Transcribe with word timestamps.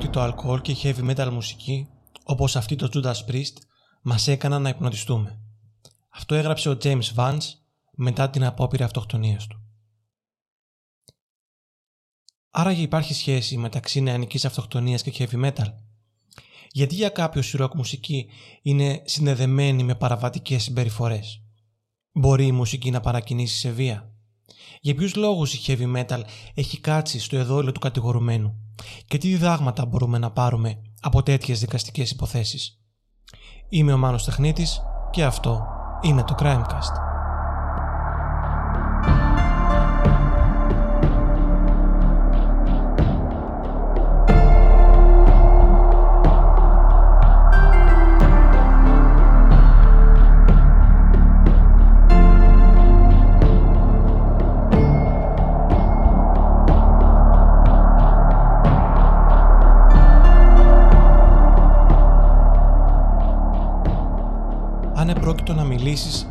Πιστεύω 0.00 0.18
ότι 0.20 0.34
το 0.34 0.42
αλκοόλ 0.42 0.60
και 0.60 0.72
η 0.72 0.76
heavy 0.82 1.10
metal 1.10 1.30
μουσική, 1.32 1.88
όπως 2.24 2.56
αυτή 2.56 2.76
το 2.76 2.88
Judas 2.92 3.30
Priest, 3.30 3.56
μας 4.02 4.28
έκαναν 4.28 4.62
να 4.62 4.68
υπνοτιστούμε. 4.68 5.40
Αυτό 6.08 6.34
έγραψε 6.34 6.68
ο 6.68 6.76
James 6.82 7.14
Vance 7.16 7.38
μετά 7.92 8.30
την 8.30 8.44
απόπειρα 8.44 8.84
αυτοκτονίας 8.84 9.46
του. 9.46 9.64
Άραγε 12.50 12.82
υπάρχει 12.82 13.14
σχέση 13.14 13.56
μεταξύ 13.56 14.00
νεανικής 14.00 14.44
αυτοκτονίας 14.44 15.02
και 15.02 15.12
heavy 15.30 15.44
metal. 15.44 15.72
Γιατί 16.70 16.94
για 16.94 17.08
κάποιος 17.08 17.54
η 17.54 17.58
rock 17.60 17.74
μουσική 17.74 18.30
είναι 18.62 19.02
συνδεδεμένη 19.04 19.82
με 19.82 19.94
παραβατικές 19.94 20.62
συμπεριφορές. 20.62 21.42
Μπορεί 22.12 22.46
η 22.46 22.52
μουσική 22.52 22.90
να 22.90 23.00
παρακινήσει 23.00 23.58
σε 23.58 23.70
βία. 23.70 24.09
Για 24.80 24.94
ποιους 24.94 25.14
λόγους 25.14 25.54
η 25.54 25.60
heavy 25.66 25.96
metal 25.96 26.20
έχει 26.54 26.80
κάτσει 26.80 27.20
στο 27.20 27.36
εδόλιο 27.36 27.72
του 27.72 27.80
κατηγορουμένου; 27.80 28.54
Και 29.06 29.18
τι 29.18 29.28
διδάγματα 29.28 29.86
μπορούμε 29.86 30.18
να 30.18 30.30
πάρουμε 30.30 30.82
από 31.00 31.22
τέτοιες 31.22 31.60
δικαστικές 31.60 32.10
υποθέσεις; 32.10 32.80
Είμαι 33.68 33.92
ο 33.92 33.98
Μάνος 33.98 34.24
Τεχνίτης 34.24 34.80
και 35.10 35.24
αυτό 35.24 35.66
είναι 36.02 36.24
το 36.24 36.34
Crimecast. 36.38 37.09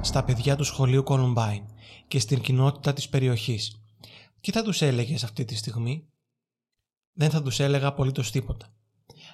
Στα 0.01 0.23
παιδιά 0.23 0.55
του 0.55 0.63
σχολείου 0.63 1.03
Columbine 1.07 1.63
και 2.07 2.19
στην 2.19 2.41
κοινότητα 2.41 2.93
της 2.93 3.09
περιοχής. 3.09 3.81
Τι 4.41 4.51
θα 4.51 4.63
τους 4.63 4.81
έλεγες 4.81 5.23
αυτή 5.23 5.45
τη 5.45 5.55
στιγμή; 5.55 6.07
Δεν 7.13 7.29
θα 7.29 7.41
τους 7.41 7.59
έλεγα 7.59 7.87
απολύτως 7.87 8.31
τίποτα. 8.31 8.73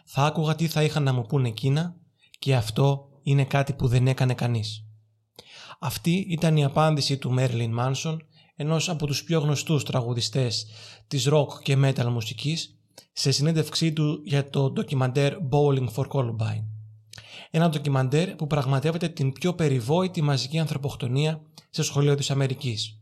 Θα 0.06 0.26
άκουγα 0.26 0.56
τι 0.56 0.68
θα 0.68 0.84
είχαν 0.84 1.04
να 1.04 1.14
μου 1.14 1.22
πούνε 1.22 1.48
εκείνα 1.48 1.96
και 2.40 2.56
αυτό 2.56 3.10
είναι 3.24 3.46
κάτι 3.46 3.74
που 3.74 3.88
δεν 3.88 4.08
έκανε 4.08 4.34
κανείς. 4.34 4.86
Αυτή 5.80 6.26
ήταν 6.30 6.58
η 6.58 6.64
απάντηση 6.64 7.18
του 7.18 7.32
Μέρλιν 7.32 7.74
Μάνσον, 7.74 8.22
ενός 8.56 8.90
από 8.90 9.06
τους 9.06 9.24
πιο 9.24 9.40
γνωστούς 9.40 9.84
τραγουδιστές 9.84 10.68
της 11.08 11.28
rock 11.32 11.48
και 11.64 11.78
metal 11.84 12.08
μουσικής, 12.12 12.80
σε 13.14 13.32
συνέντευξή 13.32 13.94
του 13.94 14.22
για 14.26 14.50
το 14.50 14.72
ντοκιμαντέρ 14.72 15.34
Bowling 15.52 15.88
for 15.96 16.08
Columbine 16.08 16.75
ένα 17.52 17.70
ντοκιμαντέρ 17.70 18.36
που 18.36 18.48
πραγματεύεται 18.48 19.10
την 19.10 19.32
πιο 19.32 19.54
περιβόητη 19.54 20.22
μαζική 20.22 20.60
ανθρωποκτονία 20.60 21.42
σε 21.70 21.84
σχολείο 21.84 22.16
της 22.16 22.32
Αμερικής. 22.32 23.00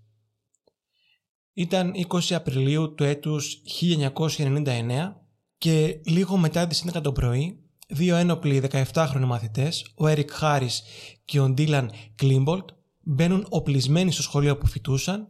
Ήταν 1.54 1.94
20 1.96 2.34
Απριλίου 2.34 2.94
του 2.94 3.04
έτους 3.04 3.62
1999 3.82 5.16
και 5.58 6.02
λίγο 6.06 6.38
μετά 6.38 6.68
τις 6.68 6.86
11 6.94 7.02
το 7.02 7.12
πρωί, 7.12 7.60
δύο 7.88 8.16
ένοπλοι 8.16 8.64
17χρονοι 8.72 9.26
μαθητές, 9.26 9.92
ο 9.96 10.08
Έρικ 10.08 10.32
Χάρις 10.32 10.84
και 11.26 11.40
ο 11.40 11.50
Ντίλαν 11.50 11.92
Κλίμπολντ, 12.16 12.70
μπαίνουν 13.00 13.46
οπλισμένοι 13.50 14.12
στο 14.12 14.22
σχολείο 14.22 14.58
που 14.58 14.68
φοιτούσαν, 14.68 15.28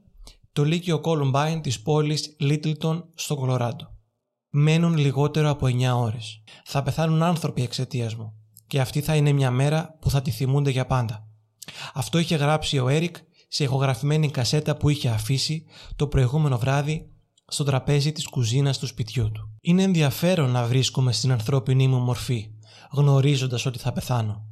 το 0.52 0.64
Λύκειο 0.64 1.00
Κόλουμπάιν 1.00 1.62
της 1.62 1.82
πόλης 1.82 2.36
Λίτλτον 2.40 3.10
στο 3.16 3.36
Κολοράντο. 3.36 3.98
Μένουν 4.50 4.98
λιγότερο 4.98 5.50
από 5.50 5.68
9 5.68 5.96
ώρες. 5.96 6.44
Θα 6.66 6.84
πεθάνουν 6.84 7.24
άνθρωποι 7.24 7.62
εξαιτίας 7.62 8.16
μου 8.16 8.43
και 8.74 8.82
αυτή 8.82 9.02
θα 9.02 9.16
είναι 9.16 9.32
μια 9.32 9.52
μέρα 9.52 9.98
που 10.00 10.10
θα 10.10 10.22
τη 10.22 10.32
θυμούνται 10.32 10.70
για 10.70 10.86
πάντα. 10.86 11.28
Αυτό 11.94 12.18
είχε 12.18 12.36
γράψει 12.36 12.80
ο 12.80 12.90
Έρικ 12.90 13.16
σε 13.48 13.64
ηχογραφημένη 13.64 14.32
κασέτα 14.32 14.78
που 14.78 14.90
είχε 14.90 15.10
αφήσει 15.10 15.66
το 15.96 16.08
προηγούμενο 16.08 16.58
βράδυ 16.58 17.10
στο 17.48 17.64
τραπέζι 17.64 18.12
της 18.12 18.28
κουζίνας 18.28 18.78
του 18.78 18.88
σπιτιού 18.88 19.32
του. 19.32 19.58
Είναι 19.62 19.84
ενδιαφέρον 19.84 20.50
να 20.50 20.64
βρίσκομαι 20.64 21.12
στην 21.12 21.32
ανθρώπινη 21.32 21.88
μου 21.88 21.98
μορφή, 21.98 22.52
γνωρίζοντας 22.92 23.66
ότι 23.66 23.80
θα 23.80 23.92
πεθάνω. 23.92 24.46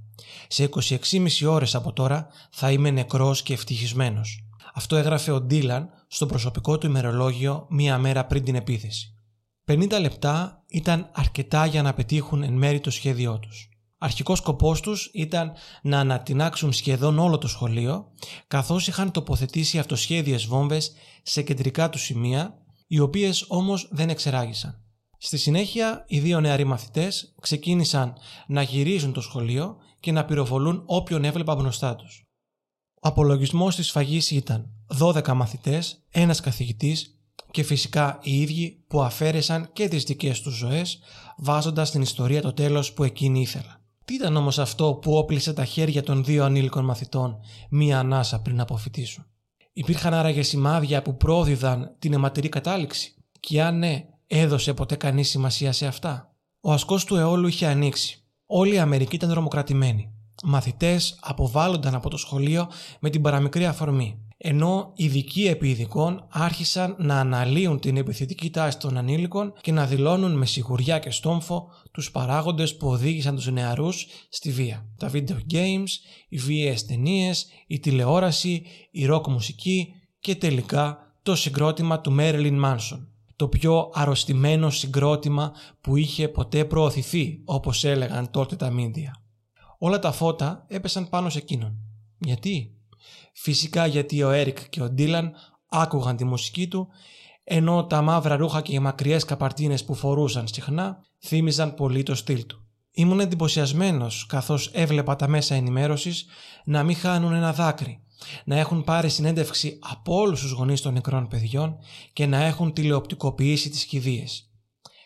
Σε 0.47 0.63
26,5 0.63 1.47
ώρες 1.47 1.75
από 1.75 1.93
τώρα 1.93 2.27
θα 2.51 2.71
είμαι 2.71 2.89
νεκρός 2.89 3.43
και 3.43 3.53
ευτυχισμένος. 3.53 4.45
Αυτό 4.73 4.95
έγραφε 4.95 5.31
ο 5.31 5.41
Ντίλαν 5.41 5.89
στο 6.07 6.25
προσωπικό 6.25 6.77
του 6.77 6.85
ημερολόγιο 6.85 7.65
μία 7.69 7.97
μέρα 7.97 8.25
πριν 8.25 8.43
την 8.43 8.55
επίθεση. 8.55 9.15
50 9.65 9.99
λεπτά 10.01 10.63
ήταν 10.67 11.09
αρκετά 11.13 11.65
για 11.65 11.81
να 11.81 11.93
πετύχουν 11.93 12.43
εν 12.43 12.53
μέρη 12.53 12.79
το 12.79 12.91
σχέδιό 12.91 13.39
τους. 13.39 13.70
Αρχικός 14.03 14.37
σκοπός 14.37 14.81
τους 14.81 15.09
ήταν 15.13 15.51
να 15.81 15.99
ανατινάξουν 15.99 16.73
σχεδόν 16.73 17.19
όλο 17.19 17.37
το 17.37 17.47
σχολείο, 17.47 18.07
καθώς 18.47 18.87
είχαν 18.87 19.11
τοποθετήσει 19.11 19.79
αυτοσχέδιες 19.79 20.45
βόμβες 20.45 20.91
σε 21.23 21.41
κεντρικά 21.41 21.89
τους 21.89 22.01
σημεία, 22.01 22.57
οι 22.87 22.99
οποίες 22.99 23.45
όμως 23.47 23.87
δεν 23.91 24.09
εξεράγησαν. 24.09 24.81
Στη 25.17 25.37
συνέχεια, 25.37 26.05
οι 26.07 26.19
δύο 26.19 26.39
νεαροί 26.39 26.63
μαθητές 26.63 27.35
ξεκίνησαν 27.41 28.13
να 28.47 28.61
γυρίζουν 28.61 29.13
το 29.13 29.21
σχολείο 29.21 29.77
και 29.99 30.11
να 30.11 30.25
πυροβολούν 30.25 30.83
όποιον 30.85 31.23
έβλεπαν 31.23 31.57
μπροστά 31.57 31.95
τους. 31.95 32.23
Ο 33.01 33.07
απολογισμός 33.07 33.75
της 33.75 33.87
σφαγής 33.87 34.31
ήταν 34.31 34.69
12 34.99 35.33
μαθητές, 35.33 36.05
ένας 36.09 36.39
καθηγητής 36.39 37.19
και 37.51 37.63
φυσικά 37.63 38.19
οι 38.23 38.41
ίδιοι 38.41 38.83
που 38.87 39.01
αφαίρεσαν 39.01 39.69
και 39.73 39.87
τις 39.87 40.03
δικές 40.03 40.41
τους 40.41 40.53
ζωές 40.53 40.99
βάζοντας 41.37 41.87
στην 41.87 42.01
ιστορία 42.01 42.41
το 42.41 42.53
τέλος 42.53 42.93
που 42.93 43.03
εκείνοι 43.03 43.41
ήθελαν. 43.41 43.80
Τι 44.11 44.17
ήταν 44.17 44.35
όμως 44.35 44.59
αυτό 44.59 44.93
που 44.93 45.17
όπλησε 45.17 45.53
τα 45.53 45.65
χέρια 45.65 46.03
των 46.03 46.23
δύο 46.23 46.43
ανήλικων 46.43 46.85
μαθητών 46.85 47.39
μία 47.69 47.99
ανάσα 47.99 48.41
πριν 48.41 48.59
αποφυτίσουν; 48.59 49.25
Υπήρχαν 49.73 50.13
άραγε 50.13 50.41
σημάδια 50.41 51.01
που 51.01 51.17
πρόδιδαν 51.17 51.95
την 51.99 52.13
αιματηρή 52.13 52.49
κατάληξη; 52.49 53.15
Και 53.39 53.63
αν 53.63 53.77
ναι, 53.77 54.05
έδωσε 54.27 54.73
ποτέ 54.73 54.95
κανείς 54.95 55.29
σημασία 55.29 55.71
σε 55.71 55.87
αυτά; 55.87 56.35
Ο 56.61 56.71
ασκός 56.71 57.05
του 57.05 57.15
αιώλου 57.15 57.47
είχε 57.47 57.65
ανοίξει. 57.65 58.23
Όλοι 58.45 58.73
οι 58.73 58.79
Αμερικοί 58.79 59.15
ήταν 59.15 59.29
δρομοκρατημένοι. 59.29 60.13
Μαθητές 60.43 61.19
αποβάλλονταν 61.21 61.95
από 61.95 62.09
το 62.09 62.17
σχολείο 62.17 62.69
με 62.99 63.09
την 63.09 63.21
παραμικρή 63.21 63.65
αφορμή 63.65 64.19
ενώ 64.43 64.91
ειδικοί 64.95 65.47
επί 65.47 65.69
ειδικών 65.69 66.25
άρχισαν 66.29 66.95
να 66.99 67.19
αναλύουν 67.19 67.79
την 67.79 67.97
επιθετική 67.97 68.49
τάση 68.49 68.77
των 68.77 68.97
ανήλικων 68.97 69.53
και 69.61 69.71
να 69.71 69.85
δηλώνουν 69.85 70.37
με 70.37 70.45
σιγουριά 70.45 70.99
και 70.99 71.11
στόμφο 71.11 71.67
τους 71.91 72.11
παράγοντες 72.11 72.77
που 72.77 72.87
οδήγησαν 72.87 73.35
τους 73.35 73.51
νεαρούς 73.51 74.07
στη 74.29 74.51
βία. 74.51 74.85
Τα 74.97 75.11
video 75.13 75.37
games, 75.51 75.87
οι 76.29 76.37
βίαιες 76.37 76.85
ταινίες, 76.85 77.47
η 77.67 77.79
τηλεόραση, 77.79 78.63
η 78.91 79.07
rock 79.11 79.27
μουσική 79.27 79.93
και 80.19 80.35
τελικά 80.35 81.13
το 81.23 81.35
συγκρότημα 81.35 82.01
του 82.01 82.15
Marilyn 82.19 82.63
Manson. 82.65 83.07
Το 83.35 83.47
πιο 83.47 83.89
αρρωστημένο 83.93 84.69
συγκρότημα 84.69 85.51
που 85.81 85.95
είχε 85.95 86.27
ποτέ 86.27 86.65
προωθηθεί, 86.65 87.41
όπως 87.45 87.83
έλεγαν 87.83 88.31
τότε 88.31 88.55
τα 88.55 88.69
μίντια. 88.69 89.23
Όλα 89.77 89.99
τα 89.99 90.11
φώτα 90.11 90.65
έπεσαν 90.67 91.09
πάνω 91.09 91.29
σε 91.29 91.37
εκείνον. 91.37 91.77
Γιατί; 92.17 92.75
Φυσικά 93.43 93.85
γιατί 93.85 94.23
ο 94.23 94.29
Έρικ 94.29 94.69
και 94.69 94.81
ο 94.81 94.89
Ντίλαν 94.89 95.33
άκουγαν 95.69 96.15
τη 96.15 96.23
μουσική 96.23 96.67
του, 96.67 96.87
ενώ 97.43 97.85
τα 97.85 98.01
μαύρα 98.01 98.35
ρούχα 98.35 98.61
και 98.61 98.73
οι 98.73 98.79
μακριές 98.79 99.25
καπαρτίνες 99.25 99.85
που 99.85 99.93
φορούσαν 99.93 100.47
συχνά 100.47 101.05
θύμιζαν 101.19 101.73
πολύ 101.73 102.03
το 102.03 102.15
στυλ 102.15 102.45
του. 102.45 102.65
Ήμουν 102.91 103.19
εντυπωσιασμένος 103.19 104.25
καθώς 104.25 104.69
έβλεπα 104.73 105.15
τα 105.15 105.27
μέσα 105.27 105.55
ενημέρωσης 105.55 106.25
να 106.65 106.83
μην 106.83 106.95
χάνουν 106.95 107.33
ένα 107.33 107.53
δάκρυ, 107.53 108.03
να 108.45 108.57
έχουν 108.57 108.83
πάρει 108.83 109.09
συνέντευξη 109.09 109.79
από 109.81 110.15
όλους 110.15 110.41
τους 110.41 110.51
γονείς 110.51 110.81
των 110.81 110.93
νεκρών 110.93 111.27
παιδιών 111.27 111.77
και 112.13 112.25
να 112.25 112.43
έχουν 112.43 112.73
τηλεοπτικοποιήσει 112.73 113.69
τις 113.69 113.85
κηδείες. 113.85 114.51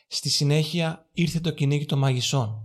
Στη 0.08 0.30
συνέχεια 0.30 1.10
ήρθε 1.12 1.40
το 1.40 1.52
κυνήγι 1.52 1.86
των 1.86 2.00
μαγισσών. 2.00 2.62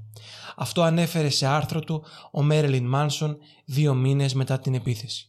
Αυτό 0.56 0.82
ανέφερε 0.82 1.28
σε 1.28 1.46
άρθρο 1.46 1.80
του 1.80 2.04
ο 2.32 2.42
Μέρελιν 2.42 2.86
Μάνσον 2.86 3.36
δύο 3.64 3.94
μήνες 3.94 4.34
μετά 4.34 4.58
την 4.58 4.74
επίθεση. 4.74 5.24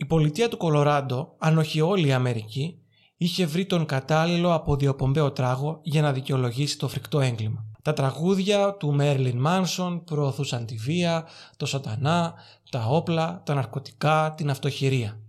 Η 0.00 0.04
πολιτεία 0.04 0.48
του 0.48 0.56
Κολοράντο, 0.56 1.34
αν 1.38 1.58
όχι 1.58 1.80
όλη 1.80 2.06
η 2.06 2.12
Αμερική, 2.12 2.78
είχε 3.16 3.46
βρει 3.46 3.66
τον 3.66 3.86
κατάλληλο 3.86 4.54
αποδιοπομπαίο 4.54 5.32
τράγο 5.32 5.80
για 5.82 6.02
να 6.02 6.12
δικαιολογήσει 6.12 6.78
το 6.78 6.88
φρικτό 6.88 7.20
έγκλημα. 7.20 7.66
Τα 7.82 7.92
τραγούδια 7.92 8.74
του 8.74 8.92
Μέρλιν 8.92 9.38
Μάνσον 9.38 10.04
προωθούσαν 10.04 10.66
τη 10.66 10.74
βία, 10.76 11.26
το 11.56 11.66
σατανά, 11.66 12.34
τα 12.70 12.84
όπλα, 12.84 13.42
τα 13.46 13.54
ναρκωτικά, 13.54 14.34
την 14.36 14.50
αυτοχειρία. 14.50 15.20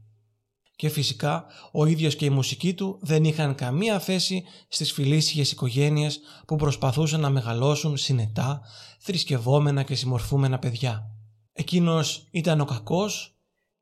Και 0.76 0.90
φυσικά 0.90 1.46
ο 1.72 1.86
ίδιος 1.86 2.16
και 2.16 2.26
η 2.26 2.30
μουσική 2.30 2.74
του 2.74 3.00
δεν 3.02 3.24
είχαν 3.24 3.56
καμία 3.56 4.00
θέση 4.00 4.44
στις 4.68 4.92
φιλήσυχες 4.92 5.52
οικογένειες 5.52 6.20
που 6.48 6.56
προσπαθούσαν 6.56 7.20
να 7.20 7.30
μεγαλώσουν 7.30 7.98
συνετά, 7.98 8.62
θρησκευόμενα 9.00 9.84
και 9.84 9.96
συμμορφούμενα 9.96 10.60
παιδιά. 10.60 11.06
Εκείνος 11.54 12.28
ήταν 12.32 12.62
ο 12.62 12.66
κακός 12.66 13.31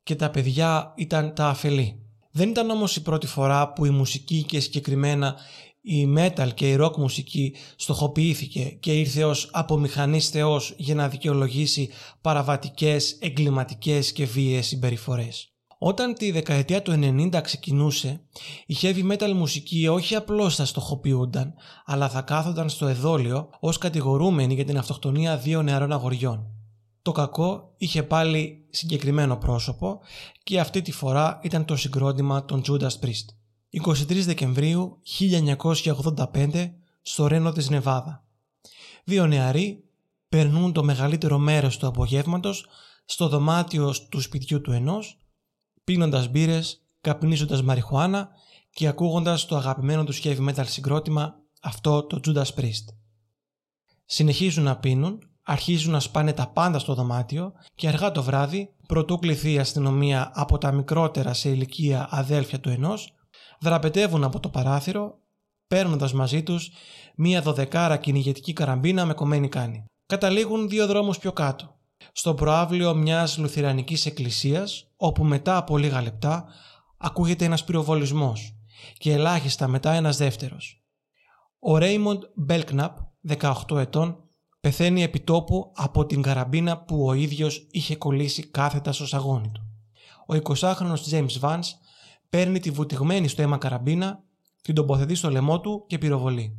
και 0.10 0.16
τα 0.16 0.30
παιδιά 0.30 0.94
ήταν 0.96 1.34
τα 1.34 1.48
αφελή. 1.48 2.00
Δεν 2.32 2.50
ήταν 2.50 2.70
όμως 2.70 2.96
η 2.96 3.02
πρώτη 3.02 3.28
φορά 3.28 3.74
που 3.74 3.86
η 3.86 3.90
μουσική 3.90 4.44
και 4.44 4.60
συγκεκριμένα 4.60 5.36
η 5.82 6.14
metal 6.18 6.50
και 6.54 6.72
η 6.72 6.78
rock 6.80 6.96
μουσική 6.98 7.56
στοχοποιήθηκε 7.76 8.64
και 8.64 9.00
ήρθε 9.00 9.24
ως 9.24 9.50
απομηχανής 9.52 10.30
θεός 10.30 10.74
για 10.78 10.96
να 10.96 11.08
δικαιολογήσει 11.08 11.90
παραβατικές, 12.22 13.18
εγκληματικές 13.20 14.12
και 14.12 14.26
βίαιες 14.26 14.68
συμπεριφορές. 14.68 15.54
Όταν 15.78 16.14
τη 16.14 16.32
δεκαετία 16.32 16.82
του 16.82 16.92
90 16.92 17.42
ξεκινούσε, 17.44 18.22
η 18.66 18.76
heavy 18.82 19.12
metal 19.12 19.32
μουσική 19.36 19.88
όχι 19.88 20.16
απλώς 20.16 20.56
θα 20.56 20.66
στοχοποιούνταν, 20.66 21.54
αλλά 21.86 22.10
θα 22.10 22.22
κάθονταν 22.22 22.70
στο 22.70 22.88
εδόλιο 22.88 23.50
ως 23.60 23.78
κατηγορούμενοι 23.78 24.54
για 24.54 24.66
την 24.66 24.78
αυτοκτονία 24.78 25.38
δύο 25.38 25.62
νεαρών 25.62 25.92
αγοριών. 25.92 26.59
Το 27.10 27.16
κακό 27.16 27.74
είχε 27.78 28.04
πάλι 28.04 28.66
συγκεκριμένο 28.70 29.38
πρόσωπο 29.38 30.00
και 30.44 30.60
αυτή 30.60 30.82
τη 30.82 30.92
φορά 30.92 31.40
ήταν 31.44 31.66
το 31.66 31.76
συγκρότημα 31.76 32.46
των 32.46 32.62
Judas 32.68 33.00
Priest. 33.02 33.26
23 33.86 34.24
Δεκεμβρίου 34.24 35.02
1985 35.20 36.72
στο 37.02 37.28
Ρένο 37.28 37.52
της 37.52 37.70
Νεβάδα. 37.70 38.26
Δύο 39.04 39.28
νεαροί 39.28 39.84
περνούν 40.30 40.74
το 40.74 40.84
μεγαλύτερο 40.84 41.38
μέρος 41.38 41.78
του 41.78 41.88
απογεύματος 41.88 42.66
στο 43.06 43.28
δωμάτιο 43.28 43.94
του 44.10 44.22
σπιτιού 44.22 44.62
του 44.62 44.72
ενός, 44.72 45.18
πίνοντας 45.84 46.28
μπύρες, 46.28 46.82
καπνίζοντας 47.02 47.64
μαριχουάνα 47.64 48.30
και 48.72 48.88
ακούγοντας 48.88 49.46
το 49.46 49.56
αγαπημένο 49.56 50.04
τους 50.04 50.22
heavy 50.24 50.50
metal 50.50 50.66
συγκρότημα 50.68 51.36
αυτό 51.62 52.04
το 52.04 52.20
Judas 52.26 52.60
Priest. 52.60 52.86
Συνεχίζουν 54.06 54.64
να 54.64 54.78
πίνουν, 54.78 55.29
αρχίζουν 55.52 55.92
να 55.92 56.00
σπάνε 56.00 56.34
τα 56.34 56.48
πάντα 56.48 56.80
στο 56.80 56.94
δωμάτιο 56.94 57.54
και 57.76 57.88
αργά 57.88 58.12
το 58.12 58.24
βράδυ, 58.24 58.74
πρωτού 58.88 59.20
κληθεί 59.20 59.54
η 59.54 59.60
αστυνομία 59.60 60.32
από 60.36 60.58
τα 60.58 60.72
μικρότερα 60.72 61.34
σε 61.34 61.50
ηλικία 61.50 62.08
αδέλφια 62.12 62.60
του 62.60 62.70
ενός, 62.70 63.14
δραπετεύουν 63.60 64.24
από 64.24 64.40
το 64.40 64.50
παράθυρο, 64.50 65.18
παίρνοντας 65.68 66.14
μαζί 66.14 66.44
τους 66.44 66.72
μία 67.16 67.42
δωδεκάρα 67.42 67.98
κυνηγετική 67.98 68.54
καραμπίνα 68.54 69.06
με 69.06 69.14
κομμένη 69.14 69.50
κάνη. 69.50 69.86
Καταλήγουν 70.06 70.70
δύο 70.70 70.88
δρόμους 70.88 71.18
πιο 71.18 71.32
κάτω. 71.32 71.76
Στο 72.12 72.34
προάβλιο 72.34 72.96
μιας 72.96 73.38
λουθυρανικής 73.38 74.06
εκκλησίας, 74.06 74.88
όπου 74.98 75.24
μετά 75.24 75.58
από 75.58 75.78
λίγα 75.78 76.02
λεπτά 76.02 76.46
ακούγεται 76.98 77.46
ένας 77.46 77.64
πυροβολισμός 77.64 78.56
και 78.98 79.14
ελάχιστα 79.14 79.68
μετά 79.68 79.92
ένας 79.92 80.18
δεύτερος. 80.18 80.84
Ο 81.60 81.78
Ρέιμοντ 81.78 82.24
Μπέλκναπ, 82.36 82.98
18 83.22 83.78
ετών, 83.78 84.24
πεθαίνει 84.62 85.04
επιτόπου 85.04 85.72
από 85.76 86.06
την 86.06 86.22
καραμπίνα 86.22 86.78
που 86.78 87.06
ο 87.06 87.14
ίδιος 87.14 87.68
είχε 87.72 87.96
κολλήσει 87.96 88.48
κάθετα 88.48 88.92
στο 88.92 89.08
σαγόνι 89.08 89.52
του. 89.54 89.62
Ο 90.28 90.36
20χρονος 90.44 91.10
James 91.12 91.40
Vance 91.42 91.70
παίρνει 92.30 92.60
τη 92.60 92.72
βουτυγμένη 92.72 93.28
στο 93.28 93.42
αίμα 93.42 93.58
καραμπίνα, 93.58 94.24
την 94.62 94.76
τοποθετεί 94.76 95.16
στο 95.16 95.30
λαιμό 95.30 95.60
του 95.60 95.86
και 95.88 95.98
πυροβολεί. 95.98 96.58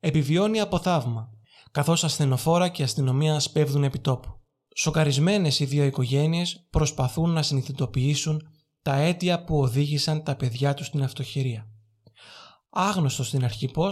Επιβιώνει 0.00 0.60
από 0.60 0.78
θαύμα, 0.78 1.30
καθώς 1.70 2.04
ασθενοφόρα 2.04 2.68
και 2.68 2.82
αστυνομία 2.82 3.40
σπέβδουν 3.40 3.84
επί 3.84 3.98
τόπου. 3.98 4.38
Σοκαρισμένες 4.74 5.60
οι 5.60 5.64
δύο 5.64 5.84
οικογένειες 5.84 6.66
προσπαθούν 6.70 7.30
να 7.30 7.42
συνειδητοποιήσουν 7.42 8.48
τα 8.82 8.94
αίτια 8.94 9.44
που 9.44 9.60
οδήγησαν 9.60 10.22
τα 10.22 10.36
παιδιά 10.36 10.74
τους 10.74 10.86
στην 10.86 11.02
αυτοχειρία. 11.02 11.68
Άγνωστος 12.70 13.26
στην 13.26 13.44
αρχή 13.44 13.68
πώ, 13.68 13.88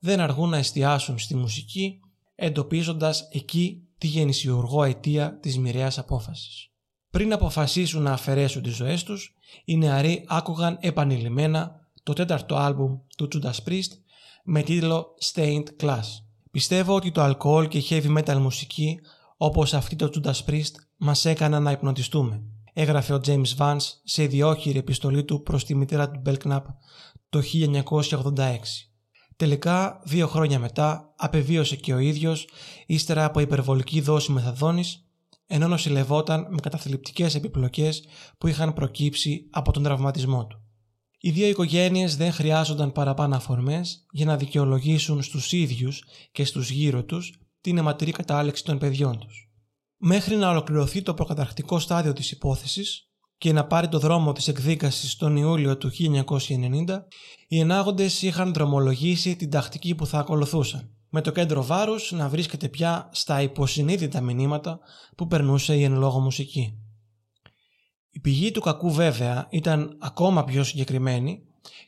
δεν 0.00 0.20
αργούν 0.20 0.48
να 0.48 0.56
εστιάσουν 0.56 1.18
στη 1.18 1.36
μουσική, 1.36 2.00
εντοπίζοντας 2.40 3.28
εκεί 3.32 3.82
τη 3.98 4.06
γεννησιουργό 4.06 4.84
αιτία 4.84 5.38
της 5.38 5.58
μοιραίας 5.58 5.98
απόφασης. 5.98 6.70
Πριν 7.10 7.32
αποφασίσουν 7.32 8.02
να 8.02 8.12
αφαιρέσουν 8.12 8.62
τις 8.62 8.74
ζωές 8.74 9.04
τους, 9.04 9.36
οι 9.64 9.76
νεαροί 9.76 10.24
άκουγαν 10.28 10.78
επανειλημμένα 10.80 11.90
το 12.02 12.12
τέταρτο 12.12 12.56
άλμπουμ 12.56 12.98
του 13.16 13.28
Judas 13.32 13.68
Priest 13.68 13.90
με 14.44 14.62
τίτλο 14.62 15.06
Stained 15.32 15.66
Class. 15.80 16.04
Πιστεύω 16.50 16.94
ότι 16.94 17.10
το 17.10 17.22
αλκοόλ 17.22 17.68
και 17.68 17.78
η 17.78 17.84
heavy 17.90 18.18
metal 18.18 18.36
μουσική 18.36 19.00
όπως 19.36 19.74
αυτή 19.74 19.96
το 19.96 20.10
Judas 20.14 20.50
Priest 20.50 20.72
μας 20.96 21.24
έκαναν 21.24 21.62
να 21.62 21.70
υπνοτιστούμε, 21.70 22.42
έγραφε 22.72 23.14
ο 23.14 23.20
James 23.26 23.56
Vance 23.58 23.86
σε 24.04 24.22
ιδιόχειρη 24.22 24.78
επιστολή 24.78 25.24
του 25.24 25.42
προς 25.42 25.64
τη 25.64 25.74
μητέρα 25.74 26.10
του 26.10 26.22
Belknap 26.26 26.62
το 27.28 27.42
1986. 28.34 28.87
Τελικά, 29.38 30.00
δύο 30.04 30.26
χρόνια 30.26 30.58
μετά, 30.58 31.14
απεβίωσε 31.16 31.76
και 31.76 31.94
ο 31.94 31.98
ίδιος, 31.98 32.48
ύστερα 32.86 33.24
από 33.24 33.40
υπερβολική 33.40 34.00
δόση 34.00 34.32
μεθαδόνης 34.32 35.08
ενώ 35.46 35.68
νοσηλευόταν 35.68 36.46
με 36.50 36.60
καταθλιπτικές 36.60 37.34
επιπλοκές 37.34 38.04
που 38.38 38.46
είχαν 38.46 38.72
προκύψει 38.72 39.48
από 39.50 39.72
τον 39.72 39.82
τραυματισμό 39.82 40.46
του. 40.46 40.62
Οι 41.20 41.30
δύο 41.30 41.48
οικογένειες 41.48 42.16
δεν 42.16 42.32
χρειάζονταν 42.32 42.92
παραπάνω 42.92 43.36
αφορμές 43.36 44.06
για 44.10 44.26
να 44.26 44.36
δικαιολογήσουν 44.36 45.22
στους 45.22 45.52
ίδιους 45.52 46.04
και 46.32 46.44
στους 46.44 46.70
γύρω 46.70 47.04
τους 47.04 47.40
την 47.60 47.78
αιματηρή 47.78 48.10
κατάληξη 48.10 48.64
των 48.64 48.78
παιδιών 48.78 49.18
τους. 49.18 49.50
Μέχρι 49.96 50.36
να 50.36 50.50
ολοκληρωθεί 50.50 51.02
το 51.02 51.14
προκαταρκτικό 51.14 51.78
στάδιο 51.78 52.12
της 52.12 52.30
υπόθεσης 52.30 53.07
και 53.38 53.52
να 53.52 53.66
πάρει 53.66 53.88
το 53.88 53.98
δρόμο 53.98 54.32
της 54.32 54.48
εκδίκασης 54.48 55.16
τον 55.16 55.36
Ιούλιο 55.36 55.76
του 55.76 55.90
1990, 55.90 57.04
οι 57.48 57.58
ενάγοντες 57.58 58.22
είχαν 58.22 58.52
δρομολογήσει 58.52 59.36
την 59.36 59.50
τακτική 59.50 59.94
που 59.94 60.06
θα 60.06 60.18
ακολουθούσαν 60.18 60.90
με 61.10 61.20
το 61.20 61.30
κέντρο 61.30 61.64
βάρους 61.64 62.12
να 62.12 62.28
βρίσκεται 62.28 62.68
πια 62.68 63.08
στα 63.12 63.42
υποσυνείδητα 63.42 64.20
μηνύματα 64.20 64.78
που 65.16 65.26
περνούσε 65.26 65.76
η 65.76 65.82
εν 65.82 65.94
λόγω 65.94 66.20
μουσική. 66.20 66.78
Η 68.10 68.20
πηγή 68.20 68.50
του 68.50 68.60
κακού 68.60 68.92
βέβαια 68.92 69.46
ήταν 69.50 69.96
ακόμα 70.00 70.44
πιο 70.44 70.64
συγκεκριμένη 70.64 71.42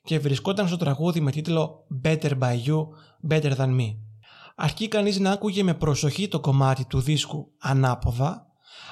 και 0.05 0.19
βρισκόταν 0.19 0.69
στο 0.69 0.77
τραγούδι 0.77 1.21
με 1.21 1.31
τίτλο 1.31 1.87
Better 2.05 2.39
by 2.39 2.57
You, 2.67 2.87
Better 3.31 3.57
than 3.57 3.81
Me. 3.81 3.97
Αρκεί 4.57 4.89
κανείς 4.89 5.19
να 5.19 5.31
άκουγε 5.31 5.63
με 5.63 5.75
προσοχή 5.75 6.29
το 6.29 6.41
κομμάτι 6.41 6.85
του 6.85 7.01
δίσκου 7.01 7.53
ανάποδα, 7.59 8.47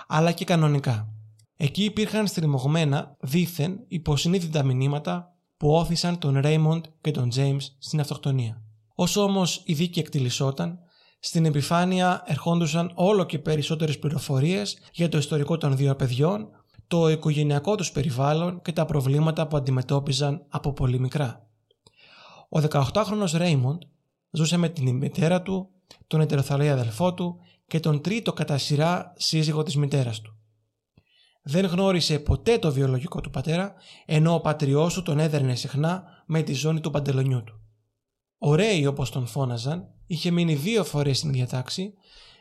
αλλά 0.06 0.32
και 0.32 0.44
κανονικά. 0.44 1.17
Εκεί 1.60 1.84
υπήρχαν 1.84 2.26
στριμωγμένα 2.26 3.16
δήθεν 3.20 3.84
υποσυνείδητα 3.88 4.62
μηνύματα 4.62 5.34
που 5.56 5.74
όθησαν 5.74 6.18
τον 6.18 6.40
Raymond 6.44 6.80
και 7.00 7.10
τον 7.10 7.30
James 7.34 7.60
στην 7.78 8.00
αυτοκτονία. 8.00 8.62
Όσο 8.94 9.22
όμως 9.22 9.62
η 9.64 9.72
δίκη 9.74 9.98
εκτιλισόταν, 10.00 10.78
στην 11.20 11.44
επιφάνεια 11.44 12.22
ερχόντουσαν 12.26 12.92
όλο 12.94 13.24
και 13.24 13.38
περισσότερες 13.38 13.98
πληροφορίες 13.98 14.78
για 14.92 15.08
το 15.08 15.18
ιστορικό 15.18 15.58
των 15.58 15.76
δύο 15.76 15.96
παιδιών, 15.96 16.48
το 16.86 17.08
οικογενειακό 17.08 17.74
τους 17.74 17.92
περιβάλλον 17.92 18.62
και 18.62 18.72
τα 18.72 18.84
προβλήματα 18.84 19.46
που 19.46 19.56
αντιμετώπιζαν 19.56 20.44
από 20.48 20.72
πολύ 20.72 21.00
μικρά. 21.00 21.46
Ο 22.48 22.60
18χρονος 22.70 23.32
Ρέιμοντ 23.34 23.82
ζούσε 24.30 24.56
με 24.56 24.68
την 24.68 24.96
μητέρα 24.96 25.42
του, 25.42 25.68
τον 26.06 26.20
ετεροθαλή 26.20 26.70
αδελφό 26.70 27.14
του 27.14 27.36
και 27.66 27.80
τον 27.80 28.00
τρίτο 28.00 28.32
κατά 28.32 28.58
σειρά 28.58 29.12
σύζυγο 29.16 29.62
της 29.62 29.76
μητέρας 29.76 30.20
του. 30.20 30.37
Δεν 31.50 31.66
γνώρισε 31.66 32.18
ποτέ 32.18 32.58
το 32.58 32.72
βιολογικό 32.72 33.20
του 33.20 33.30
πατέρα, 33.30 33.74
ενώ 34.06 34.34
ο 34.34 34.40
πατριός 34.40 34.94
του 34.94 35.02
τον 35.02 35.18
έδερνε 35.18 35.54
συχνά 35.54 36.04
με 36.26 36.42
τη 36.42 36.52
ζώνη 36.52 36.80
του 36.80 36.90
παντελονιού 36.90 37.44
του. 37.44 37.60
Ο 38.38 38.54
Ρέι 38.54 38.86
όπως 38.86 39.10
τον 39.10 39.26
φώναζαν 39.26 39.88
είχε 40.06 40.30
μείνει 40.30 40.54
δύο 40.54 40.84
φορές 40.84 41.18
στην 41.18 41.32
διατάξη, 41.32 41.94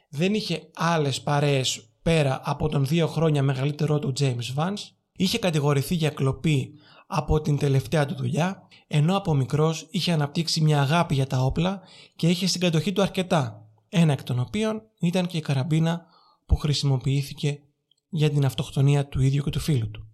δεν 0.10 0.34
είχε 0.34 0.70
άλλες 0.76 1.22
παρέες 1.22 1.90
πέρα 2.02 2.42
από 2.44 2.70
τον 2.70 2.86
δύο 2.86 3.08
χρόνια 3.08 3.44
μεγαλύτερό 3.44 4.00
του 4.00 4.14
James 4.20 4.56
Vance, 4.56 4.84
είχε 5.12 5.40
κατηγορηθεί 5.40 5.96
για 5.96 6.10
κλοπή 6.10 6.74
από 7.08 7.42
την 7.42 7.58
τελευταία 7.58 8.06
του 8.06 8.16
δουλειά, 8.16 8.68
ενώ 8.88 9.18
από 9.18 9.34
μικρός 9.34 9.88
είχε 9.92 10.12
αναπτύξει 10.12 10.62
μια 10.62 10.82
αγάπη 10.82 11.14
για 11.14 11.28
τα 11.28 11.40
όπλα 11.40 11.82
και 12.16 12.30
είχε 12.30 12.48
στην 12.48 12.62
κατοχή 12.62 12.92
του 12.92 13.02
αρκετά, 13.02 13.68
ένα 13.90 14.12
εκ 14.12 14.24
των 14.24 14.40
οποίων 14.40 14.82
ήταν 15.00 15.28
και 15.28 15.38
η 15.38 15.42
καραμπίνα 15.42 16.06
που 16.46 16.56
χρησιμοποιήθηκε 16.56 17.62
για 18.10 18.30
την 18.30 18.46
αυτοκτονία 18.46 19.08
του 19.08 19.22
ίδιου 19.22 19.44
και 19.44 19.50
του 19.50 19.60
φίλου 19.60 19.92
του. 19.92 20.08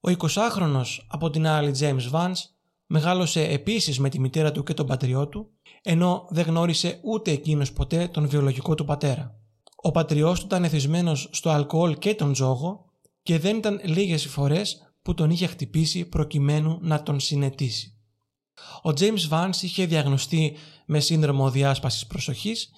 Ο 0.00 0.10
20χρονος 0.18 0.98
από 1.06 1.30
την 1.30 1.46
άλλη 1.46 1.74
James 1.78 2.10
Vance 2.10 2.42
Μεγάλωσε 2.92 3.42
επίσης 3.42 3.98
με 3.98 4.08
τη 4.08 4.20
μητέρα 4.20 4.52
του 4.52 4.62
και 4.62 4.74
τον 4.74 4.86
πατριό 4.86 5.28
του, 5.28 5.50
ενώ 5.82 6.26
δεν 6.30 6.44
γνώρισε 6.44 7.00
ούτε 7.02 7.30
εκείνος 7.30 7.72
ποτέ 7.72 8.08
τον 8.08 8.28
βιολογικό 8.28 8.74
του 8.74 8.84
πατέρα. 8.84 9.34
Ο 9.76 9.90
πατριός 9.90 10.40
του 10.40 10.46
ήταν 10.46 10.64
εθισμένος 10.64 11.28
στο 11.32 11.50
αλκοόλ 11.50 11.98
και 11.98 12.14
τον 12.14 12.32
τζόγο 12.32 12.84
και 13.22 13.38
δεν 13.38 13.56
ήταν 13.56 13.80
λίγες 13.84 14.24
οι 14.24 14.28
φορές 14.28 14.94
που 15.02 15.14
τον 15.14 15.30
είχε 15.30 15.46
χτυπήσει 15.46 16.04
προκειμένου 16.04 16.78
να 16.80 17.02
τον 17.02 17.20
συνετίσει. 17.20 17.98
Ο 18.82 18.90
James 18.98 19.28
Vance 19.30 19.62
είχε 19.62 19.86
διαγνωστεί 19.86 20.56
με 20.86 21.00
σύνδρομο 21.00 21.50
διάσπασης 21.50 22.06
προσοχής 22.06 22.70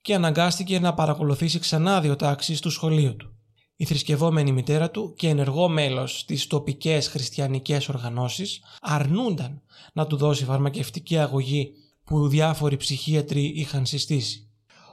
και 0.00 0.14
αναγκάστηκε 0.14 0.78
να 0.78 0.94
παρακολουθήσει 0.94 1.58
ξανά 1.58 2.00
δύο 2.00 2.16
τάξεις 2.16 2.58
στο 2.58 2.70
σχολείο 2.70 3.16
του 3.16 3.34
η 3.80 3.84
θρησκευόμενη 3.84 4.52
μητέρα 4.52 4.90
του 4.90 5.14
και 5.16 5.28
ενεργό 5.28 5.68
μέλος 5.68 6.18
στις 6.18 6.46
τοπικές 6.46 7.08
χριστιανικές 7.08 7.88
οργανώσεις 7.88 8.62
αρνούνταν 8.80 9.62
να 9.92 10.06
του 10.06 10.16
δώσει 10.16 10.44
φαρμακευτική 10.44 11.18
αγωγή 11.18 11.72
που 12.04 12.28
διάφοροι 12.28 12.76
ψυχίατροι 12.76 13.44
είχαν 13.44 13.86
συστήσει. 13.86 14.48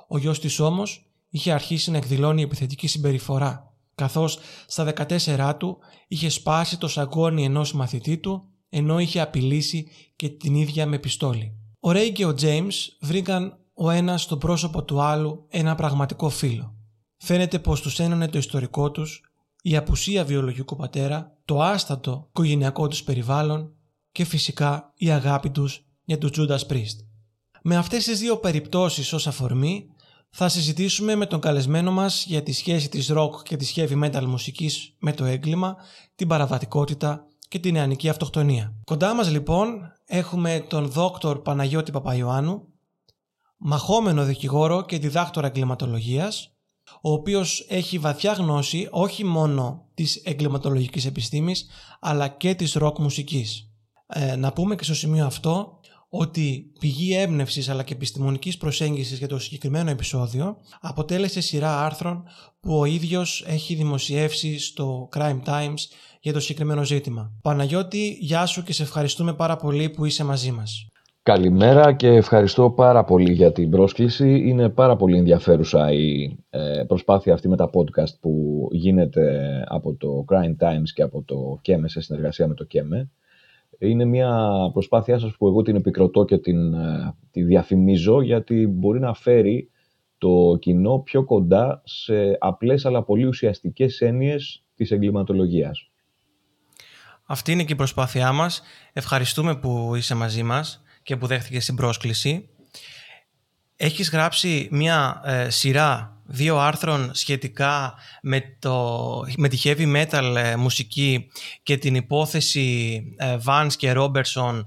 Ο 0.07 0.17
γιος 0.17 0.39
της 0.39 0.59
όμως 0.59 1.11
είχε 1.29 1.51
αρχίσει 1.51 1.91
να 1.91 1.97
εκδηλώνει 1.97 2.41
επιθετική 2.41 2.87
συμπεριφορά, 2.87 3.73
καθώς 3.95 4.39
στα 4.67 4.93
14 5.07 5.55
του 5.57 5.77
είχε 6.07 6.29
σπάσει 6.29 6.77
το 6.77 6.87
σαγκόνι 6.87 7.43
ενός 7.43 7.73
μαθητή 7.73 8.17
του 8.17 8.43
ενώ 8.69 8.99
είχε 8.99 9.19
απειλήσει 9.19 9.87
και 10.15 10.29
την 10.29 10.55
ίδια 10.55 10.85
με 10.85 10.99
πιστόλι. 10.99 11.57
Ο 11.79 11.91
Ρέι 11.91 12.11
και 12.11 12.25
ο 12.25 12.35
James 12.41 12.73
βρήκαν 13.01 13.57
ο 13.79 13.89
ένας 13.89 14.21
στο 14.21 14.37
πρόσωπο 14.37 14.83
του 14.83 15.01
άλλου 15.01 15.45
ένα 15.49 15.75
πραγματικό 15.75 16.29
φίλο. 16.29 16.75
Φαίνεται 17.17 17.59
πως 17.59 17.81
τους 17.81 17.99
ένωνε 17.99 18.27
το 18.27 18.37
ιστορικό 18.37 18.91
τους, 18.91 19.21
η 19.61 19.75
απουσία 19.75 20.25
βιολογικού 20.25 20.75
πατέρα, 20.75 21.37
το 21.45 21.61
άστατο 21.61 22.25
οικογενειακό 22.29 22.87
τους 22.87 23.03
περιβάλλον 23.03 23.73
και 24.11 24.23
φυσικά 24.23 24.93
η 24.95 25.09
αγάπη 25.09 25.49
τους 25.49 25.85
για 26.03 26.17
τον 26.17 26.29
Judas 26.35 26.71
Priest. 26.71 26.97
Με 27.61 27.75
αυτές 27.75 28.03
τις 28.03 28.19
δύο 28.19 28.37
περιπτώσεις 28.37 29.13
ως 29.13 29.27
αφορμή 29.27 29.87
θα 30.29 30.49
συζητήσουμε 30.49 31.15
με 31.15 31.25
τον 31.25 31.39
καλεσμένο 31.39 31.91
μας 31.91 32.25
για 32.25 32.43
τη 32.43 32.51
σχέση 32.51 32.89
της 32.89 33.11
rock 33.13 33.43
και 33.43 33.57
της 33.57 33.73
heavy 33.75 34.03
metal 34.03 34.25
μουσικής 34.25 34.95
με 34.99 35.13
το 35.13 35.25
έγκλημα, 35.25 35.75
την 36.15 36.27
παραβατικότητα 36.27 37.25
και 37.47 37.59
την 37.59 37.73
νεανική 37.73 38.09
αυτοκτονία. 38.09 38.73
Κοντά 38.83 39.13
μας 39.13 39.31
λοιπόν 39.31 39.93
έχουμε 40.05 40.65
τον 40.69 40.89
δόκτωρ 40.89 41.41
Παναγιώτη 41.41 41.91
Παπαϊωάννου, 41.91 42.67
μαχόμενο 43.57 44.23
δικηγόρο 44.23 44.85
και 44.85 44.99
διδάκτορα 44.99 45.47
εγκληματολογίας, 45.47 46.51
ο 47.01 47.11
οποίος 47.11 47.65
έχει 47.69 47.97
βαθιά 47.97 48.31
γνώση 48.31 48.87
όχι 48.91 49.23
μόνο 49.23 49.85
της 49.93 50.15
εγκληματολογικής 50.15 51.05
επιστήμης, 51.05 51.67
αλλά 51.99 52.27
και 52.27 52.55
της 52.55 52.73
ροκ 52.73 52.99
μουσικής. 52.99 53.71
Ε, 54.07 54.35
να 54.35 54.53
πούμε 54.53 54.75
και 54.75 54.83
στο 54.83 54.95
σημείο 54.95 55.25
αυτό 55.25 55.79
ότι 56.09 56.71
πηγή 56.79 57.15
έμπνευσης 57.15 57.69
αλλά 57.69 57.83
και 57.83 57.93
επιστημονικής 57.93 58.57
προσέγγισης 58.57 59.17
για 59.17 59.27
το 59.27 59.39
συγκεκριμένο 59.39 59.89
επεισόδιο 59.89 60.57
αποτέλεσε 60.79 61.41
σειρά 61.41 61.85
άρθρων 61.85 62.23
που 62.59 62.79
ο 62.79 62.85
ίδιος 62.85 63.43
έχει 63.47 63.75
δημοσιεύσει 63.75 64.59
στο 64.59 65.09
Crime 65.15 65.39
Times 65.45 65.79
για 66.21 66.33
το 66.33 66.39
συγκεκριμένο 66.39 66.83
ζήτημα. 66.83 67.31
Παναγιώτη, 67.41 68.17
γεια 68.19 68.45
σου 68.45 68.63
και 68.63 68.73
σε 68.73 68.83
ευχαριστούμε 68.83 69.33
πάρα 69.33 69.55
πολύ 69.55 69.89
που 69.89 70.05
είσαι 70.05 70.23
μαζί 70.23 70.51
μας. 70.51 70.87
Καλημέρα 71.27 71.93
και 71.93 72.07
ευχαριστώ 72.07 72.69
πάρα 72.69 73.03
πολύ 73.03 73.31
για 73.33 73.51
την 73.51 73.69
πρόσκληση. 73.69 74.41
Είναι 74.45 74.69
πάρα 74.69 74.95
πολύ 74.95 75.17
ενδιαφέρουσα 75.17 75.91
η 75.91 76.37
ε, 76.49 76.83
προσπάθεια 76.87 77.33
αυτή 77.33 77.47
με 77.47 77.55
τα 77.55 77.69
podcast 77.73 78.19
που 78.19 78.67
γίνεται 78.71 79.63
από 79.67 79.93
το 79.93 80.25
Crime 80.27 80.63
Times 80.65 80.89
και 80.93 81.01
από 81.01 81.23
το 81.23 81.59
ΚΕΜΕ 81.61 81.87
σε 81.87 82.01
συνεργασία 82.01 82.47
με 82.47 82.53
το 82.53 82.63
ΚΕΜΕ. 82.63 83.09
Είναι 83.77 84.05
μια 84.05 84.49
προσπάθειά 84.73 85.19
σας 85.19 85.35
που 85.37 85.47
εγώ 85.47 85.61
την 85.61 85.75
επικροτώ 85.75 86.25
και 86.25 86.37
την, 86.37 86.73
ε, 86.73 87.15
τη 87.31 87.43
διαφημίζω 87.43 88.21
γιατί 88.21 88.67
μπορεί 88.67 88.99
να 88.99 89.13
φέρει 89.13 89.69
το 90.17 90.57
κοινό 90.59 90.99
πιο 90.99 91.23
κοντά 91.23 91.81
σε 91.85 92.37
απλές 92.39 92.85
αλλά 92.85 93.03
πολύ 93.03 93.25
ουσιαστικές 93.25 94.01
έννοιες 94.01 94.63
της 94.75 94.91
εγκληματολογίας. 94.91 95.89
Αυτή 97.25 97.51
είναι 97.51 97.63
και 97.63 97.73
η 97.73 97.75
προσπάθειά 97.75 98.31
μας. 98.31 98.61
Ευχαριστούμε 98.93 99.55
που 99.55 99.91
είσαι 99.95 100.15
μαζί 100.15 100.43
μας 100.43 100.81
και 101.07 101.17
που 101.17 101.27
δέχτηκες 101.27 101.65
την 101.65 101.75
πρόσκληση. 101.75 102.49
Έχεις 103.75 104.09
γράψει 104.09 104.67
μια 104.71 105.21
ε, 105.25 105.49
σειρά 105.49 106.21
δύο 106.25 106.57
άρθρων 106.57 107.11
σχετικά 107.13 107.93
με, 108.21 108.41
το, 108.59 109.25
με 109.37 109.47
τη 109.47 109.59
heavy 109.63 109.95
metal 109.95 110.35
ε, 110.37 110.55
μουσική 110.55 111.27
και 111.63 111.77
την 111.77 111.95
υπόθεση 111.95 113.01
ε, 113.17 113.37
Vance 113.45 113.71
και 113.77 113.93
Robertson 113.95 114.65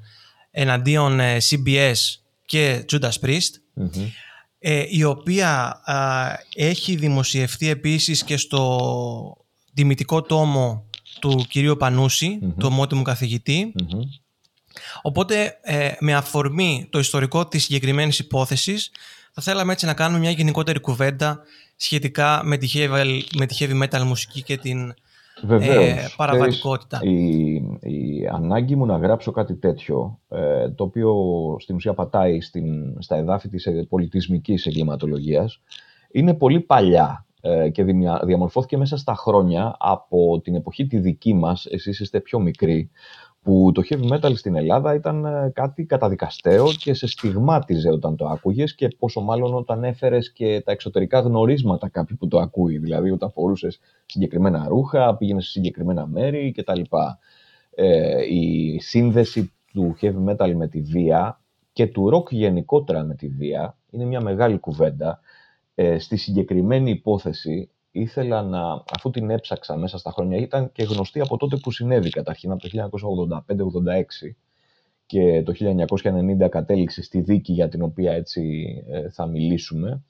εναντίον 0.50 1.20
CBS 1.50 1.94
και 2.46 2.84
Judas 2.92 3.24
Priest 3.24 3.82
η 4.88 5.04
οποία 5.04 5.80
έχει 6.54 6.96
δημοσιευτεί 6.96 7.68
επίσης 7.68 8.24
και 8.24 8.36
στο 8.36 9.36
τιμητικό 9.74 10.22
τόμο 10.22 10.84
του 11.20 11.46
κυρίου 11.48 11.76
Πανούση, 11.76 12.38
του 12.40 12.66
ομότιμου 12.70 13.02
Οπότε, 15.02 15.58
ε, 15.62 15.90
με 16.00 16.14
αφορμή 16.14 16.88
το 16.90 16.98
ιστορικό 16.98 17.46
της 17.46 17.64
συγκεκριμένης 17.64 18.18
υπόθεσης, 18.18 18.90
θα 19.32 19.42
θέλαμε 19.42 19.72
έτσι 19.72 19.86
να 19.86 19.94
κάνουμε 19.94 20.18
μια 20.18 20.30
γενικότερη 20.30 20.80
κουβέντα 20.80 21.40
σχετικά 21.76 22.40
με 22.44 22.56
τη 22.56 22.68
heavy, 22.74 23.20
με 23.36 23.46
τη 23.46 23.56
heavy 23.58 23.82
metal 23.82 24.02
μουσική 24.02 24.42
και 24.42 24.56
την 24.56 24.94
ε, 25.48 26.06
παραβατικότητα. 26.16 27.00
Η, 27.02 27.54
η 27.80 28.28
ανάγκη 28.32 28.76
μου 28.76 28.86
να 28.86 28.96
γράψω 28.96 29.30
κάτι 29.30 29.54
τέτοιο, 29.54 30.18
ε, 30.28 30.70
το 30.70 30.84
οποίο 30.84 31.14
στην 31.60 31.74
ουσία 31.74 31.94
πατάει 31.94 32.40
στην, 32.40 32.96
στα 32.98 33.16
εδάφη 33.16 33.48
της 33.48 33.68
πολιτισμικής 33.88 34.66
εγκληματολογίας, 34.66 35.60
είναι 36.10 36.34
πολύ 36.34 36.60
παλιά 36.60 37.26
ε, 37.40 37.68
και 37.68 37.84
διαμορφώθηκε 38.24 38.76
μέσα 38.76 38.96
στα 38.96 39.14
χρόνια 39.14 39.76
από 39.78 40.40
την 40.40 40.54
εποχή 40.54 40.86
τη 40.86 40.98
δική 40.98 41.34
μας, 41.34 41.66
εσείς 41.66 42.00
είστε 42.00 42.20
πιο 42.20 42.38
μικροί, 42.38 42.90
που 43.42 43.70
το 43.74 43.82
heavy 43.88 44.12
metal 44.12 44.32
στην 44.34 44.56
Ελλάδα 44.56 44.94
ήταν 44.94 45.24
ε, 45.24 45.50
κάτι 45.54 45.84
καταδικαστέο 45.84 46.72
και 46.72 46.94
σε 46.94 47.06
στιγμάτιζε 47.06 47.90
όταν 47.90 48.16
το 48.16 48.26
άκουγες 48.26 48.74
και 48.74 48.88
πόσο 48.98 49.20
μάλλον 49.20 49.54
όταν 49.54 49.84
έφερες 49.84 50.32
και 50.32 50.62
τα 50.64 50.72
εξωτερικά 50.72 51.20
γνωρίσματα 51.20 51.88
κάποιου 51.88 52.16
που 52.18 52.28
το 52.28 52.38
ακούει, 52.38 52.78
δηλαδή 52.78 53.10
όταν 53.10 53.30
φορούσες 53.30 53.80
συγκεκριμένα 54.06 54.66
ρούχα, 54.68 55.16
πήγαινες 55.16 55.44
σε 55.44 55.50
συγκεκριμένα 55.50 56.06
μέρη 56.06 56.52
κτλ. 56.52 56.80
Ε, 57.74 58.24
η 58.34 58.78
σύνδεση 58.80 59.52
του 59.72 59.96
heavy 60.00 60.28
metal 60.28 60.52
με 60.54 60.68
τη 60.68 60.80
βία 60.80 61.40
και 61.72 61.86
του 61.86 62.10
rock 62.14 62.30
γενικότερα 62.30 63.02
με 63.04 63.14
τη 63.14 63.28
βία 63.28 63.76
είναι 63.90 64.04
μια 64.04 64.20
μεγάλη 64.20 64.58
κουβέντα. 64.58 65.20
Ε, 65.74 65.98
στη 65.98 66.16
συγκεκριμένη 66.16 66.90
υπόθεση 66.90 67.70
ήθελα 67.90 68.42
να, 68.42 68.82
αφού 68.96 69.10
την 69.10 69.30
έψαξα 69.30 69.76
μέσα 69.76 69.98
στα 69.98 70.10
χρόνια, 70.10 70.38
ήταν 70.38 70.72
και 70.72 70.82
γνωστή 70.82 71.20
από 71.20 71.36
τότε 71.36 71.56
που 71.56 71.70
συνέβη 71.70 72.10
καταρχήν, 72.10 72.50
από 72.50 72.62
το 72.62 72.90
1985-86 73.46 74.34
και 75.06 75.42
το 75.42 75.52
1990 76.44 76.48
κατέληξε 76.50 77.02
στη 77.02 77.20
δίκη 77.20 77.52
για 77.52 77.68
την 77.68 77.82
οποία 77.82 78.12
έτσι 78.12 78.64
ε, 78.88 79.08
θα 79.10 79.26
μιλήσουμε. 79.26 80.02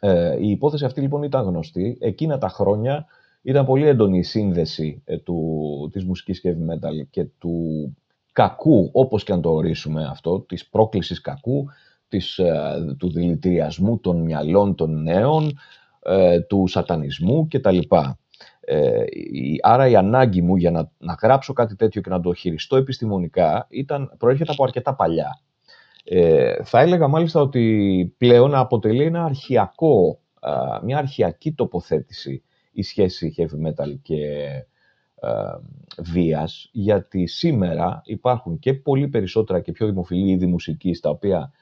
Ε, 0.00 0.36
η 0.40 0.50
υπόθεση 0.50 0.84
αυτή 0.84 1.00
λοιπόν 1.00 1.22
ήταν 1.22 1.44
γνωστή. 1.44 1.98
Εκείνα 2.00 2.38
τα 2.38 2.48
χρόνια 2.48 3.06
ήταν 3.42 3.66
πολύ 3.66 3.86
έντονη 3.86 4.18
η 4.18 4.22
σύνδεση 4.22 5.02
ε, 5.04 5.18
του, 5.18 5.88
της 5.92 6.04
μουσικής 6.04 6.42
heavy 6.44 6.72
metal 6.72 7.06
και 7.10 7.24
του 7.24 7.96
κακού, 8.32 8.90
όπως 8.92 9.24
και 9.24 9.32
αν 9.32 9.40
το 9.40 9.50
ορίσουμε 9.50 10.04
αυτό, 10.04 10.40
της 10.40 10.68
πρόκλησης 10.68 11.20
κακού, 11.20 11.66
της, 12.08 12.40
του 12.98 13.10
δηλητηριασμού 13.10 13.98
των 13.98 14.20
μυαλών 14.22 14.74
των 14.74 15.02
νέων, 15.02 15.58
ε, 16.02 16.40
του 16.40 16.66
σατανισμού 16.66 17.48
κτλ. 17.50 17.78
Ε, 18.60 19.04
άρα 19.62 19.88
η 19.88 19.96
ανάγκη 19.96 20.42
μου 20.42 20.56
για 20.56 20.70
να, 20.70 20.90
να 20.98 21.16
γράψω 21.22 21.52
κάτι 21.52 21.76
τέτοιο 21.76 22.00
και 22.00 22.10
να 22.10 22.20
το 22.20 22.34
χειριστώ 22.34 22.76
επιστημονικά 22.76 23.66
ήταν, 23.70 24.14
προέρχεται 24.18 24.52
από 24.52 24.64
αρκετά 24.64 24.94
παλιά. 24.94 25.40
Ε, 26.04 26.64
θα 26.64 26.80
έλεγα 26.80 27.08
μάλιστα 27.08 27.40
ότι 27.40 28.14
πλέον 28.18 28.54
αποτελεί 28.54 29.04
ένα 29.04 29.24
αρχιακό, 29.24 30.20
μια 30.82 30.98
αρχιακή 30.98 31.52
τοποθέτηση 31.52 32.42
η 32.72 32.82
σχέση 32.82 33.34
heavy 33.36 33.68
metal 33.68 33.98
και 34.02 34.46
ε, 35.14 35.28
βίας, 36.02 36.68
γιατί 36.72 37.26
σήμερα 37.26 38.02
υπάρχουν 38.04 38.58
και 38.58 38.74
πολύ 38.74 39.08
περισσότερα 39.08 39.60
και 39.60 39.72
πιο 39.72 39.86
δημοφιλή 39.86 40.30
είδη 40.30 40.46
μουσικής 40.46 41.00
τα 41.00 41.10
οποία 41.10 41.52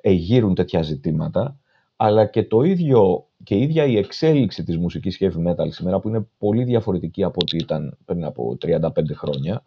εγείρουν 0.00 0.54
τέτοια 0.54 0.82
ζητήματα 0.82 1.58
αλλά 2.04 2.26
και 2.26 2.44
το 2.44 2.62
ίδιο 2.62 3.26
και 3.44 3.54
η 3.54 3.62
ίδια 3.62 3.84
η 3.84 3.96
εξέλιξη 3.96 4.64
της 4.64 4.78
μουσικής 4.78 5.18
heavy 5.20 5.46
metal 5.46 5.66
σήμερα 5.68 6.00
που 6.00 6.08
είναι 6.08 6.26
πολύ 6.38 6.64
διαφορετική 6.64 7.24
από 7.24 7.38
ό,τι 7.42 7.56
ήταν 7.56 7.98
πριν 8.04 8.24
από 8.24 8.56
35 8.66 8.78
χρόνια 9.14 9.62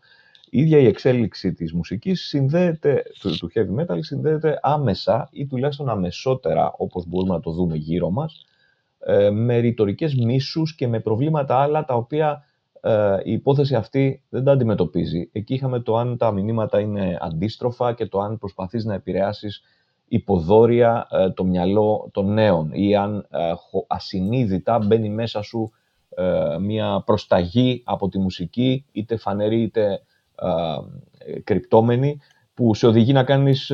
η 0.50 0.60
ίδια 0.60 0.77
η 0.77 0.86
εξέλιξη 0.86 1.54
της 1.54 1.74
μουσικής 1.74 2.22
συνδέεται, 2.27 3.04
του, 3.20 3.38
του 3.38 3.51
heavy 3.56 3.80
metal 3.80 3.98
συνδέεται 4.00 4.60
άμεσα 4.62 5.30
ή 5.32 5.48
τουλάχιστον 5.48 5.89
αμεσότερα 5.89 6.74
όπως 6.77 7.08
μπορούμε 7.08 7.34
να 7.34 7.39
το 7.39 7.51
δούμε 7.51 7.75
γύρω 7.75 8.10
μας 8.10 8.46
ε, 9.00 9.30
με 9.30 9.58
ρητορικές 9.58 10.15
μίσους 10.15 10.75
και 10.75 10.88
με 10.88 11.00
προβλήματα 11.00 11.56
άλλα 11.56 11.86
τα 11.86 11.94
οποία 11.94 12.44
ε, 12.82 13.18
η 13.24 13.32
υπόθεση 13.32 13.75
αυτή 13.75 14.24
δεν 14.30 14.44
τα 14.44 14.51
αντιμετωπίζει. 14.51 15.30
Εκεί 15.32 15.54
είχαμε 15.54 15.80
το 15.80 15.98
αν 15.98 16.18
τα 16.18 16.32
μηνύματα 16.32 16.80
είναι 16.80 17.18
αντίστροφα 17.22 17.94
και 17.94 18.06
το 18.06 18.20
αν 18.20 18.38
προσπαθείς 18.38 18.86
να 18.86 18.94
επηρεάσεις 18.94 19.63
υποδόρια 20.07 21.07
ε, 21.12 21.29
το 21.29 21.43
μυαλό 21.43 22.09
των 22.13 22.33
νέων 22.33 22.69
ή 22.74 22.95
αν 22.95 23.27
ε, 23.31 23.51
ασυνείδητα 23.88 24.79
μπαίνει 24.79 25.09
μέσα 25.09 25.41
σου 25.41 25.71
ε, 26.09 26.57
μια 26.59 27.03
προσταγή 27.05 27.81
από 27.85 28.09
τη 28.09 28.19
μουσική, 28.19 28.85
είτε 28.91 29.17
φανερή 29.17 29.62
είτε 29.62 30.01
κρυπτόμενη, 31.43 32.19
που 32.53 32.75
σε 32.75 32.88
οδηγεί 32.88 33.13
να 33.13 33.24
κάνεις 33.24 33.71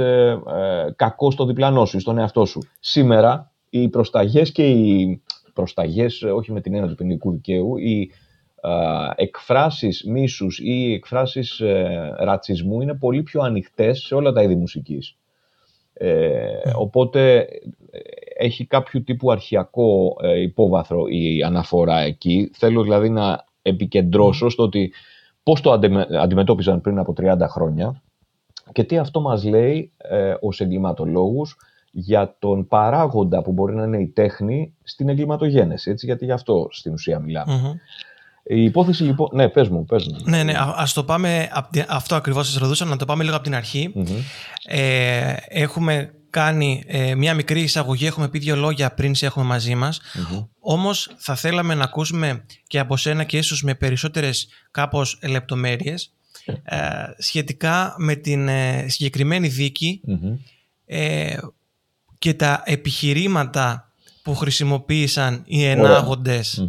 κακό 0.95 1.31
στο 1.31 1.45
διπλανό 1.45 1.85
σου, 1.85 2.00
στον 2.00 2.17
εαυτό 2.17 2.45
σου. 2.45 2.59
Σήμερα 2.79 3.51
οι 3.69 3.89
προσταγές 3.89 4.51
και 4.51 4.69
οι 4.69 5.21
προσταγές, 5.53 6.23
όχι 6.23 6.51
με 6.51 6.61
την 6.61 6.73
έννοια 6.73 6.89
του 6.89 6.95
ποινικού 6.95 7.31
δικαίου, 7.31 7.77
οι 7.77 8.11
εκφράσεις 9.15 10.03
μίσους 10.03 10.59
ή 10.59 10.63
οι 10.88 10.93
εκφράσεις 10.93 11.61
ρατσισμού 12.17 12.81
είναι 12.81 12.95
πολύ 12.95 13.23
πιο 13.23 13.41
ανοιχτές 13.41 14.00
σε 14.00 14.15
όλα 14.15 14.31
τα 14.31 14.43
είδη 14.43 14.55
μουσικής. 14.55 15.17
Ε, 16.03 16.72
οπότε 16.75 17.39
ε, 17.91 18.00
έχει 18.38 18.65
κάποιο 18.65 19.01
τύπου 19.01 19.31
αρχιακό 19.31 20.15
ε, 20.22 20.41
υπόβαθρο 20.41 21.08
η 21.08 21.43
αναφορά 21.43 22.00
εκεί. 22.00 22.51
Θέλω 22.53 22.84
δηλαδή 22.84 23.10
να 23.10 23.46
επικεντρώσω 23.62 24.50
στο 24.50 24.63
ότι 24.63 24.93
πώς 25.43 25.62
το 25.62 25.79
αντιμετώπιζαν 26.22 26.81
πριν 26.81 27.00
από 27.00 27.13
30 27.22 27.38
χρόνια 27.48 28.01
και 28.72 28.84
τι 28.84 28.98
αυτό 28.98 29.22
μας 29.22 29.43
λέει 29.43 29.91
ε, 29.98 30.34
ως 30.39 30.62
εγκληματολόγους 30.62 31.58
για 31.91 32.36
τον 32.39 32.67
παράγοντα 32.67 33.41
που 33.41 33.51
μπορεί 33.51 33.75
να 33.75 33.84
είναι 33.84 34.01
η 34.01 34.08
τέχνη 34.08 34.74
στην 34.84 35.10
εγκληματογένεση, 35.10 35.91
έτσι, 35.91 36.05
γιατί 36.05 36.25
γι' 36.25 36.31
αυτό 36.31 36.67
στην 36.72 36.93
ουσία 36.93 37.20
Η 38.43 38.63
υπόθεση 38.63 39.03
λοιπόν. 39.03 39.29
Ναι, 39.33 39.50
πες 39.50 39.69
μου, 39.69 39.86
πες 39.86 40.07
μου. 40.07 40.17
Ναι, 40.24 40.43
ναι, 40.43 40.53
α 40.53 40.88
το 40.93 41.03
πάμε. 41.03 41.50
Αυτό 41.88 42.15
ακριβώς 42.15 42.48
σας 42.48 42.55
ρωτούσα, 42.55 42.86
να 42.86 42.98
το 42.98 43.05
πάμε 43.05 43.24
λίγο 43.24 43.36
από 43.36 43.43
την 43.43 43.55
αρχη 43.55 43.93
Ε, 44.65 45.33
έχουμε 45.48 46.13
κάνει 46.29 46.83
ε, 46.88 47.15
μια 47.15 47.33
μικρή 47.33 47.62
εισαγωγή, 47.62 48.05
έχουμε 48.05 48.29
πει 48.29 48.39
δύο 48.39 48.55
λόγια 48.55 48.93
πριν 48.93 49.15
σε 49.15 49.25
έχουμε 49.25 49.45
μαζί 49.45 49.75
μας. 49.75 50.01
mm 50.15 50.48
Όμως 50.60 51.12
θα 51.17 51.36
θέλαμε 51.36 51.75
να 51.75 51.83
ακούσουμε 51.83 52.45
και 52.67 52.79
από 52.79 52.98
σένα 52.98 53.24
και 53.24 53.38
ίσως 53.38 53.63
με 53.63 53.75
περισσότερες 53.75 54.48
κάπως 54.71 55.19
λεπτομέρειες 55.27 56.13
ε, 56.45 56.77
σχετικά 57.17 57.95
με 57.98 58.15
την 58.15 58.48
ε, 58.48 58.86
συγκεκριμένη 58.88 59.51
ε, 60.86 61.38
και 62.17 62.33
τα 62.33 62.62
επιχειρήματα 62.65 63.91
που 64.24 64.36
χρησιμοποίησαν 64.36 65.41
οι 65.45 65.63
ενάγοντες 65.63 66.67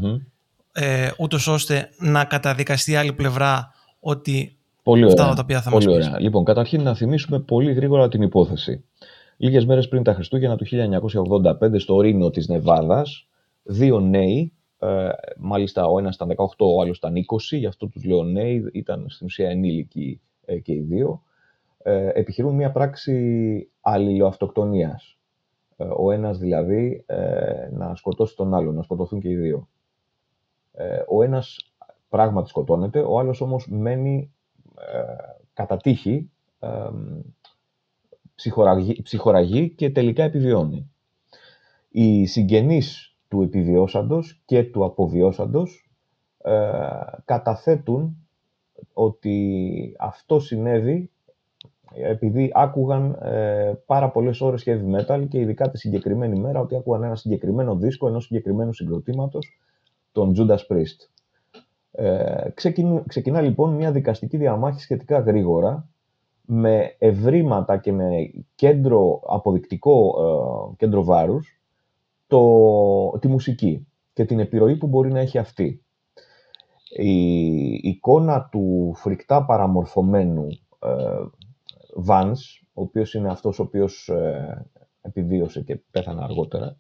ε, 0.73 1.11
ούτως 1.19 1.47
ώστε 1.47 1.91
να 1.99 2.25
καταδικαστεί 2.25 2.97
άλλη 2.97 3.13
πλευρά 3.13 3.73
ότι 4.01 4.57
Πολύ 4.83 5.05
αυτά 5.05 5.35
τα 5.35 5.41
οποία 5.43 5.63
θα 5.63 5.71
πολύ 5.71 5.87
μας 5.87 5.95
ωραία. 5.95 6.21
Λοιπόν, 6.21 6.45
καταρχήν 6.45 6.83
να 6.83 6.95
θυμίσουμε 6.95 7.41
πολύ 7.41 7.73
γρήγορα 7.73 8.09
την 8.09 8.23
υπόθεση. 8.23 8.85
Λίγες 9.37 9.67
μέρες 9.67 9.89
πριν 9.89 10.03
τα 10.03 10.15
Χριστούγεννα 10.15 10.57
του 10.57 10.65
1985 10.65 11.79
στο 11.79 12.01
Ρήνο 12.01 12.31
της 12.31 12.49
Νεβάδας, 12.49 13.27
δύο 13.63 14.01
νέοι, 14.01 14.53
ε, 14.79 15.09
μάλιστα 15.39 15.87
ο 15.87 15.99
ένας 15.99 16.15
ήταν 16.15 16.29
18, 16.29 16.67
ο 16.75 16.81
άλλος 16.81 16.97
ήταν 16.97 17.15
20, 17.17 17.57
γι' 17.59 17.67
αυτό 17.67 17.87
τους 17.87 18.05
λέω 18.05 18.23
νέοι, 18.23 18.71
ήταν 18.73 19.07
στην 19.09 19.27
ουσία 19.27 19.51
ενήλικοι 19.51 20.21
ε, 20.45 20.59
και 20.59 20.73
οι 20.73 20.81
δύο, 20.81 21.23
ε, 21.83 22.09
επιχειρούν 22.13 22.55
μια 22.55 22.71
πράξη 22.71 23.69
αλληλοαυτοκτονίας. 23.81 25.17
Ε, 25.77 25.85
ο 25.97 26.11
ένας 26.11 26.39
δηλαδή 26.39 27.05
ε, 27.07 27.69
να 27.73 27.95
σκοτώσει 27.95 28.37
τον 28.37 28.55
άλλον, 28.55 28.75
να 28.75 28.83
σκοτωθούν 28.83 29.21
και 29.21 29.29
οι 29.29 29.37
δύο. 29.37 29.69
Ε, 30.73 31.03
ο 31.09 31.23
ένας 31.23 31.73
πράγματι 32.09 32.49
σκοτώνεται, 32.49 33.01
ο 33.01 33.19
άλλος 33.19 33.41
όμως 33.41 33.69
μένει 33.69 34.33
κατά 35.53 35.77
τύχη, 35.77 36.31
ψυχοραγεί, 38.35 39.03
ψυχοραγεί 39.03 39.71
και 39.71 39.91
τελικά 39.91 40.23
επιβιώνει. 40.23 40.91
Οι 41.89 42.27
συγγενείς 42.27 43.17
του 43.29 43.43
επιβιώσαντος 43.43 44.43
και 44.45 44.65
του 44.65 44.85
αποβιώσαντος 44.85 45.91
καταθέτουν 47.25 48.17
ότι 48.93 49.97
αυτό 49.99 50.41
συνέβη 50.41 51.11
επειδή 51.95 52.51
άκουγαν 52.55 53.19
ε, 53.23 53.73
πάρα 53.87 54.11
πολλές 54.11 54.41
ώρες 54.41 54.65
heavy 54.67 54.97
metal 54.97 55.27
και 55.29 55.39
ειδικά 55.39 55.71
τη 55.71 55.79
συγκεκριμένη 55.79 56.39
μέρα 56.41 56.61
ότι 56.61 56.77
άκουγαν 56.77 57.03
ένα 57.03 57.17
συγκεκριμένο 57.17 57.77
δίσκο 57.77 58.09
ενός 58.09 58.25
συγκεκριμένου 58.25 58.73
συγκροτήματος, 58.73 59.59
τον 60.13 60.35
Judas 60.37 60.59
Priest. 60.69 61.09
Ε, 61.91 62.49
ξεκινά, 63.07 63.41
λοιπόν 63.41 63.75
μια 63.75 63.93
δικαστική 63.93 64.37
διαμάχη 64.37 64.81
σχετικά 64.81 65.19
γρήγορα 65.19 65.89
με 66.43 66.95
ευρήματα 66.99 67.77
και 67.77 67.93
με 67.93 68.09
κέντρο 68.55 69.23
αποδεικτικό 69.27 70.15
ε, 70.73 70.75
κέντρο 70.77 71.05
βάρους 71.05 71.61
το, 72.27 73.19
τη 73.19 73.29
μουσική 73.29 73.87
και 74.13 74.25
την 74.25 74.39
επιρροή 74.39 74.77
που 74.77 74.87
μπορεί 74.87 75.13
να 75.13 75.21
έχει 75.21 75.39
αυτή. 75.39 75.85
Η 76.97 77.73
εικόνα 77.75 78.49
του 78.51 78.93
φρικτά 78.95 79.45
παραμορφωμένου 79.45 80.47
ε, 80.79 80.89
Vance, 82.07 82.63
ο 82.73 82.83
οποίος 82.83 83.15
είναι 83.15 83.31
αυτός 83.31 83.59
ο 83.59 83.63
οποίος 83.63 84.09
ε, 84.09 84.71
επιβίωσε 85.01 85.63
και 85.63 85.77
πέθανε 85.91 86.23
αργότερα, 86.23 86.77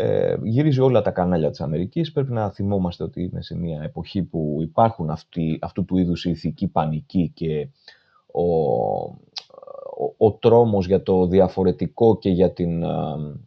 ε, 0.00 0.36
γυρίζει 0.42 0.80
όλα 0.80 1.02
τα 1.02 1.10
κανάλια 1.10 1.50
της 1.50 1.60
Αμερικής. 1.60 2.12
Πρέπει 2.12 2.32
να 2.32 2.50
θυμόμαστε 2.50 3.02
ότι 3.02 3.22
είναι 3.22 3.42
σε 3.42 3.56
μια 3.56 3.82
εποχή 3.82 4.22
που 4.22 4.58
υπάρχουν 4.60 5.10
αυτοί, 5.10 5.58
αυτού 5.62 5.84
του 5.84 5.96
είδους 5.96 6.24
η 6.24 6.30
ηθική 6.30 6.68
πανική 6.68 7.32
και 7.34 7.68
ο, 8.26 8.42
ο, 9.98 10.14
ο 10.16 10.32
τρόμος 10.32 10.86
για 10.86 11.02
το 11.02 11.26
διαφορετικό 11.26 12.18
και 12.18 12.30
για 12.30 12.52
την, 12.52 12.82
ε, 12.82 12.88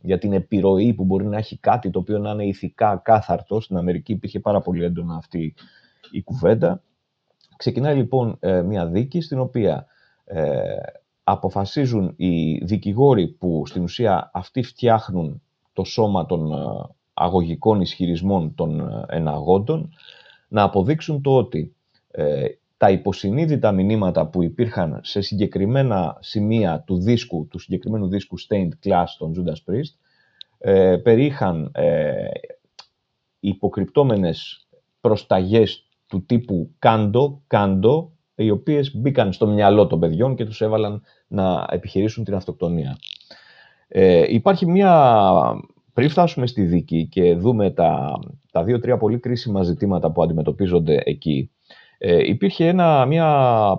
για 0.01 0.17
την 0.17 0.33
επιρροή 0.33 0.93
που 0.93 1.03
μπορεί 1.03 1.25
να 1.25 1.37
έχει 1.37 1.57
κάτι 1.57 1.89
το 1.89 1.99
οποίο 1.99 2.17
να 2.17 2.31
είναι 2.31 2.45
ηθικά 2.45 3.01
κάθαρτο. 3.03 3.61
Στην 3.61 3.77
Αμερική 3.77 4.11
υπήρχε 4.11 4.39
πάρα 4.39 4.61
πολύ 4.61 4.83
έντονα 4.83 5.15
αυτή 5.15 5.53
η 6.11 6.23
κουβέντα. 6.23 6.83
Ξεκινάει 7.57 7.95
λοιπόν 7.95 8.37
ε, 8.39 8.61
μια 8.61 8.87
δίκη 8.87 9.21
στην 9.21 9.39
οποία 9.39 9.85
ε, 10.23 10.61
αποφασίζουν 11.23 12.13
οι 12.17 12.57
δικηγόροι 12.65 13.27
που 13.27 13.63
στην 13.65 13.83
ουσία 13.83 14.29
αυτοί 14.33 14.63
φτιάχνουν 14.63 15.41
το 15.73 15.83
σώμα 15.83 16.25
των 16.25 16.51
ε, 16.51 16.55
αγωγικών 17.13 17.81
ισχυρισμών 17.81 18.55
των 18.55 18.79
ε, 18.79 19.05
εναγόντων 19.07 19.89
να 20.47 20.63
αποδείξουν 20.63 21.21
το 21.21 21.35
ότι 21.35 21.75
ε, 22.11 22.45
τα 22.77 22.91
υποσυνείδητα 22.91 23.71
μηνύματα 23.71 24.27
που 24.27 24.43
υπήρχαν 24.43 24.99
σε 25.03 25.21
συγκεκριμένα 25.21 26.17
σημεία 26.19 26.83
του 26.85 27.01
δίσκου, 27.01 27.47
του 27.47 27.59
συγκεκριμένου 27.59 28.07
δίσκου 28.07 28.39
Stained 28.39 28.87
Class 28.87 29.05
των 29.17 29.33
Judas 29.35 29.71
Priest, 29.71 29.93
ε, 30.57 30.97
περίχαν 30.97 31.71
ε, 31.73 32.27
υποκρυπτόμενες 33.39 34.67
προσταγές 35.01 35.87
του 36.07 36.25
τύπου 36.25 36.71
κάντο, 36.79 37.41
κάντο, 37.47 38.11
οι 38.35 38.49
οποίες 38.49 38.95
μπήκαν 38.95 39.33
στο 39.33 39.47
μυαλό 39.47 39.87
των 39.87 39.99
παιδιών 39.99 40.35
και 40.35 40.45
τους 40.45 40.61
έβαλαν 40.61 41.01
να 41.27 41.67
επιχειρήσουν 41.69 42.23
την 42.23 42.35
αυτοκτονία. 42.35 42.97
Ε, 43.93 44.23
υπάρχει 44.27 44.65
μια... 44.65 44.93
Πριν 45.93 46.09
φτάσουμε 46.09 46.47
στη 46.47 46.61
δίκη 46.61 47.07
και 47.11 47.35
δούμε 47.35 47.71
τα, 47.71 48.19
τα 48.51 48.63
δύο-τρία 48.63 48.97
πολύ 48.97 49.19
κρίσιμα 49.19 49.63
ζητήματα 49.63 50.11
που 50.11 50.23
αντιμετωπίζονται 50.23 51.01
εκεί, 51.03 51.51
ε, 51.97 52.29
υπήρχε 52.29 52.67
ένα, 52.67 53.05
μια 53.05 53.27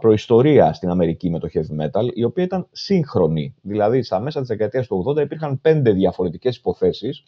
προϊστορία 0.01 0.73
στην 0.73 0.89
Αμερική 0.91 1.31
με 1.31 1.39
το 1.39 1.49
heavy 1.55 1.83
metal, 1.85 2.09
η 2.15 2.25
οποία 2.25 2.45
ήταν 2.45 2.67
σύγχρονη. 2.73 3.55
Δηλαδή, 3.63 4.03
στα 4.03 4.21
μέσα 4.21 4.41
της 4.41 4.49
δεκαετίας 4.49 4.87
του 4.87 5.05
80 5.09 5.21
υπήρχαν 5.21 5.61
πέντε 5.61 5.93
διαφορετικές 5.93 6.57
υποθέσεις, 6.57 7.23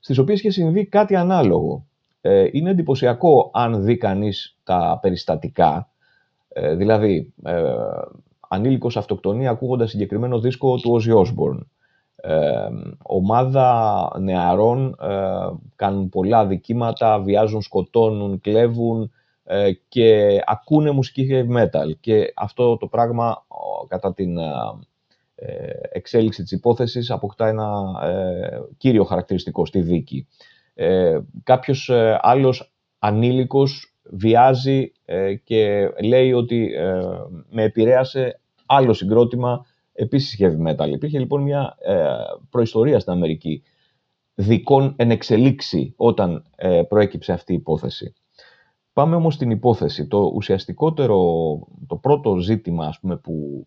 στις 0.00 0.18
οποίες 0.18 0.38
είχε 0.38 0.50
συμβεί 0.50 0.86
κάτι 0.86 1.16
ανάλογο. 1.16 1.86
Ε, 2.20 2.48
είναι 2.52 2.70
εντυπωσιακό 2.70 3.50
αν 3.52 3.84
δει 3.84 3.96
κανείς 3.96 4.56
τα 4.64 4.98
περιστατικά, 5.02 5.90
ε, 6.48 6.74
δηλαδή, 6.74 7.32
ε, 7.44 7.62
ανήλικος 8.48 8.96
αυτοκτονία 8.96 9.50
ακούγοντας 9.50 9.90
συγκεκριμένο 9.90 10.40
δίσκο 10.40 10.76
του 10.76 11.00
Ozzy 11.00 11.14
Osbourne. 11.14 11.60
Ε, 12.20 12.68
ομάδα 13.02 14.10
νεαρών 14.20 14.96
ε, 15.00 15.16
κάνουν 15.76 16.08
πολλά 16.08 16.46
δικήματα, 16.46 17.20
βιάζουν, 17.20 17.62
σκοτώνουν, 17.62 18.40
κλέβουν 18.40 19.12
ε, 19.44 19.70
και 19.88 20.40
ακούνε 20.46 20.90
μουσική 20.90 21.28
heavy 21.30 21.56
metal. 21.58 21.96
Και 22.00 22.32
αυτό 22.36 22.76
το 22.76 22.86
πράγμα 22.86 23.46
κατά 23.88 24.14
την 24.14 24.38
εξέλιξη 25.92 26.42
της 26.42 26.52
υπόθεσης 26.52 27.10
αποκτά 27.10 27.48
ένα 27.48 27.70
κύριο 28.76 29.04
χαρακτηριστικό 29.04 29.66
στη 29.66 29.80
δίκη. 29.80 30.26
Κάποιος 31.42 31.90
άλλος 32.20 32.72
ανήλικος 32.98 33.90
βιάζει 34.02 34.92
ε, 35.04 35.34
και 35.34 35.90
λέει 36.02 36.32
ότι 36.32 36.74
ε, 36.74 37.00
με 37.50 37.62
επηρέασε 37.62 38.40
άλλο 38.66 38.92
συγκρότημα 38.92 39.66
επίσης 39.92 40.40
heavy 40.40 40.68
metal. 40.68 40.88
Υπήρχε 40.90 41.18
λοιπόν 41.18 41.42
μια 41.42 41.76
ε, 41.80 42.04
προϊστορία 42.50 42.98
στην 42.98 43.12
Αμερική 43.12 43.62
δικών 44.34 44.94
εν 44.96 45.10
εξελίξη 45.10 45.94
όταν 45.96 46.44
προέκυψε 46.88 47.32
αυτή 47.32 47.52
η 47.52 47.56
υπόθεση. 47.56 48.14
Πάμε 48.92 49.16
όμως 49.16 49.34
στην 49.34 49.50
υπόθεση. 49.50 50.06
Το 50.06 50.32
ουσιαστικότερο, 50.34 51.18
το 51.86 51.96
πρώτο 51.96 52.36
ζήτημα 52.36 52.86
ας 52.86 53.00
πούμε, 53.00 53.16
που 53.16 53.66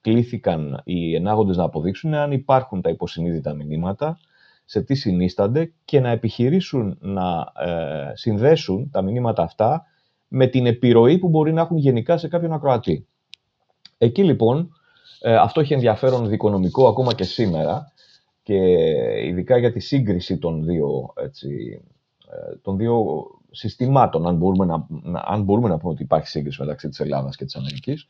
κλήθηκαν 0.00 0.80
οι 0.84 1.14
ενάγοντες 1.14 1.56
να 1.56 1.64
αποδείξουν 1.64 2.10
είναι 2.12 2.20
αν 2.20 2.32
υπάρχουν 2.32 2.82
τα 2.82 2.90
υποσυνείδητα 2.90 3.54
μηνύματα 3.54 4.18
σε 4.64 4.82
τι 4.82 4.94
συνίστανται 4.94 5.72
και 5.84 6.00
να 6.00 6.10
επιχειρήσουν 6.10 6.98
να 7.00 7.52
ε, 7.64 8.12
συνδέσουν 8.14 8.90
τα 8.90 9.02
μηνύματα 9.02 9.42
αυτά 9.42 9.84
με 10.28 10.46
την 10.46 10.66
επιρροή 10.66 11.18
που 11.18 11.28
μπορεί 11.28 11.52
να 11.52 11.60
έχουν 11.60 11.76
γενικά 11.76 12.16
σε 12.16 12.28
κάποιον 12.28 12.52
ακροατή. 12.52 13.06
Εκεί 13.98 14.24
λοιπόν, 14.24 14.72
ε, 15.20 15.36
αυτό 15.36 15.60
έχει 15.60 15.72
ενδιαφέρον 15.72 16.28
δικονομικό 16.28 16.88
ακόμα 16.88 17.14
και 17.14 17.24
σήμερα 17.24 17.92
και 18.42 18.56
ειδικά 19.24 19.58
για 19.58 19.72
τη 19.72 19.80
σύγκριση 19.80 20.38
των 20.38 20.64
δύο, 20.64 21.12
έτσι, 21.14 21.80
ε, 22.30 22.56
των 22.62 22.76
δύο 22.76 23.04
συστημάτων, 23.50 24.26
αν 24.26 24.36
μπορούμε, 24.36 24.64
να, 24.64 24.86
αν 25.24 25.42
μπορούμε 25.42 25.68
να 25.68 25.78
πούμε 25.78 25.92
ότι 25.92 26.02
υπάρχει 26.02 26.28
σύγκριση 26.28 26.60
μεταξύ 26.60 26.88
της 26.88 27.00
Ελλάδας 27.00 27.36
και 27.36 27.44
της 27.44 27.56
Αμερικής, 27.56 28.06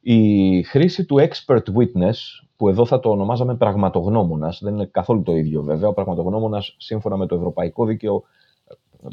η 0.00 0.62
χρήση 0.62 1.04
του 1.04 1.16
expert 1.20 1.62
witness, 1.76 2.16
που 2.56 2.68
εδώ 2.68 2.86
θα 2.86 3.00
το 3.00 3.10
ονομάζαμε 3.10 3.56
πραγματογνώμονας, 3.56 4.60
δεν 4.62 4.74
είναι 4.74 4.86
καθόλου 4.86 5.22
το 5.22 5.32
ίδιο 5.32 5.62
βέβαια. 5.62 5.88
Ο 5.88 5.92
πραγματογνώμονας, 5.92 6.74
σύμφωνα 6.78 7.16
με 7.16 7.26
το 7.26 7.34
ευρωπαϊκό 7.34 7.84
δίκαιο, 7.84 8.22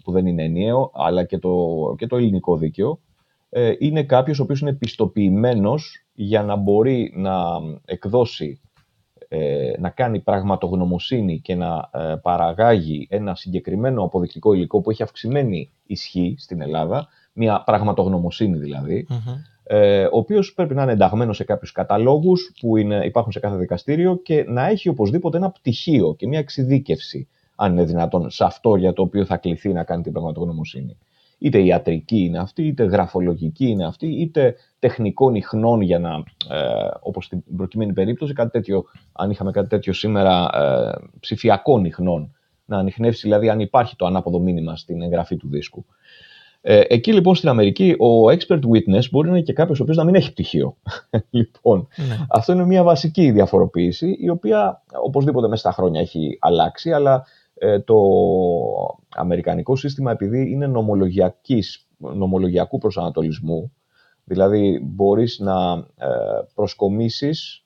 που 0.03 0.11
δεν 0.11 0.25
είναι 0.25 0.43
ενιαίο, 0.43 0.91
αλλά 0.93 1.23
και 1.23 1.37
το, 1.37 1.55
και 1.97 2.07
το 2.07 2.15
ελληνικό 2.17 2.57
δίκαιο, 2.57 2.99
ε, 3.49 3.73
είναι 3.79 4.03
κάποιος 4.03 4.39
ο 4.39 4.43
οποίος 4.43 4.59
είναι 4.59 4.73
πιστοποιημένος 4.73 6.05
για 6.13 6.43
να 6.43 6.55
μπορεί 6.55 7.13
να 7.15 7.33
εκδώσει, 7.85 8.61
ε, 9.27 9.71
να 9.79 9.89
κάνει 9.89 10.19
πραγματογνωμοσύνη 10.19 11.39
και 11.39 11.55
να 11.55 11.89
ε, 11.93 12.15
παραγάγει 12.21 13.07
ένα 13.09 13.35
συγκεκριμένο 13.35 14.03
αποδεικτικό 14.03 14.53
υλικό 14.53 14.81
που 14.81 14.89
έχει 14.89 15.03
αυξημένη 15.03 15.71
ισχύ 15.85 16.35
στην 16.37 16.61
Ελλάδα, 16.61 17.07
μια 17.33 17.63
πραγματογνωμοσύνη 17.65 18.57
δηλαδή, 18.57 19.07
ε, 19.63 20.03
ο 20.03 20.17
οποίος 20.17 20.53
πρέπει 20.53 20.73
να 20.73 20.83
είναι 20.83 20.91
ενταγμένος 20.91 21.35
σε 21.35 21.43
κάποιους 21.43 21.71
καταλόγους 21.71 22.51
που 22.59 22.77
είναι, 22.77 23.05
υπάρχουν 23.05 23.31
σε 23.31 23.39
κάθε 23.39 23.55
δικαστήριο 23.55 24.17
και 24.17 24.45
να 24.47 24.67
έχει 24.67 24.89
οπωσδήποτε 24.89 25.37
ένα 25.37 25.51
πτυχίο 25.51 26.15
και 26.15 26.27
μια 26.27 26.39
εξειδίκευση, 26.39 27.27
αν 27.55 27.71
είναι 27.71 27.83
δυνατόν, 27.83 28.29
σε 28.29 28.43
αυτό 28.43 28.75
για 28.75 28.93
το 28.93 29.01
οποίο 29.01 29.25
θα 29.25 29.37
κληθεί 29.37 29.73
να 29.73 29.83
κάνει 29.83 30.03
την 30.03 30.11
πραγματογνωμοσύνη. 30.11 30.97
Είτε 31.39 31.61
ιατρική 31.61 32.19
είναι 32.19 32.39
αυτή, 32.39 32.67
είτε 32.67 32.83
γραφολογική 32.83 33.67
είναι 33.67 33.85
αυτή, 33.85 34.07
είτε 34.07 34.55
τεχνικών 34.79 35.35
ιχνών 35.35 35.81
για 35.81 35.99
να, 35.99 36.09
ε, 36.49 36.89
όπως 36.99 37.25
στην 37.25 37.43
προκειμένη 37.57 37.93
περίπτωση, 37.93 38.33
κάτι 38.33 38.51
τέτοιο, 38.51 38.83
αν 39.11 39.29
είχαμε 39.31 39.51
κάτι 39.51 39.67
τέτοιο 39.67 39.93
σήμερα, 39.93 40.49
ε, 40.53 41.07
ψηφιακών 41.19 41.85
ιχνών, 41.85 42.35
να 42.65 42.77
ανοιχνεύσει 42.77 43.21
δηλαδή 43.21 43.49
αν 43.49 43.59
υπάρχει 43.59 43.95
το 43.95 44.05
ανάποδο 44.05 44.39
μήνυμα 44.39 44.75
στην 44.75 45.01
εγγραφή 45.01 45.37
του 45.37 45.49
δίσκου. 45.49 45.85
Ε, 46.61 46.81
εκεί 46.87 47.13
λοιπόν 47.13 47.35
στην 47.35 47.49
Αμερική 47.49 47.95
ο 47.99 48.25
expert 48.25 48.59
witness 48.59 49.09
μπορεί 49.11 49.29
να 49.29 49.35
είναι 49.35 49.45
και 49.45 49.53
κάποιος 49.53 49.79
ο 49.79 49.83
οποίος 49.83 49.97
να 49.97 50.03
μην 50.03 50.15
έχει 50.15 50.31
πτυχίο. 50.31 50.77
λοιπόν, 51.29 51.87
ναι. 51.95 52.25
αυτό 52.29 52.53
είναι 52.53 52.65
μια 52.65 52.83
βασική 52.83 53.31
διαφοροποίηση 53.31 54.17
η 54.19 54.29
οποία 54.29 54.83
οπωσδήποτε 55.03 55.47
μέσα 55.47 55.61
στα 55.61 55.71
χρόνια 55.71 56.01
έχει 56.01 56.37
αλλάξει, 56.39 56.91
αλλά 56.91 57.13
ε, 57.15 57.21
το 57.85 57.95
αμερικανικό 59.15 59.75
σύστημα 59.75 60.11
επειδή 60.11 60.51
είναι 60.51 60.67
νομολογιακής, 60.67 61.87
νομολογιακού 61.97 62.77
προσανατολισμού, 62.77 63.71
δηλαδή 64.23 64.79
μπορείς 64.83 65.39
να 65.39 65.73
ε, 65.97 66.07
προσκομίσεις 66.53 67.63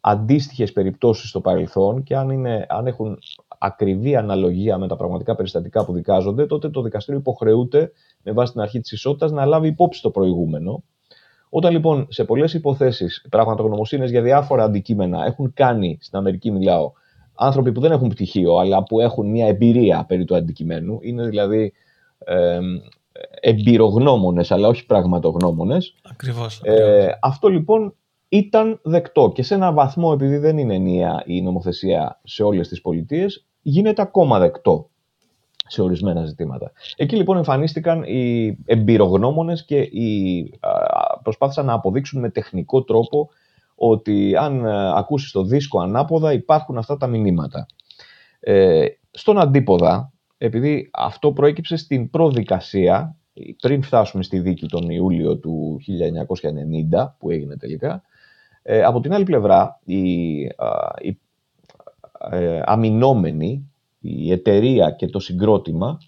αντίστοιχες 0.00 0.72
περιπτώσεις 0.72 1.28
στο 1.28 1.40
παρελθόν 1.40 2.02
και 2.02 2.16
αν, 2.16 2.30
είναι, 2.30 2.66
αν 2.68 2.86
έχουν 2.86 3.18
ακριβή 3.58 4.16
αναλογία 4.16 4.78
με 4.78 4.88
τα 4.88 4.96
πραγματικά 4.96 5.34
περιστατικά 5.34 5.84
που 5.84 5.92
δικάζονται, 5.92 6.46
τότε 6.46 6.70
το 6.70 6.82
δικαστήριο 6.82 7.20
υποχρεούται 7.20 7.92
με 8.22 8.32
βάση 8.32 8.52
την 8.52 8.60
αρχή 8.60 8.80
της 8.80 8.92
ισότητας 8.92 9.30
να 9.30 9.44
λάβει 9.44 9.68
υπόψη 9.68 10.02
το 10.02 10.10
προηγούμενο. 10.10 10.82
Όταν 11.48 11.72
λοιπόν 11.72 12.06
σε 12.10 12.24
πολλές 12.24 12.54
υποθέσεις 12.54 13.26
πραγματογνωμοσύνε 13.30 14.06
για 14.06 14.22
διάφορα 14.22 14.64
αντικείμενα 14.64 15.24
έχουν 15.24 15.52
κάνει, 15.54 15.98
στην 16.00 16.18
Αμερική 16.18 16.50
μιλάω, 16.50 16.92
άνθρωποι 17.42 17.72
που 17.72 17.80
δεν 17.80 17.92
έχουν 17.92 18.08
πτυχίο, 18.08 18.56
αλλά 18.56 18.82
που 18.82 19.00
έχουν 19.00 19.30
μια 19.30 19.46
εμπειρία 19.46 20.04
περί 20.08 20.24
του 20.24 20.36
αντικειμένου, 20.36 20.98
είναι 21.02 21.26
δηλαδή 21.26 21.72
ε, 22.18 22.58
εμπειρογνώμονες, 23.40 24.50
αλλά 24.50 24.68
όχι 24.68 24.86
πραγματογνώμονες. 24.86 25.94
Ακριβώς, 26.10 26.60
Ε, 26.64 27.18
αυτό 27.20 27.48
λοιπόν 27.48 27.94
ήταν 28.28 28.80
δεκτό 28.82 29.32
και 29.34 29.42
σε 29.42 29.54
ένα 29.54 29.72
βαθμό, 29.72 30.10
επειδή 30.14 30.36
δεν 30.36 30.58
είναι 30.58 30.74
ενιαία 30.74 31.22
η 31.26 31.42
νομοθεσία 31.42 32.20
σε 32.24 32.42
όλες 32.42 32.68
τις 32.68 32.80
πολιτείες, 32.80 33.46
γίνεται 33.62 34.02
ακόμα 34.02 34.38
δεκτό 34.38 34.90
σε 35.66 35.82
ορισμένα 35.82 36.24
ζητήματα. 36.24 36.72
Εκεί 36.96 37.16
λοιπόν 37.16 37.36
εμφανίστηκαν 37.36 38.02
οι 38.02 38.58
εμπειρογνώμονες 38.64 39.64
και 39.64 39.78
οι, 39.78 40.50
προσπάθησαν 41.22 41.66
να 41.66 41.72
αποδείξουν 41.72 42.20
με 42.20 42.30
τεχνικό 42.30 42.84
τρόπο 42.84 43.28
ότι 43.84 44.36
αν 44.36 44.66
ακούσεις 44.66 45.30
το 45.30 45.44
δίσκο 45.44 45.80
ανάποδα 45.80 46.32
υπάρχουν 46.32 46.78
αυτά 46.78 46.96
τα 46.96 47.06
μηνύματα. 47.06 47.66
Ε, 48.40 48.86
στον 49.10 49.38
αντίποδα, 49.38 50.12
επειδή 50.38 50.90
αυτό 50.92 51.32
προέκυψε 51.32 51.76
στην 51.76 52.10
προδικασία, 52.10 53.16
πριν 53.60 53.82
φτάσουμε 53.82 54.22
στη 54.22 54.38
δίκη 54.38 54.66
τον 54.66 54.90
Ιούλιο 54.90 55.38
του 55.38 55.80
1990 56.92 57.14
που 57.18 57.30
έγινε 57.30 57.56
τελικά, 57.56 58.02
ε, 58.62 58.82
από 58.82 59.00
την 59.00 59.12
άλλη 59.12 59.24
πλευρά 59.24 59.80
οι, 59.84 60.40
οι 61.00 61.20
ε, 62.30 62.60
αμυνόμενοι 62.64 63.70
η 64.00 64.32
εταιρεία 64.32 64.90
και 64.90 65.06
το 65.06 65.18
συγκρότημα 65.18 65.98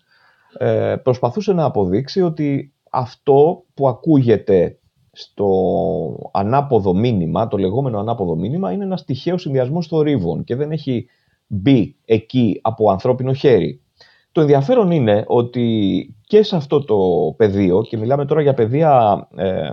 ε, 0.58 0.96
προσπαθούσε 1.02 1.52
να 1.52 1.64
αποδείξει 1.64 2.22
ότι 2.22 2.72
αυτό 2.90 3.64
που 3.74 3.88
ακούγεται 3.88 4.78
στο 5.14 6.30
ανάποδο 6.32 6.94
μήνυμα, 6.94 7.48
το 7.48 7.56
λεγόμενο 7.56 7.98
ανάποδο 7.98 8.34
μήνυμα, 8.34 8.72
είναι 8.72 8.84
ένας 8.84 9.04
τυχαίος 9.04 9.40
συνδυασμός 9.40 9.86
θορύβων 9.86 10.44
και 10.44 10.56
δεν 10.56 10.72
έχει 10.72 11.06
μπει 11.46 11.96
εκεί 12.04 12.58
από 12.62 12.90
ανθρώπινο 12.90 13.32
χέρι. 13.32 13.80
Το 14.32 14.40
ενδιαφέρον 14.40 14.90
είναι 14.90 15.24
ότι 15.26 16.14
και 16.26 16.42
σε 16.42 16.56
αυτό 16.56 16.84
το 16.84 16.98
πεδίο, 17.36 17.82
και 17.82 17.96
μιλάμε 17.96 18.24
τώρα 18.24 18.42
για 18.42 18.54
πεδία 18.54 19.26
ε, 19.36 19.68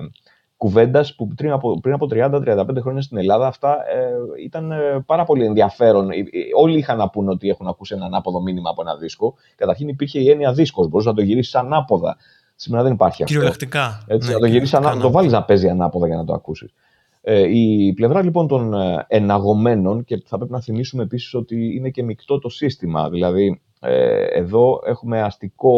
κουβέντας 0.61 1.15
που 1.15 1.27
πριν 1.27 1.51
από, 1.51 1.79
πριν 1.79 1.93
από 1.93 2.07
30-35 2.11 2.67
χρόνια 2.81 3.01
στην 3.01 3.17
Ελλάδα 3.17 3.47
αυτά 3.47 3.73
ε, 3.73 4.43
ήταν 4.43 4.71
ε, 4.71 5.03
πάρα 5.05 5.23
πολύ 5.23 5.45
ενδιαφέρον. 5.45 6.09
Ε, 6.09 6.15
όλοι 6.55 6.77
είχαν 6.77 6.97
να 6.97 7.09
πούνε 7.09 7.29
ότι 7.29 7.49
έχουν 7.49 7.67
ακούσει 7.67 7.95
ένα 7.95 8.05
ανάποδο 8.05 8.41
μήνυμα 8.41 8.69
από 8.69 8.81
ένα 8.81 8.95
δίσκο. 8.95 9.33
Καταρχήν 9.55 9.87
υπήρχε 9.87 10.19
η 10.19 10.29
έννοια 10.29 10.53
δίσκος. 10.53 10.87
Μπορούσες 10.87 11.11
να 11.11 11.17
το 11.17 11.23
γυρίσεις 11.23 11.55
ανάποδα. 11.55 12.17
Σήμερα 12.61 12.83
δεν 12.83 12.93
υπάρχει 12.93 13.23
αυτό. 13.23 13.33
Κυριολεκτικά. 13.33 14.03
Έτσι, 14.07 14.27
ναι, 14.27 14.33
να 14.33 14.39
το 14.39 14.45
γυρίσει 14.45 14.75
ανάποδα. 14.75 15.01
Το 15.01 15.11
βάλεις 15.11 15.31
να 15.31 15.43
παίζει 15.43 15.69
ανάποδα 15.69 16.07
για 16.07 16.15
να 16.15 16.25
το 16.25 16.33
ακούσεις. 16.33 16.73
Ε, 17.21 17.57
η 17.57 17.93
πλευρά 17.93 18.23
λοιπόν 18.23 18.47
των 18.47 18.73
εναγωμένων, 19.07 20.03
και 20.03 20.23
θα 20.25 20.37
πρέπει 20.37 20.51
να 20.51 20.61
θυμίσουμε 20.61 21.03
επίσης 21.03 21.33
ότι 21.33 21.75
είναι 21.75 21.89
και 21.89 22.03
μεικτό 22.03 22.39
το 22.39 22.49
σύστημα. 22.49 23.09
Δηλαδή, 23.09 23.61
ε, 23.79 24.23
εδώ 24.23 24.81
έχουμε 24.85 25.21
αστικό 25.21 25.75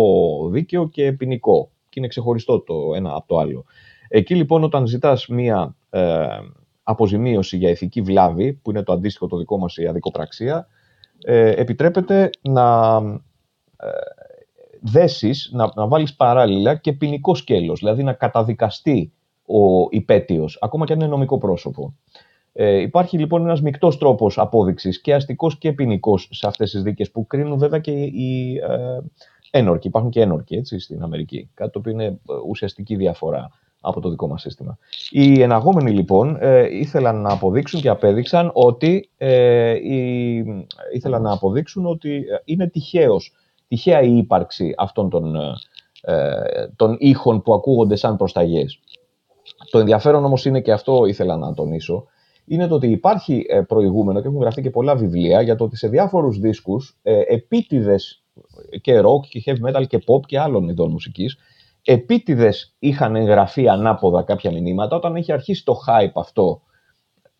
δίκαιο 0.52 0.90
και 0.90 1.12
ποινικό. 1.12 1.72
Και 1.90 2.00
είναι 2.00 2.08
ξεχωριστό 2.08 2.60
το 2.60 2.76
ένα 2.96 3.16
από 3.16 3.28
το 3.28 3.38
άλλο. 3.38 3.66
Εκεί 4.08 4.36
λοιπόν 4.36 4.64
όταν 4.64 4.88
ζητάς 4.88 5.28
μία 5.28 5.76
ε, 5.90 6.26
αποζημίωση 6.84 7.58
για 7.58 7.70
ηθική 7.70 8.02
βλάβη, 8.02 8.54
που 8.54 8.70
είναι 8.70 8.84
το 8.84 8.94
αντίστοιχο 8.94 9.28
το 9.28 9.38
δικό 9.38 9.58
μας 9.58 9.78
η 9.78 9.88
αδικοπραξία, 9.88 10.68
ε, 11.24 11.50
επιτρέπεται 11.50 12.30
να 12.42 12.98
ε, 13.78 13.88
δέσεις, 14.84 15.50
να, 15.54 15.72
να 15.76 15.88
βάλεις 15.88 16.16
παράλληλα 16.16 16.76
και 16.76 16.94
ποινικό 16.94 17.36
σκέλος, 17.36 17.80
δηλαδή 17.80 18.04
να 18.04 18.14
καταδικαστεί 18.14 19.12
ο 19.46 19.88
υπέτειος, 19.90 20.58
ακόμα 20.62 20.86
και 20.86 20.94
αν 20.94 21.00
είναι 21.00 21.08
νομικό 21.08 21.38
πρόσωπο. 21.38 21.94
Ε, 22.54 22.76
υπάρχει 22.76 23.18
λοιπόν 23.18 23.42
ένας 23.42 23.62
μεικτός 23.62 23.98
τρόπος 23.98 24.38
απόδειξης 24.38 25.02
και 25.02 25.14
αστικός 25.14 25.58
και 25.58 25.74
ποινικός 25.74 26.30
σε 26.32 26.48
αυτές 26.48 26.72
τις 26.72 26.82
δίκες 26.82 27.12
που 27.12 27.28
κρίνουν 27.28 27.58
βέβαια 27.58 27.80
και 27.80 27.92
οι 27.92 28.56
ε, 28.58 29.00
ένορκοι. 29.52 29.88
Υπάρχουν 29.88 30.12
και 30.12 30.22
ένορκοι 30.22 30.56
έτσι, 30.56 30.80
στην 30.80 31.04
Αμερική, 31.04 31.50
κάτι 31.54 31.72
το 31.72 31.80
οποίο 31.80 31.92
είναι 31.92 32.06
ε, 32.06 32.18
ουσιαστική 32.48 32.96
διαφορά 32.96 33.52
από 33.86 34.00
το 34.00 34.10
δικό 34.10 34.28
μας 34.28 34.42
σύστημα. 34.42 34.78
Οι 35.10 35.42
εναγόμενοι 35.42 35.92
λοιπόν 35.92 36.38
ε, 36.40 36.78
ήθελαν 36.78 37.22
να 37.22 37.34
αποδείξουν 37.34 37.82
και 37.82 37.90
απέδειξαν 37.90 38.52
ότι, 38.54 39.10
ε, 39.18 39.76
ήθελαν 40.94 41.22
να 41.22 41.32
αποδείξουν 41.32 41.86
ότι 41.86 42.16
ε, 42.16 42.42
είναι 42.46 42.68
τυχαίος, 42.68 43.34
τυχαία 43.68 44.02
η 44.02 44.18
ύπαρξη 44.18 44.74
αυτών 44.78 45.10
των, 45.10 45.36
ε, 46.02 46.68
των 46.76 46.96
ήχων 47.00 47.42
που 47.42 47.54
ακούγονται 47.54 47.96
σαν 47.96 48.18
προσταγές. 48.18 48.80
Το 49.70 49.80
ενδιαφέρον 49.80 50.26
όμως 50.26 50.46
είναι 50.46 50.62
και 50.62 50.72
αυτό 50.72 51.06
ήθελα 51.06 51.38
να 51.38 51.54
τονίσω, 51.54 52.06
είναι 52.46 52.68
το 52.68 52.76
ότι 52.76 52.88
υπάρχει 52.88 53.46
ε, 53.50 53.62
προηγούμενο 53.62 54.22
και 54.22 54.28
έχουν 54.28 54.40
γραφτεί 54.40 54.62
και 54.62 54.70
πολλά 54.70 54.96
βιβλία 54.96 55.42
για 55.42 55.56
το 55.56 55.64
ότι 55.64 55.78
σε 55.78 55.88
διάφορους 55.88 56.40
δίσκους 56.40 56.98
ε, 57.04 57.22
επίτηδες 57.28 58.24
και 58.82 59.00
rock 59.00 59.28
και 59.30 59.44
heavy 59.46 59.70
metal 59.70 59.88
και 59.88 59.98
pop 59.98 60.26
και 60.26 60.40
άλλων 60.40 60.70
ειδών 60.70 60.92
μουσικής 60.92 61.38
επίτηδες 61.84 62.76
είχαν 62.80 63.16
εγγραφεί 63.16 63.68
ανάποδα 63.70 64.24
κάποια 64.24 64.52
μηνύματα 64.52 64.96
όταν 64.96 65.16
είχε 65.16 65.34
αρχίσει 65.34 65.66
το 65.66 65.74
hype 65.88 66.12
αυτό 66.14 66.62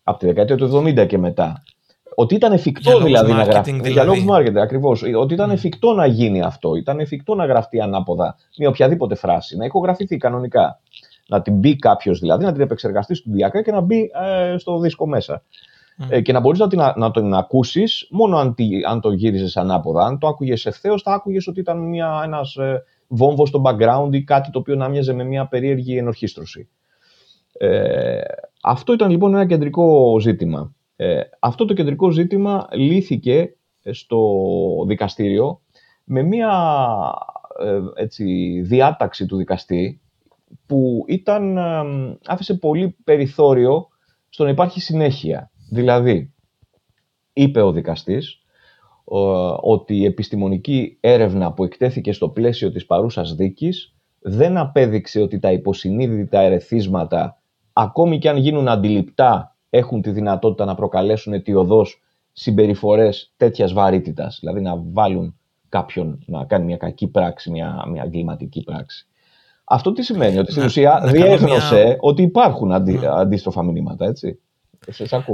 από 0.02 0.18
τη 0.18 0.26
δεκαετία 0.26 0.56
του 0.56 0.82
70 0.84 1.06
και 1.08 1.18
μετά. 1.18 1.62
Ότι 2.14 2.34
ήταν 2.34 2.52
εφικτό 2.52 2.90
για 2.90 3.04
δηλαδή 3.04 3.32
να 3.32 3.42
γραφτεί. 3.42 3.70
Δηλαδή. 3.70 3.90
Για 3.90 4.04
λόγους 4.04 4.24
marketing, 4.28 4.56
ακριβώς. 4.56 5.02
Ότι 5.16 5.34
ήταν 5.34 5.50
mm. 5.50 5.52
εφικτό 5.52 5.92
να 5.92 6.06
γίνει 6.06 6.40
αυτό. 6.40 6.74
Ήταν 6.74 7.00
εφικτό 7.00 7.34
να 7.34 7.46
γραφτεί 7.46 7.80
ανάποδα 7.80 8.36
μια 8.58 8.68
οποιαδήποτε 8.68 9.14
φράση. 9.14 9.56
Να 9.56 9.64
ηχογραφηθεί 9.64 10.16
κανονικά. 10.16 10.80
Να 11.28 11.42
την 11.42 11.54
μπει 11.54 11.76
κάποιος 11.76 12.18
δηλαδή, 12.18 12.44
να 12.44 12.52
την 12.52 12.60
επεξεργαστεί 12.60 13.14
στουδιακά 13.14 13.62
και 13.62 13.72
να 13.72 13.80
μπει 13.80 14.10
ε, 14.52 14.58
στο 14.58 14.78
δίσκο 14.78 15.06
μέσα. 15.06 15.42
Mm. 15.98 16.06
Ε, 16.08 16.20
και 16.20 16.32
να 16.32 16.40
μπορείς 16.40 16.58
να, 16.58 16.68
την, 16.68 16.80
να 16.96 17.10
τον 17.10 17.34
ακούσεις 17.34 18.08
μόνο 18.10 18.36
αν, 18.36 18.54
αν 18.88 19.00
το 19.00 19.12
γύριζες 19.12 19.56
ανάποδα. 19.56 20.04
Αν 20.04 20.18
το 20.18 20.26
άκουγες 20.26 20.66
ευθέως, 20.66 21.02
θα 21.02 21.12
άκουγες 21.12 21.46
ότι 21.46 21.60
ήταν 21.60 21.94
ένας 22.24 22.56
ε, 22.56 22.82
βόμβος 23.08 23.48
στο 23.48 23.62
background 23.64 24.08
ή 24.10 24.22
κάτι 24.22 24.50
το 24.50 24.58
οποίο 24.58 24.74
να 24.74 24.88
μοιάζε 24.88 25.12
με 25.12 25.24
μια 25.24 25.46
περίεργη 25.46 25.96
ενορχίστρωση. 25.96 26.68
Ε, 27.58 28.20
αυτό 28.62 28.92
ήταν 28.92 29.10
λοιπόν 29.10 29.34
ένα 29.34 29.46
κεντρικό 29.46 30.16
ζήτημα. 30.20 30.74
Ε, 30.96 31.20
αυτό 31.40 31.64
το 31.64 31.74
κεντρικό 31.74 32.10
ζήτημα 32.10 32.68
λύθηκε 32.72 33.56
στο 33.90 34.20
δικαστήριο 34.86 35.60
με 36.04 36.22
μια 36.22 36.50
ε, 37.60 38.02
έτσι, 38.02 38.24
διάταξη 38.64 39.26
του 39.26 39.36
δικαστή 39.36 40.00
που 40.66 41.04
ήταν, 41.08 41.56
ε, 41.56 41.82
άφησε 42.26 42.54
πολύ 42.54 42.96
περιθώριο 43.04 43.88
στο 44.28 44.44
να 44.44 44.50
υπάρχει 44.50 44.80
συνέχεια. 44.80 45.50
Δηλαδή, 45.70 46.32
είπε 47.32 47.60
ο 47.60 47.72
δικαστής 47.72 48.38
ότι 49.60 49.96
η 49.96 50.04
επιστημονική 50.04 50.96
έρευνα 51.00 51.52
που 51.52 51.64
εκτέθηκε 51.64 52.12
στο 52.12 52.28
πλαίσιο 52.28 52.70
της 52.72 52.86
παρούσας 52.86 53.34
δίκης 53.34 53.94
δεν 54.20 54.56
απέδειξε 54.56 55.20
ότι 55.20 55.38
τα 55.38 55.52
υποσυνείδητα 55.52 56.40
ερεθίσματα, 56.40 57.40
ακόμη 57.72 58.18
και 58.18 58.28
αν 58.28 58.36
γίνουν 58.36 58.68
αντιληπτά, 58.68 59.53
έχουν 59.76 60.02
τη 60.02 60.10
δυνατότητα 60.10 60.64
να 60.64 60.74
προκαλέσουν 60.74 61.32
αιτιοδός 61.32 62.00
συμπεριφορές 62.32 63.32
τέτοιας 63.36 63.72
βαρύτητας, 63.72 64.38
δηλαδή 64.40 64.60
να 64.60 64.82
βάλουν 64.92 65.38
κάποιον 65.68 66.18
να 66.26 66.44
κάνει 66.44 66.64
μια 66.64 66.76
κακή 66.76 67.06
πράξη, 67.06 67.50
μια, 67.50 67.84
μια 67.90 68.02
εγκληματική 68.02 68.62
πράξη. 68.62 69.06
Αυτό 69.64 69.92
τι 69.92 70.02
σημαίνει, 70.02 70.38
ότι 70.38 70.50
στην 70.50 70.64
ουσία 70.64 71.00
διέγνωσε 71.04 71.96
ότι 72.00 72.22
υπάρχουν 72.22 72.72
αντί, 72.72 73.00
αντίστροφα 73.06 73.62
μηνύματα, 73.62 74.06
έτσι. 74.06 74.38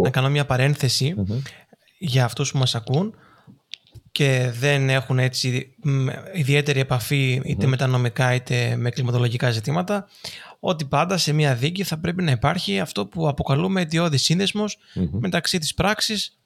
Να 0.02 0.10
κάνω 0.10 0.28
μια 0.28 0.46
παρενθεση 0.46 1.14
για 1.98 2.24
αυτούς 2.24 2.52
που 2.52 2.58
μας 2.58 2.74
ακούν 2.74 3.14
και 4.12 4.50
δεν 4.58 4.88
έχουν 4.88 5.18
έτσι 5.18 5.74
ιδιαίτερη 6.32 6.80
επαφή 6.80 7.42
είτε 7.44 7.66
με 7.66 7.76
τα 7.76 7.86
νομικά 7.86 8.34
είτε 8.34 8.74
με 8.76 8.90
κλιματολογικά 8.90 9.50
ζητήματα 9.50 10.08
ότι 10.60 10.84
πάντα 10.84 11.16
σε 11.16 11.32
μια 11.32 11.54
δίκη 11.54 11.82
θα 11.84 11.98
πρέπει 11.98 12.22
να 12.22 12.30
υπάρχει 12.30 12.80
αυτό 12.80 13.06
που 13.06 13.28
αποκαλούμε 13.28 13.80
αιτιώδη 13.80 14.18
μεταξύ 15.10 15.58
της 15.58 15.74
πράξης 15.74 16.38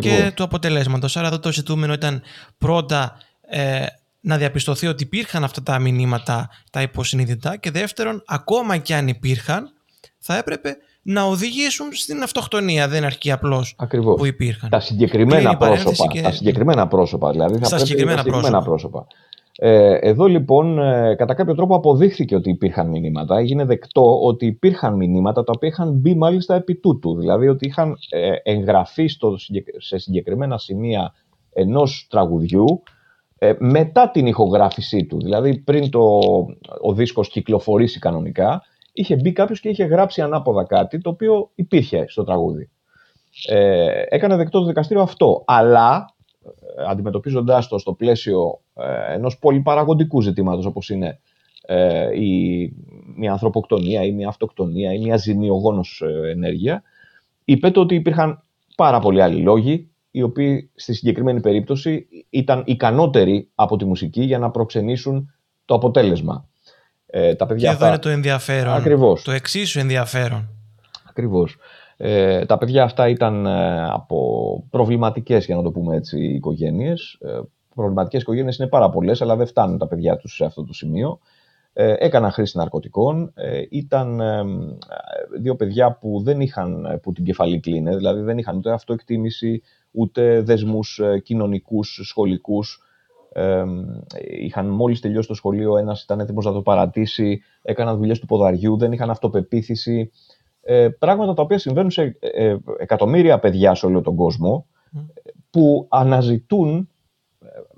και 0.00 0.32
του 0.34 0.42
αποτελέσματος. 0.42 1.16
Άρα 1.16 1.26
εδώ 1.26 1.38
το 1.38 1.52
ζητούμενο 1.52 1.92
ήταν 1.92 2.22
πρώτα 2.58 3.16
ε, 3.40 3.86
να 4.20 4.36
διαπιστωθεί 4.36 4.86
ότι 4.86 5.02
υπήρχαν 5.02 5.44
αυτά 5.44 5.62
τα 5.62 5.78
μηνύματα 5.78 6.50
τα 6.70 6.82
υποσυνείδητα 6.82 7.56
και 7.56 7.70
δεύτερον 7.70 8.22
ακόμα 8.26 8.76
και 8.76 8.94
αν 8.94 9.08
υπήρχαν 9.08 9.72
θα 10.18 10.36
έπρεπε 10.36 10.76
να 11.02 11.22
οδηγήσουν 11.22 11.92
στην 11.92 12.22
αυτοκτονία. 12.22 12.88
Δεν 12.88 13.04
αρκεί 13.04 13.30
απλώς 13.30 13.76
που 14.16 14.26
υπήρχαν. 14.26 14.70
Τα 14.70 14.80
συγκεκριμένα 14.80 15.56
πρόσωπα. 15.56 16.06
Και... 16.06 16.20
Τα 16.20 16.32
συγκεκριμένα 16.32 16.86
πρόσωπα. 16.86 17.30
Δηλαδή 17.30 17.58
θα 17.58 17.64
Στα 17.64 17.78
συγκεκριμένα, 17.78 18.22
πρόσωπα. 18.22 18.62
πρόσωπα. 18.62 19.06
Ε, 19.56 19.94
εδώ 20.00 20.26
λοιπόν 20.26 20.78
ε, 20.78 21.14
κατά 21.14 21.34
κάποιο 21.34 21.54
τρόπο 21.54 21.74
αποδείχθηκε 21.74 22.34
ότι 22.34 22.50
υπήρχαν 22.50 22.88
μηνύματα. 22.88 23.38
Έγινε 23.38 23.64
δεκτό 23.64 24.22
ότι 24.22 24.46
υπήρχαν 24.46 24.94
μηνύματα 24.94 25.44
τα 25.44 25.52
οποία 25.56 25.68
είχαν 25.68 25.92
μπει 25.92 26.14
μάλιστα 26.14 26.54
επί 26.54 26.74
τούτου. 26.74 27.18
Δηλαδή 27.18 27.48
ότι 27.48 27.66
είχαν 27.66 27.96
ε, 28.10 28.32
εγγραφεί 28.42 29.06
στο, 29.06 29.34
σε 29.78 29.98
συγκεκριμένα 29.98 30.58
σημεία 30.58 31.14
ενός 31.52 32.06
τραγουδιού 32.10 32.82
ε, 33.38 33.54
μετά 33.58 34.10
την 34.10 34.26
ηχογράφησή 34.26 35.06
του. 35.06 35.20
Δηλαδή 35.20 35.58
πριν 35.58 35.90
το, 35.90 36.18
ο 36.80 36.92
δίσκος 36.92 37.28
κυκλοφορήσει 37.28 37.98
κανονικά 37.98 38.62
είχε 38.92 39.16
μπει 39.16 39.32
κάποιος 39.32 39.60
και 39.60 39.68
είχε 39.68 39.84
γράψει 39.84 40.22
ανάποδα 40.22 40.64
κάτι 40.64 41.00
το 41.00 41.10
οποίο 41.10 41.50
υπήρχε 41.54 42.04
στο 42.08 42.24
τραγούδι. 42.24 42.70
Ε, 43.48 44.02
έκανε 44.08 44.36
δεκτό 44.36 44.60
το 44.60 44.66
δικαστήριο 44.66 45.02
αυτό. 45.02 45.42
Αλλά 45.46 46.14
ε, 46.44 46.84
αντιμετωπίζοντάς 46.88 47.68
το 47.68 47.78
στο 47.78 47.92
πλαίσιο 47.92 48.40
ε, 48.48 48.61
ενός 49.12 49.38
πολυπαραγωγικού 49.38 50.20
ζητήματος 50.20 50.66
όπως 50.66 50.90
είναι 50.90 51.20
ε, 51.66 52.20
η, 52.20 52.72
μια 53.16 53.32
ανθρωποκτονία 53.32 54.02
ή 54.02 54.12
μια 54.12 54.28
αυτοκτονία 54.28 54.92
ή 54.92 54.98
μια 54.98 55.16
ζημιογόνος 55.16 56.02
ε, 56.04 56.30
ενέργεια, 56.30 56.82
είπε 57.44 57.70
το 57.70 57.80
ότι 57.80 57.94
υπήρχαν 57.94 58.42
πάρα 58.76 58.98
πολλοί 58.98 59.22
άλλοι 59.22 59.42
λόγοι 59.42 59.90
οι 60.10 60.22
οποίοι 60.22 60.70
στη 60.74 60.94
συγκεκριμένη 60.94 61.40
περίπτωση 61.40 62.06
ήταν 62.30 62.62
ικανότεροι 62.66 63.48
από 63.54 63.76
τη 63.76 63.84
μουσική 63.84 64.22
για 64.22 64.38
να 64.38 64.50
προξενήσουν 64.50 65.32
το 65.64 65.74
αποτέλεσμα. 65.74 66.48
Ε, 67.06 67.34
τα 67.34 67.46
παιδιά 67.46 67.68
και 67.68 67.74
εδώ 67.74 67.86
είναι 67.86 67.98
το 67.98 68.08
ενδιαφέρον. 68.08 68.74
Ακριβώς. 68.74 69.22
Το 69.22 69.32
εξίσου 69.32 69.78
ενδιαφέρον. 69.78 70.48
Ακριβώς. 71.08 71.56
Ε, 71.96 72.46
τα 72.46 72.58
παιδιά 72.58 72.82
αυτά 72.82 73.08
ήταν 73.08 73.46
ε, 73.46 73.84
από 73.90 74.64
προβληματικές, 74.70 75.44
για 75.44 75.56
να 75.56 75.62
το 75.62 75.70
πούμε 75.70 75.96
έτσι, 75.96 76.24
οικογένειες. 76.24 77.18
Ε, 77.72 77.80
προβληματικές 77.80 78.22
οικογένειες 78.22 78.56
είναι 78.56 78.68
πάρα 78.68 78.90
πολλές, 78.90 79.22
αλλά 79.22 79.36
δεν 79.36 79.46
φτάνουν 79.46 79.78
τα 79.78 79.86
παιδιά 79.86 80.16
τους 80.16 80.34
σε 80.34 80.44
αυτό 80.44 80.64
το 80.64 80.72
σημείο. 80.72 81.18
Ε, 81.72 81.94
έκαναν 81.98 82.30
χρήση 82.30 82.56
ναρκωτικών. 82.56 83.32
Ε, 83.34 83.62
ήταν 83.70 84.20
ε, 84.20 84.42
δύο 85.40 85.56
παιδιά 85.56 85.92
που 86.00 86.20
δεν 86.22 86.40
είχαν 86.40 87.00
που 87.02 87.12
την 87.12 87.24
κεφαλή 87.24 87.60
κλείνε, 87.60 87.96
δηλαδή 87.96 88.20
δεν 88.20 88.38
είχαν 88.38 88.56
ούτε 88.56 88.72
αυτοεκτίμηση, 88.72 89.62
ούτε 89.90 90.40
δεσμούς 90.40 91.00
κοινωνικούς, 91.22 92.00
σχολικούς, 92.02 92.82
ε, 93.32 93.64
είχαν 94.30 94.66
μόλις 94.66 95.00
τελειώσει 95.00 95.28
το 95.28 95.34
σχολείο, 95.34 95.76
ένας 95.76 96.02
ήταν 96.02 96.20
έτοιμος 96.20 96.44
να 96.44 96.52
το 96.52 96.62
παρατήσει, 96.62 97.42
έκαναν 97.62 97.96
δουλειές 97.96 98.18
του 98.18 98.26
ποδαριού, 98.26 98.76
δεν 98.76 98.92
είχαν 98.92 99.10
αυτοπεποίθηση. 99.10 100.10
Ε, 100.62 100.88
πράγματα 100.88 101.34
τα 101.34 101.42
οποία 101.42 101.58
συμβαίνουν 101.58 101.90
σε 101.90 102.16
ε, 102.20 102.48
ε, 102.48 102.58
εκατομμύρια 102.78 103.38
παιδιά 103.38 103.74
σε 103.74 103.86
όλο 103.86 104.00
τον 104.00 104.16
κόσμο, 104.16 104.66
που 105.50 105.86
αναζητούν 105.88 106.78
ε, 106.78 106.91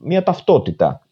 μια 0.05 0.23
ταυτότητα. 0.23 1.07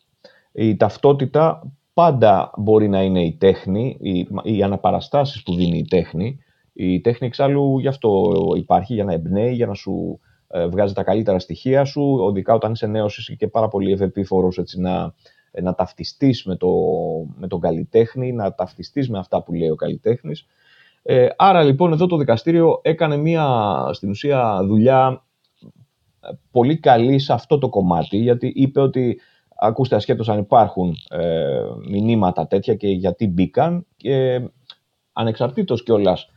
Η 0.53 0.77
ταυτότητα 0.77 1.73
πάντα 1.95 2.51
μπορεί 2.57 2.89
να 2.89 3.03
είναι 3.03 3.25
η 3.25 3.33
τέχνη, 3.33 3.97
οι, 4.01 4.29
οι 4.43 4.63
αναπαραστάσεις 4.63 5.43
που 5.43 5.55
δίνει 5.55 5.79
η 5.79 5.85
τέχνη. 5.85 6.39
Η 6.73 7.01
τέχνη 7.01 7.27
εξάλλου 7.27 7.79
γι' 7.79 7.89
αυτό 7.89 8.33
υπάρχει, 8.57 8.95
για 8.95 9.05
να 9.05 9.13
εμπνέει, 9.13 9.55
για 9.55 9.67
να 9.67 9.75
σου 9.75 10.21
ε, 10.49 10.67
βγάζει 10.67 10.95
τα 10.95 11.03
καλύτερα 11.03 11.39
στοιχεία 11.39 11.85
σου, 11.85 12.17
οδικά 12.21 12.55
όταν 12.55 12.73
είσαι 12.73 12.87
νέος 12.87 13.19
είσαι 13.19 13.35
και 13.35 13.49
πάρα 13.49 13.69
πολύ 13.69 13.93
ευεπίφορος 13.93 14.59
έτσι, 14.59 14.81
να, 14.81 15.15
να 15.63 15.75
ταυτιστείς 15.75 16.45
με, 16.45 16.57
το, 16.57 16.69
με 17.37 17.47
τον 17.47 17.61
καλλιτέχνη, 17.61 18.33
να 18.33 18.55
ταυτιστείς 18.55 19.11
με 19.11 19.19
αυτά 19.19 19.43
που 19.43 19.53
λέει 19.53 19.71
ο 19.71 19.75
καλλιτέχνης. 19.75 20.47
Ε, 21.03 21.29
άρα 21.37 21.63
λοιπόν 21.63 21.93
εδώ 21.93 22.07
το 22.07 22.17
δικαστήριο 22.17 22.81
έκανε 22.83 23.17
μια 23.17 23.47
στην 23.93 24.11
ουσία 24.11 24.61
δουλειά 24.65 25.09
ε, 25.09 25.32
πολύ 26.51 26.79
καλή 26.79 27.19
σε 27.19 27.33
αυτό 27.33 27.59
το 27.59 27.69
κομμάτι 27.69 28.17
γιατί 28.17 28.53
είπε 28.55 28.81
ότι 28.81 29.21
ακούστε 29.57 29.97
ασχέτως 29.97 30.29
αν 30.29 30.39
υπάρχουν 30.39 30.95
ε, 31.11 31.63
μηνύματα 31.89 32.47
τέτοια 32.47 32.75
και 32.75 32.89
γιατί 32.89 33.29
μπήκαν 33.29 33.87
και 33.97 34.41
ανεξαρτήτως 35.13 35.83
κιόλας 35.83 36.29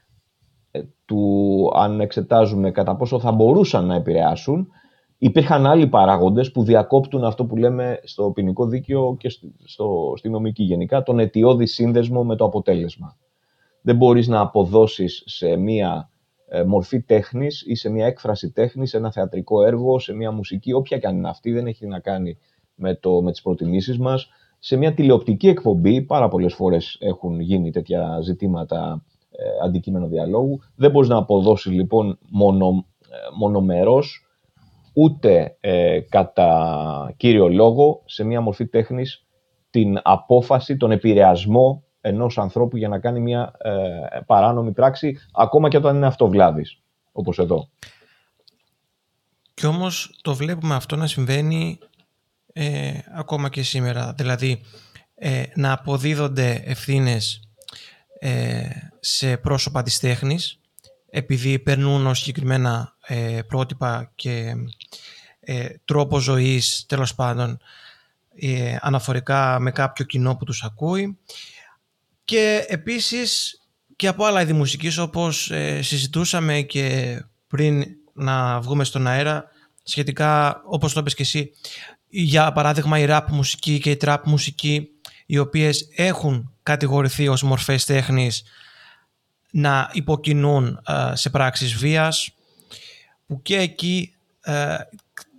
ε, 0.72 0.82
του 1.06 1.72
αν 1.76 2.00
εξετάζουμε 2.00 2.72
κατά 2.72 2.96
πόσο 2.96 3.20
θα 3.20 3.32
μπορούσαν 3.32 3.86
να 3.86 3.96
επηρεάσουν, 3.96 4.68
υπήρχαν 5.18 5.66
άλλοι 5.66 5.88
παράγοντες 5.88 6.52
που 6.52 6.64
διακόπτουν 6.64 7.24
αυτό 7.24 7.46
που 7.46 7.56
λέμε 7.56 8.00
στο 8.04 8.32
ποινικό 8.32 8.66
δίκαιο 8.66 9.16
και 9.20 9.30
στο, 9.64 10.14
στη 10.16 10.30
νομική 10.30 10.64
γενικά, 10.64 11.04
τον 11.04 11.20
αιτιώδη 11.20 11.66
σύνδεσμο 11.66 12.24
με 12.24 12.36
το 12.36 12.46
αποτέλεσμα. 12.46 13.18
Δεν 13.82 13.96
μπορείς 13.96 14.28
να 14.28 14.40
αποδώσεις 14.40 15.24
σε 15.26 15.56
μία 15.56 16.10
ε, 16.10 16.15
μορφή 16.66 17.02
τέχνης 17.02 17.64
ή 17.68 17.76
σε 17.76 17.90
μία 17.90 18.06
έκφραση 18.06 18.52
τέχνης, 18.52 18.90
σε 18.90 18.98
ένα 18.98 19.12
θεατρικό 19.12 19.64
έργο, 19.64 20.00
σε 20.00 20.14
μία 20.14 20.32
μουσική, 20.32 20.74
όποια 20.74 20.98
και 20.98 21.08
αν 21.08 21.18
είναι 21.18 21.30
αυτή, 21.30 21.52
δεν 21.52 21.68
έχει 21.68 21.88
να 21.88 22.00
κάνει 22.00 22.38
με, 22.76 22.96
το, 22.96 23.22
με 23.22 23.32
τις 23.32 23.42
προτιμήσεις 23.42 23.98
μας. 23.98 24.30
Σε 24.60 24.76
μια 24.76 24.94
τηλεοπτική 24.94 25.48
εκπομπή, 25.48 26.02
πάρα 26.02 26.28
πολλές 26.28 26.54
φορές 26.54 26.98
έχουν 27.00 27.40
γίνει 27.40 27.72
τέτοια 27.72 28.20
ζητήματα 28.22 29.04
ε, 29.32 29.66
αντικείμενο 29.66 30.08
διαλόγου. 30.08 30.60
Δεν 30.76 30.92
μπορείς 30.92 31.10
να 31.10 31.18
αποδώσεις 31.18 31.72
λοιπόν 31.72 32.20
μόνο, 32.30 32.86
ε, 33.10 33.16
μονομερός 33.38 34.26
ούτε 34.94 35.58
ε, 35.60 36.00
κατά 36.00 37.14
κύριο 37.18 37.50
λόγο 37.50 38.02
σε 38.06 38.24
μια 38.24 38.42
μορφή 38.42 38.68
τέχνης 38.68 39.26
την 39.70 40.00
απόφαση, 40.04 40.78
τον 40.78 40.92
επηρεασμό 40.92 41.84
ενός 42.08 42.38
ανθρώπου 42.38 42.78
για 42.78 42.88
να 42.88 43.00
κάνει 43.00 43.20
μια 43.20 43.52
παράνομη 44.26 44.72
πράξη 44.72 45.18
ακόμα 45.34 45.70
και 45.70 45.78
όταν 45.78 45.96
είναι 45.96 46.06
αυτοβλάβης, 46.06 46.80
όπως 47.12 47.40
εδώ. 47.40 47.70
Και 49.54 49.68
όμως 49.68 50.20
το 50.22 50.36
βλέπουμε 50.36 50.76
αυτό 50.76 50.96
να 50.96 51.08
συμβαίνει 51.08 51.80
ακόμα 53.16 53.50
και 53.50 53.64
σήμερα. 53.64 54.14
Δηλαδή 54.18 54.62
να 55.56 55.72
αποδίδονται 55.72 56.62
ευθύνες 56.66 57.40
ε, 58.20 58.70
σε 59.00 59.38
πρόσωπα 59.38 59.84
της 59.84 60.00
τέχνης 60.00 60.60
επειδή 61.10 61.60
περνούν 61.60 62.08
ως 62.08 62.20
συγκεκριμένα 62.20 62.96
ε, 63.08 63.40
πρότυπα 63.48 64.12
και 64.16 64.54
ε, 65.40 65.70
τρόπο 65.86 66.20
ζωής 66.20 66.86
τέλος 66.88 67.16
πάντων 67.16 67.58
ε, 68.36 68.78
αναφορικά 68.82 69.60
με 69.60 69.72
κάποιο 69.72 70.06
κοινό 70.06 70.36
που 70.36 70.46
τους 70.46 70.64
ακούει 70.64 71.20
και 72.26 72.66
επίσης 72.68 73.60
και 73.96 74.08
από 74.08 74.26
άλλα 74.26 74.42
είδη 74.42 74.54
μουσικής 74.54 74.98
όπως 74.98 75.52
συζητούσαμε 75.80 76.62
και 76.62 77.18
πριν 77.48 77.84
να 78.14 78.60
βγούμε 78.60 78.84
στον 78.84 79.08
αέρα 79.08 79.50
σχετικά 79.84 80.62
όπως 80.66 80.94
το 80.94 81.00
είπες 81.00 81.14
και 81.14 81.22
εσύ 81.22 81.52
για 82.10 82.52
παράδειγμα 82.52 83.00
η 83.00 83.06
rap 83.10 83.26
μουσική 83.30 83.80
και 83.80 83.92
η 83.92 83.98
trap 84.02 84.18
μουσική 84.26 84.90
οι 85.26 85.38
οποίες 85.38 85.88
έχουν 85.96 86.54
κατηγορηθεί 86.64 87.28
ως 87.28 87.44
μορφές 87.44 87.86
τέχνης 87.86 88.44
να 89.52 89.90
υποκινούν 89.94 90.82
ε, 90.88 91.16
σε 91.16 91.30
πράξεις 91.30 91.74
βίας 91.74 92.32
που 93.26 93.42
και 93.42 93.58
εκεί 93.58 94.14
ε, 94.42 94.76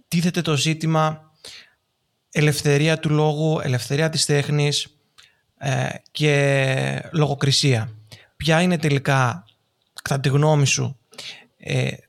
τίθεται 0.08 0.40
το 0.40 0.56
ζήτημα 0.56 1.32
ελευθερία 2.30 2.98
του 2.98 3.10
λόγου, 3.10 3.60
ελευθερία 3.60 4.08
της 4.08 4.24
τέχνης 4.24 4.95
ε, 5.66 5.88
και 6.10 7.08
λογοκρισία. 7.12 7.90
Ποια 8.36 8.60
είναι 8.60 8.78
τελικά, 8.78 9.44
κατά 10.02 10.20
τη 10.20 10.28
γνώμη 10.28 10.66
σου, 10.66 10.96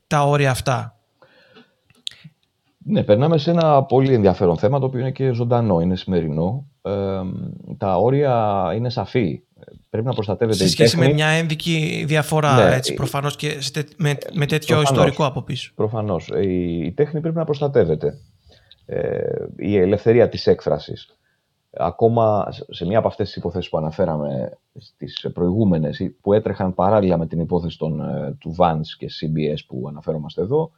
τα 0.06 0.22
όρια 0.22 0.50
αυτά; 0.50 0.96
Ναι, 2.78 3.02
περνάμε 3.02 3.38
σε 3.38 3.50
ένα 3.50 3.82
πολύ 3.82 4.14
ενδιαφέρον 4.14 4.58
θέμα 4.58 4.78
το 4.78 4.86
οποίο 4.86 5.00
είναι 5.00 5.10
και 5.10 5.32
ζωντανό, 5.32 5.80
είναι 5.80 5.96
σημερινό. 5.96 6.66
τα 7.78 7.96
όρια 7.96 8.64
είναι 8.76 8.90
σαφή. 8.90 9.42
Πρέπει 9.90 10.06
να 10.06 10.12
προστατεύεται 10.12 10.58
Σε 10.58 10.68
σχέση 10.68 10.96
με 10.96 11.12
μια 11.12 11.26
ένδικη 11.26 12.04
διαφορά, 12.06 12.54
ναι, 12.54 12.74
έτσι, 12.74 12.94
προφανώς 12.94 13.36
και 13.36 13.58
με, 13.96 14.16
με 14.32 14.46
τέτοιο 14.46 14.76
προφανώς, 14.76 14.90
ιστορικό 14.90 15.24
από 15.24 15.42
πίσω. 15.42 15.72
Προφανώς. 15.74 16.28
Η, 16.42 16.78
η 16.84 16.92
τέχνη 16.92 17.20
πρέπει 17.20 17.36
να 17.36 17.44
προστατεύεται. 17.44 18.18
Ε, 18.86 19.20
η 19.56 19.76
ελευθερία 19.76 20.28
της 20.28 20.46
έκφρασης. 20.46 21.17
Ακόμα 21.70 22.48
σε 22.68 22.86
μία 22.86 22.98
από 22.98 23.08
αυτές 23.08 23.26
τις 23.26 23.36
υποθέσεις 23.36 23.70
που 23.70 23.76
αναφέραμε 23.76 24.58
στις 24.76 25.30
προηγούμενες, 25.32 26.10
που 26.20 26.32
έτρεχαν 26.32 26.74
παράλληλα 26.74 27.18
με 27.18 27.26
την 27.26 27.40
υπόθεση 27.40 27.78
των, 27.78 28.00
ε, 28.00 28.36
του 28.40 28.54
Vance 28.58 28.96
και 28.98 29.06
CBS 29.20 29.58
που 29.66 29.84
αναφέρομαστε 29.88 30.40
εδώ, 30.40 30.70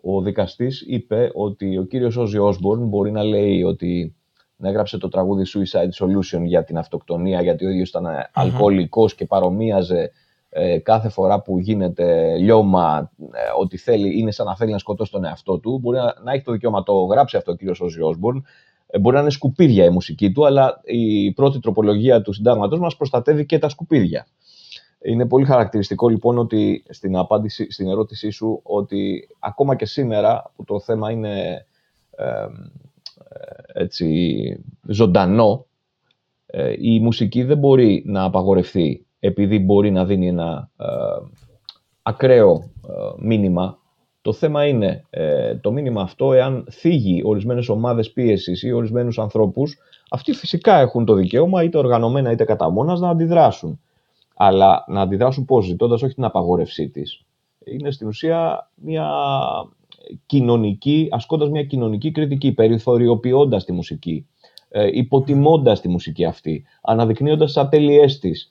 ο 0.00 0.20
δικαστής 0.20 0.84
είπε 0.86 1.30
ότι 1.34 1.78
ο 1.78 1.82
κύριος 1.82 2.16
Όζι 2.16 2.38
Όσμπορν 2.38 2.88
μπορεί 2.88 3.10
να 3.10 3.22
λέει 3.22 3.62
ότι 3.62 4.14
να 4.56 4.68
έγραψε 4.68 4.98
το 4.98 5.08
τραγούδι 5.08 5.44
Suicide 5.54 6.04
Solution 6.04 6.42
για 6.44 6.64
την 6.64 6.78
αυτοκτονία, 6.78 7.42
γιατί 7.42 7.66
ο 7.66 7.70
ίδιος 7.70 7.88
ήταν 7.88 8.06
mm-hmm. 8.06 8.30
αλκοολικός 8.32 9.14
και 9.14 9.24
παρομοίαζε 9.24 10.10
ε, 10.48 10.78
κάθε 10.78 11.08
φορά 11.08 11.40
που 11.40 11.58
γίνεται 11.58 12.36
λιώμα 12.36 13.10
ε, 13.20 13.60
ότι 13.60 13.76
θέλει, 13.76 14.18
είναι 14.18 14.30
σαν 14.30 14.46
να 14.46 14.56
θέλει 14.56 14.72
να 14.72 14.78
σκοτώσει 14.78 15.10
τον 15.10 15.24
εαυτό 15.24 15.58
του. 15.58 15.78
Μπορεί 15.78 15.98
να, 15.98 16.14
να 16.22 16.32
έχει 16.32 16.44
το 16.44 16.52
δικαίωμα 16.52 16.82
το 16.82 17.04
γράψει 17.04 17.36
αυτό 17.36 17.52
ο 17.52 17.54
κύριος 17.54 17.80
Όζι 17.80 18.00
Όσμπορν. 18.00 18.44
Ε, 18.86 18.98
μπορεί 18.98 19.14
να 19.14 19.20
είναι 19.20 19.30
σκουπίδια 19.30 19.84
η 19.84 19.90
μουσική 19.90 20.32
του, 20.32 20.46
αλλά 20.46 20.80
η 20.84 21.32
πρώτη 21.32 21.60
τροπολογία 21.60 22.22
του 22.22 22.32
συντάγματος 22.32 22.78
μας 22.78 22.96
προστατεύει 22.96 23.46
και 23.46 23.58
τα 23.58 23.68
σκουπίδια. 23.68 24.26
Είναι 25.02 25.26
πολύ 25.26 25.44
χαρακτηριστικό 25.44 26.08
λοιπόν 26.08 26.38
ότι 26.38 26.84
στην, 26.88 27.16
απάντηση, 27.16 27.70
στην 27.70 27.88
ερώτησή 27.88 28.30
σου 28.30 28.60
ότι 28.62 29.28
ακόμα 29.38 29.76
και 29.76 29.86
σήμερα 29.86 30.52
που 30.56 30.64
το 30.64 30.80
θέμα 30.80 31.10
είναι 31.10 31.66
ε, 32.10 32.46
έτσι, 33.72 34.64
ζωντανό, 34.82 35.66
ε, 36.46 36.74
η 36.78 37.00
μουσική 37.00 37.42
δεν 37.42 37.58
μπορεί 37.58 38.02
να 38.06 38.22
απαγορευτεί 38.24 39.06
επειδή 39.18 39.58
μπορεί 39.58 39.90
να 39.90 40.04
δίνει 40.04 40.28
ένα 40.28 40.70
ε, 40.76 40.86
ακραίο 42.02 42.70
ε, 42.88 43.26
μήνυμα. 43.26 43.78
Το 44.26 44.32
θέμα 44.32 44.66
είναι 44.66 45.04
το 45.60 45.72
μήνυμα 45.72 46.02
αυτό, 46.02 46.32
εάν 46.32 46.66
θίγει 46.70 47.22
ορισμένες 47.24 47.68
ομάδες 47.68 48.12
πίεσης 48.12 48.62
ή 48.62 48.72
ορισμένους 48.72 49.18
ανθρώπους, 49.18 49.78
αυτοί 50.10 50.32
φυσικά 50.32 50.78
έχουν 50.78 51.04
το 51.04 51.14
δικαίωμα, 51.14 51.62
είτε 51.62 51.78
οργανωμένα 51.78 52.30
είτε 52.30 52.44
κατά 52.44 52.70
μόνας, 52.70 53.00
να 53.00 53.08
αντιδράσουν. 53.08 53.80
Αλλά 54.34 54.84
να 54.86 55.00
αντιδράσουν 55.00 55.44
πώς, 55.44 55.64
ζητώντας 55.64 56.02
όχι 56.02 56.14
την 56.14 56.24
απαγόρευσή 56.24 56.88
της. 56.88 57.24
Είναι 57.64 57.90
στην 57.90 58.06
ουσία 58.06 58.70
μια 58.74 59.10
κοινωνική, 60.26 61.08
ασκώντας 61.10 61.48
μια 61.48 61.64
κοινωνική 61.64 62.10
κριτική, 62.10 62.52
περιθωριοποιώντας 62.52 63.64
τη 63.64 63.72
μουσική, 63.72 64.26
ε, 64.68 64.88
υποτιμώντας 64.92 65.80
τη 65.80 65.88
μουσική 65.88 66.24
αυτή, 66.24 66.64
αναδεικνύοντας 66.82 67.46
τις 67.52 67.62
ατέλειές 67.62 68.18
της. 68.18 68.50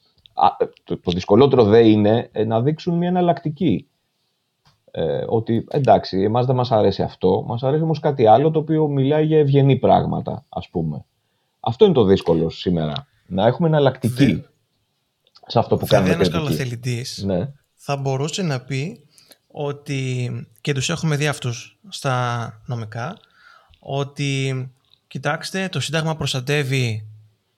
το, 0.83 0.99
το 0.99 1.11
δυσκολότερο 1.11 1.63
δε 1.63 1.87
είναι 1.87 2.29
ε, 2.31 2.45
να 2.45 2.61
δείξουν 2.61 2.97
μια 2.97 3.07
εναλλακτική. 3.07 3.87
Ε, 4.97 5.23
ότι 5.27 5.65
εντάξει, 5.69 6.21
εμάς 6.21 6.45
δεν 6.45 6.55
μας 6.55 6.71
αρέσει 6.71 7.01
αυτό, 7.01 7.43
μας 7.47 7.63
αρέσει 7.63 7.83
όμως 7.83 7.99
κάτι 7.99 8.27
άλλο 8.27 8.51
το 8.51 8.59
οποίο 8.59 8.87
μιλάει 8.87 9.25
για 9.25 9.39
ευγενή 9.39 9.75
πράγματα, 9.75 10.45
ας 10.49 10.69
πούμε. 10.69 11.05
Αυτό 11.59 11.85
είναι 11.85 11.93
το 11.93 12.03
δύσκολο 12.03 12.49
σήμερα. 12.49 13.07
Να 13.27 13.45
έχουμε 13.45 13.67
εναλλακτική 13.67 14.45
σε 15.47 15.59
αυτό 15.59 15.77
που 15.77 15.85
κάνουμε. 15.85 16.13
Ένας 16.13 16.29
καλοθελητής 16.29 17.23
ναι. 17.25 17.51
θα 17.73 17.97
μπορούσε 17.97 18.41
να 18.41 18.59
πει 18.59 19.07
ότι, 19.47 20.31
και 20.61 20.73
τους 20.73 20.89
έχουμε 20.89 21.15
δει 21.15 21.27
αυτούς 21.27 21.79
στα 21.89 22.47
νομικά, 22.65 23.17
ότι 23.79 24.71
κοιτάξτε 25.07 25.69
το 25.69 25.79
Σύνταγμα 25.79 26.15
προστατεύει 26.15 27.07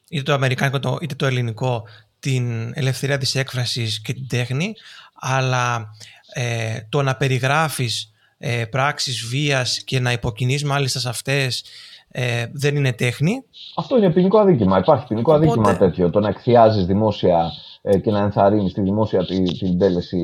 είτε 0.10 0.24
το 0.24 0.34
Αμερικάνικο 0.34 0.98
είτε 1.02 1.16
το 1.16 1.26
ελληνικό 1.26 1.84
την 2.20 2.72
ελευθερία 2.76 3.18
της 3.18 3.36
έκφρασης 3.36 4.02
και 4.02 4.14
την 4.14 4.28
τέχνη, 4.28 4.74
αλλά 5.14 5.90
ε, 6.34 6.80
το 6.90 7.02
να 7.02 7.16
περιγράφεις 7.16 8.12
ε, 8.38 8.66
πράξεις 8.66 9.26
βίας 9.26 9.84
και 9.84 10.00
να 10.00 10.12
υποκινείς 10.12 10.64
μάλιστα 10.64 11.00
σε 11.00 11.10
αυτές 11.10 11.64
ε, 12.12 12.46
δεν 12.52 12.76
είναι 12.76 12.94
τέχνη. 12.94 13.44
Αυτό 13.76 13.98
είναι 13.98 14.12
ποινικό 14.12 14.38
αδίκημα. 14.38 14.78
Υπάρχει 14.78 15.08
ποινικό 15.08 15.34
Οπότε... 15.34 15.48
αδίκημα 15.48 15.78
τέτοιο. 15.78 16.10
Το 16.10 16.20
να 16.20 16.30
εκθιάζεις 16.30 16.86
δημόσια 16.86 17.52
ε, 17.82 17.98
και 17.98 18.12
να 18.12 18.20
ενθαρρύνεις 18.20 18.72
στη 18.72 18.82
δημόσια 18.82 19.26
την 19.60 19.78
τέλεση 19.80 20.18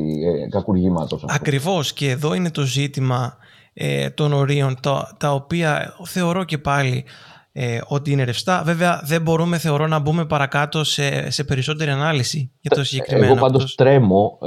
ε, 0.44 0.50
κακουργήματος. 0.50 1.24
Ακριβώς 1.28 1.94
και 1.94 2.10
εδώ 2.10 2.34
είναι 2.34 2.52
το 2.52 2.62
ζήτημα 2.62 3.38
ε, 3.74 4.10
των 4.10 4.34
ορίων 4.34 4.78
τα, 4.82 5.16
τα 5.20 5.34
οποία 5.34 5.96
θεωρώ 6.06 6.44
και 6.44 6.58
πάλι 6.58 7.06
ε, 7.52 7.80
ότι 7.88 8.12
είναι 8.12 8.24
ρευστά. 8.24 8.64
Βέβαια 8.66 9.02
δεν 9.06 9.22
μπορούμε 9.22 9.58
θεωρώ 9.58 9.88
να 9.88 10.00
μπούμε 10.00 10.26
παρακάτω 10.26 10.84
σε, 10.84 11.30
σε 11.30 11.44
περισσότερη 11.44 11.90
ανάλυση 11.92 12.52
για 12.62 12.76
το 12.76 12.84
συγκεκριμένο. 12.84 13.32
Εγώ 13.32 13.42
πάντως 13.42 13.76
τρέμω 13.76 14.38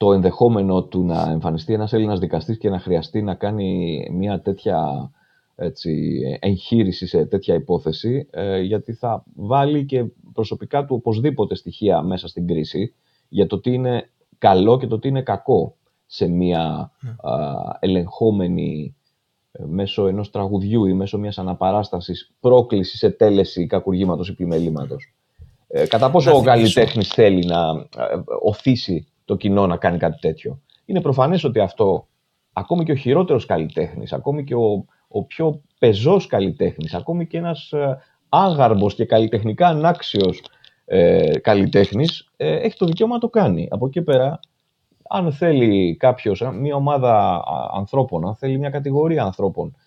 το 0.00 0.12
ενδεχόμενο 0.12 0.82
του 0.82 1.04
να 1.04 1.30
εμφανιστεί 1.30 1.72
ένας 1.72 1.92
Έλληνας 1.92 2.18
δικαστής 2.18 2.58
και 2.58 2.70
να 2.70 2.78
χρειαστεί 2.78 3.22
να 3.22 3.34
κάνει 3.34 4.00
μια 4.12 4.40
τέτοια 4.40 5.10
έτσι, 5.56 6.20
εγχείρηση 6.40 7.06
σε 7.06 7.24
τέτοια 7.24 7.54
υπόθεση, 7.54 8.28
γιατί 8.62 8.92
θα 8.92 9.24
βάλει 9.34 9.84
και 9.84 10.04
προσωπικά 10.32 10.84
του 10.84 10.94
οπωσδήποτε 10.94 11.54
στοιχεία 11.54 12.02
μέσα 12.02 12.28
στην 12.28 12.46
κρίση 12.46 12.94
για 13.28 13.46
το 13.46 13.60
τι 13.60 13.72
είναι 13.72 14.10
καλό 14.38 14.78
και 14.78 14.86
το 14.86 14.98
τι 14.98 15.08
είναι 15.08 15.22
κακό 15.22 15.76
σε 16.06 16.28
μια 16.28 16.90
ναι. 17.00 17.12
ελεγχόμενη 17.80 18.96
ε, 19.52 19.64
μέσω 19.66 20.06
ενός 20.06 20.30
τραγουδιού 20.30 20.84
ή 20.84 20.92
μέσω 20.92 21.18
μιας 21.18 21.38
αναπαράστασης 21.38 22.30
πρόκληση 22.40 22.96
σε 22.96 23.10
τέλεση 23.10 23.66
κακουργήματος 23.66 24.28
ή 24.28 24.34
πλημελήματος. 24.34 25.14
Ε, 25.68 25.86
κατά 25.86 26.10
πόσο 26.10 26.36
ο 26.36 26.42
καλλιτέχνης 26.42 27.08
θέλει 27.08 27.44
να 27.44 27.70
ε, 27.96 28.20
οθήσει 28.42 29.06
το 29.30 29.36
κοινό 29.36 29.66
να 29.66 29.76
κάνει 29.76 29.98
κάτι 29.98 30.18
τέτοιο. 30.20 30.60
Είναι 30.84 31.00
προφανές 31.00 31.44
ότι 31.44 31.60
αυτό, 31.60 32.06
ακόμη 32.52 32.84
και 32.84 32.92
ο 32.92 32.94
χειρότερος 32.94 33.46
καλλιτέχνης, 33.46 34.12
ακόμη 34.12 34.44
και 34.44 34.54
ο, 34.54 34.84
ο 35.08 35.24
πιο 35.24 35.62
πεζός 35.78 36.26
καλλιτέχνης, 36.26 36.94
ακόμη 36.94 37.26
και 37.26 37.38
ένας 37.38 37.72
ε, 37.72 37.98
άγαρμος 38.28 38.94
και 38.94 39.04
καλλιτεχνικά 39.04 39.66
ανάξιος 39.66 40.42
ε, 40.84 41.38
καλλιτέχνης 41.38 42.28
ε, 42.36 42.56
έχει 42.56 42.76
το 42.76 42.86
δικαίωμα 42.86 43.14
να 43.14 43.20
το 43.20 43.28
κάνει. 43.28 43.68
Από 43.70 43.86
εκεί 43.86 44.02
πέρα, 44.02 44.40
αν 45.08 45.32
θέλει 45.32 45.96
κάποιος, 45.96 46.42
μια 46.54 46.74
ομάδα 46.74 47.42
ανθρώπων, 47.74 48.26
αν 48.26 48.34
θέλει 48.34 48.58
μια 48.58 48.70
κατηγορία 48.70 49.22
ανθρώπων 49.22 49.68
ε, 49.68 49.80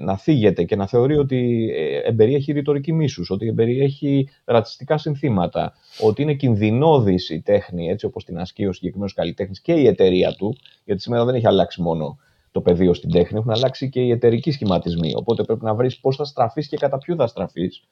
να 0.00 0.16
θίγεται 0.16 0.64
και 0.64 0.76
να 0.76 0.86
θεωρεί 0.86 1.16
ότι 1.18 1.70
ε, 1.74 2.08
εμπεριέχει 2.08 2.52
ρητορική 2.52 2.92
μίσους, 2.92 3.30
ότι 3.30 3.46
εμπεριέχει 3.46 4.28
ρατσιστικά 4.44 4.98
συνθήματα, 4.98 5.72
ότι 6.00 6.22
είναι 6.22 6.34
κινδυνώδης 6.34 7.30
η 7.30 7.40
τέχνη, 7.40 7.88
έτσι 7.88 8.06
όπως 8.06 8.24
την 8.24 8.38
ασκεί 8.38 8.66
ο 8.66 8.72
συγκεκριμένος 8.72 9.14
καλλιτέχνης 9.14 9.60
και 9.60 9.72
η 9.72 9.86
εταιρεία 9.86 10.34
του, 10.34 10.56
γιατί 10.84 11.00
σήμερα 11.00 11.24
δεν 11.24 11.34
έχει 11.34 11.46
αλλάξει 11.46 11.82
μόνο 11.82 12.18
το 12.50 12.60
πεδίο 12.60 12.94
στην 12.94 13.10
τέχνη, 13.10 13.38
έχουν 13.38 13.50
αλλάξει 13.50 13.88
και 13.88 14.00
οι 14.00 14.10
εταιρικοί 14.10 14.50
σχηματισμοί. 14.50 15.12
Οπότε 15.14 15.42
πρέπει 15.42 15.64
να 15.64 15.74
βρεις 15.74 16.00
πώς 16.00 16.16
θα 16.16 16.24
στραφείς 16.24 16.68
και 16.68 16.76
κατά 16.76 16.98
ποιου 16.98 17.16
θα 17.16 17.26
στραφείς. 17.26 17.84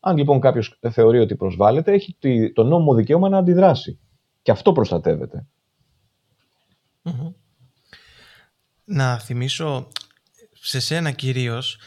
Αν 0.00 0.16
λοιπόν 0.16 0.40
κάποιος 0.40 0.78
θεωρεί 0.90 1.18
ότι 1.18 1.36
προσβάλλεται, 1.36 1.92
έχει 1.92 2.16
το 2.52 2.64
νόμιμο 2.64 2.94
δικαίωμα 2.94 3.28
να 3.28 3.38
αντιδράσει. 3.38 3.98
Και 4.42 4.50
αυτό 4.50 4.72
προστατεύεται. 4.72 5.46
Να 8.84 9.18
θυμίσω 9.18 9.88
σε 10.64 10.80
σένα 10.80 11.10
κυρίως 11.10 11.78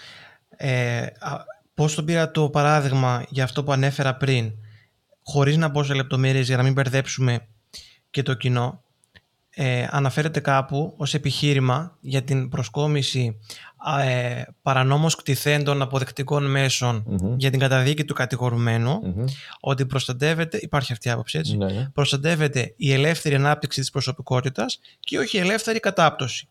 ε, 0.49 1.05
πώς 1.73 1.95
τον 1.95 2.05
πήρα 2.05 2.31
το 2.31 2.49
παράδειγμα 2.49 3.25
για 3.29 3.43
αυτό 3.43 3.63
που 3.63 3.71
ανέφερα 3.71 4.15
πριν 4.15 4.51
χωρίς 5.23 5.57
να 5.57 5.67
μπω 5.67 5.83
σε 5.83 5.93
λεπτομέρειες 5.93 6.47
για 6.47 6.57
να 6.57 6.63
μην 6.63 6.73
μπερδέψουμε 6.73 7.47
και 8.09 8.23
το 8.23 8.33
κοινό 8.33 8.81
ε, 9.49 9.87
αναφέρεται 9.89 10.39
κάπου 10.39 10.93
ως 10.97 11.13
επιχείρημα 11.13 11.97
για 11.99 12.23
την 12.23 12.49
προσκόμιση 12.49 13.39
ε, 14.03 14.41
παρανόμως 14.61 15.15
κτηθέντων 15.15 15.81
αποδεκτικών 15.81 16.55
για 17.37 17.49
την 17.49 17.59
καταδίκη 17.59 18.05
του 18.05 18.13
κατηγορουμένου 18.13 18.99
ότι 19.59 19.85
προστατεύεται, 19.85 20.57
υπάρχει 20.61 20.91
αυτή 20.91 21.07
η 21.07 21.11
άποψη 21.11 21.37
έτσι, 21.37 21.57
ναι, 21.57 21.65
ναι. 21.65 21.89
προστατεύεται 21.93 22.73
η 22.77 22.93
ελεύθερη 22.93 23.35
ανάπτυξη 23.35 23.79
της 23.79 23.89
προσωπικότητας 23.89 24.79
και 24.99 25.17
όχι 25.17 25.37
η 25.37 25.39
ελεύθερη 25.39 25.79
κατάπτωση. 25.79 26.47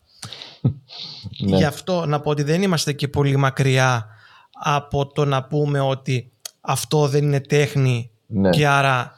Ναι. 1.39 1.57
Γι' 1.57 1.63
αυτό 1.63 2.05
να 2.05 2.19
πω 2.19 2.29
ότι 2.29 2.43
δεν 2.43 2.61
είμαστε 2.61 2.93
και 2.93 3.07
πολύ 3.07 3.37
μακριά 3.37 4.07
από 4.63 5.07
το 5.07 5.25
να 5.25 5.43
πούμε 5.43 5.79
ότι 5.79 6.31
αυτό 6.61 7.07
δεν 7.07 7.23
είναι 7.23 7.39
τέχνη 7.39 8.11
ναι. 8.27 8.49
και 8.49 8.67
άρα 8.67 9.17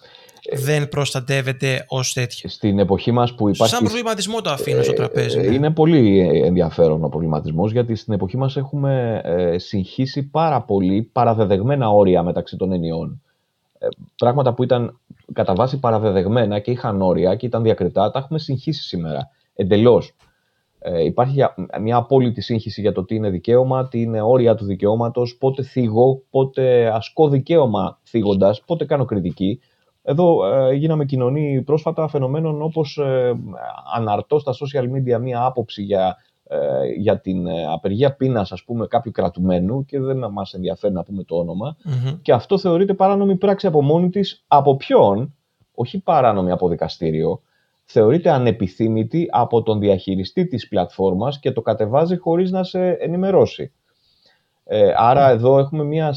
δεν 0.54 0.90
προστατεύεται 0.90 1.86
ως 1.88 2.14
τέτοιο. 2.14 2.50
Στην 2.50 2.80
εποχή 2.80 3.12
μας 3.12 3.36
που 3.36 3.50
υπάρχει. 3.50 3.74
Σαν 3.74 3.84
προβληματισμό 3.84 4.42
το 4.42 4.50
αφήνω 4.50 4.84
στο 4.84 4.94
τραπέζι. 4.94 5.40
Ε, 5.40 5.42
ναι. 5.42 5.56
Είναι 5.56 5.72
πολύ 5.72 6.30
ενδιαφέρον 6.44 7.04
ο 7.04 7.10
προβληματισμός, 7.10 7.72
γιατί 7.72 7.96
στην 7.96 8.14
εποχή 8.14 8.38
μας 8.38 8.58
έχουμε 8.58 9.22
ε, 9.24 9.58
συγχύσει 9.58 10.24
πάρα 10.24 10.62
πολύ 10.62 11.02
παραδεδεγμένα 11.02 11.90
όρια 11.90 12.24
μεταξύ 12.24 12.58
των 12.58 12.72
ενιών. 12.72 13.22
Ε, 13.80 13.88
πράγματα 14.16 14.54
που 14.54 14.64
ήταν 14.64 15.00
κατά 15.34 15.54
βάση 15.54 15.80
παραδεδεγμένα 15.80 16.60
και 16.60 16.72
είχαν 16.72 17.02
όρια 17.02 17.36
και 17.36 17.46
ήταν 17.46 17.64
διακριτά, 17.64 18.12
τα 18.12 18.20
έχουμε 18.20 18.40
συγχύσει 18.40 18.84
σήμερα. 18.84 19.30
Εντελώς. 19.56 20.14
Ε, 20.82 21.04
υπάρχει 21.04 21.38
μια 21.82 21.96
απόλυτη 21.96 22.42
σύγχυση 22.42 22.82
για 22.82 22.92
το 22.92 23.06
τι 23.06 23.16
είναι 23.16 23.30
δικαίωμα, 23.30 23.88
τι 23.88 24.02
είναι 24.02 24.22
όρια 24.22 24.56
του 24.56 24.66
δικαιώματος, 24.66 25.38
πότε 25.40 25.64
θίγω, 25.64 26.22
πότε 26.30 26.88
ασκώ 26.94 27.30
δικαίωμα 27.30 28.00
θίγοντας, 28.04 28.62
πότε 28.66 28.86
κάνω 28.86 29.06
κριτική. 29.06 29.60
Εδώ 30.04 30.46
ε, 30.46 30.74
γίναμε 30.74 31.06
κοινωνή 31.06 31.62
πρόσφατα 31.62 32.08
φαινομένων 32.08 32.62
όπως 32.62 32.98
ε, 32.98 33.34
αναρτώ 33.96 34.40
στα 34.40 34.52
social 34.54 34.84
media 34.84 35.20
μία 35.22 35.46
άποψη 35.46 35.84
για, 35.84 36.18
ε, 36.44 36.58
για 36.98 37.20
την 37.20 37.48
ε, 37.48 37.66
απεργία 37.66 38.16
πείνας 38.16 38.52
ας 38.52 38.64
πούμε 38.64 38.88
κάποιου 38.88 39.12
κρατουμένου 39.12 39.86
και 39.86 40.00
δεν 40.00 40.26
μας 40.32 40.54
ενδιαφέρει 40.54 40.94
να 40.94 41.04
πούμε 41.04 41.24
το 41.24 41.36
ονομα 41.36 41.76
και 42.22 42.34
αυτό 42.34 42.58
θεωρείται 42.58 42.94
παράνομη 42.94 43.36
πράξη 43.36 43.68
από 43.68 43.82
μόνη 43.82 44.10
της 44.10 44.44
από 44.48 44.76
ποιον, 44.76 45.36
όχι 45.76 46.00
παράνομη 46.00 46.52
από 46.52 46.68
δικαστήριο, 46.70 47.42
θεωρείται 47.92 48.30
ανεπιθύμητη 48.30 49.28
από 49.32 49.64
τον 49.64 49.80
διαχειριστή 49.80 50.48
της 50.48 50.68
πλατφόρμας 50.68 51.40
και 51.40 51.52
το 51.52 51.62
κατεβάζει 51.62 52.18
χωρίς 52.18 52.52
να 52.52 52.64
σε 52.64 52.90
ενημερώσει. 52.90 53.72
Ε, 54.64 54.94
άρα 54.96 55.30
εδώ 55.30 55.60
έχουμε 55.60 55.84
μια 55.84 56.14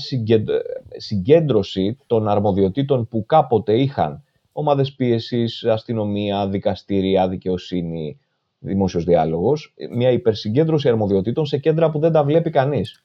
συγκέντρωση 0.97 1.99
των 2.07 2.29
αρμοδιοτήτων 2.29 3.09
που 3.09 3.27
κάποτε 3.27 3.81
είχαν 3.81 4.25
ομάδες 4.53 4.93
πίεσης, 4.93 5.65
αστυνομία, 5.65 6.49
δικαστήρια, 6.49 7.29
δικαιοσύνη, 7.29 8.19
δημόσιος 8.59 9.05
διάλογος, 9.05 9.75
μια 9.91 10.11
υπερσυγκέντρωση 10.11 10.89
αρμοδιοτήτων 10.89 11.47
σε 11.47 11.59
κέντρα 11.59 11.91
που 11.91 11.99
δεν 11.99 12.13
τα 12.13 12.25
βλέπει 12.25 12.51
κανείς. 12.51 13.05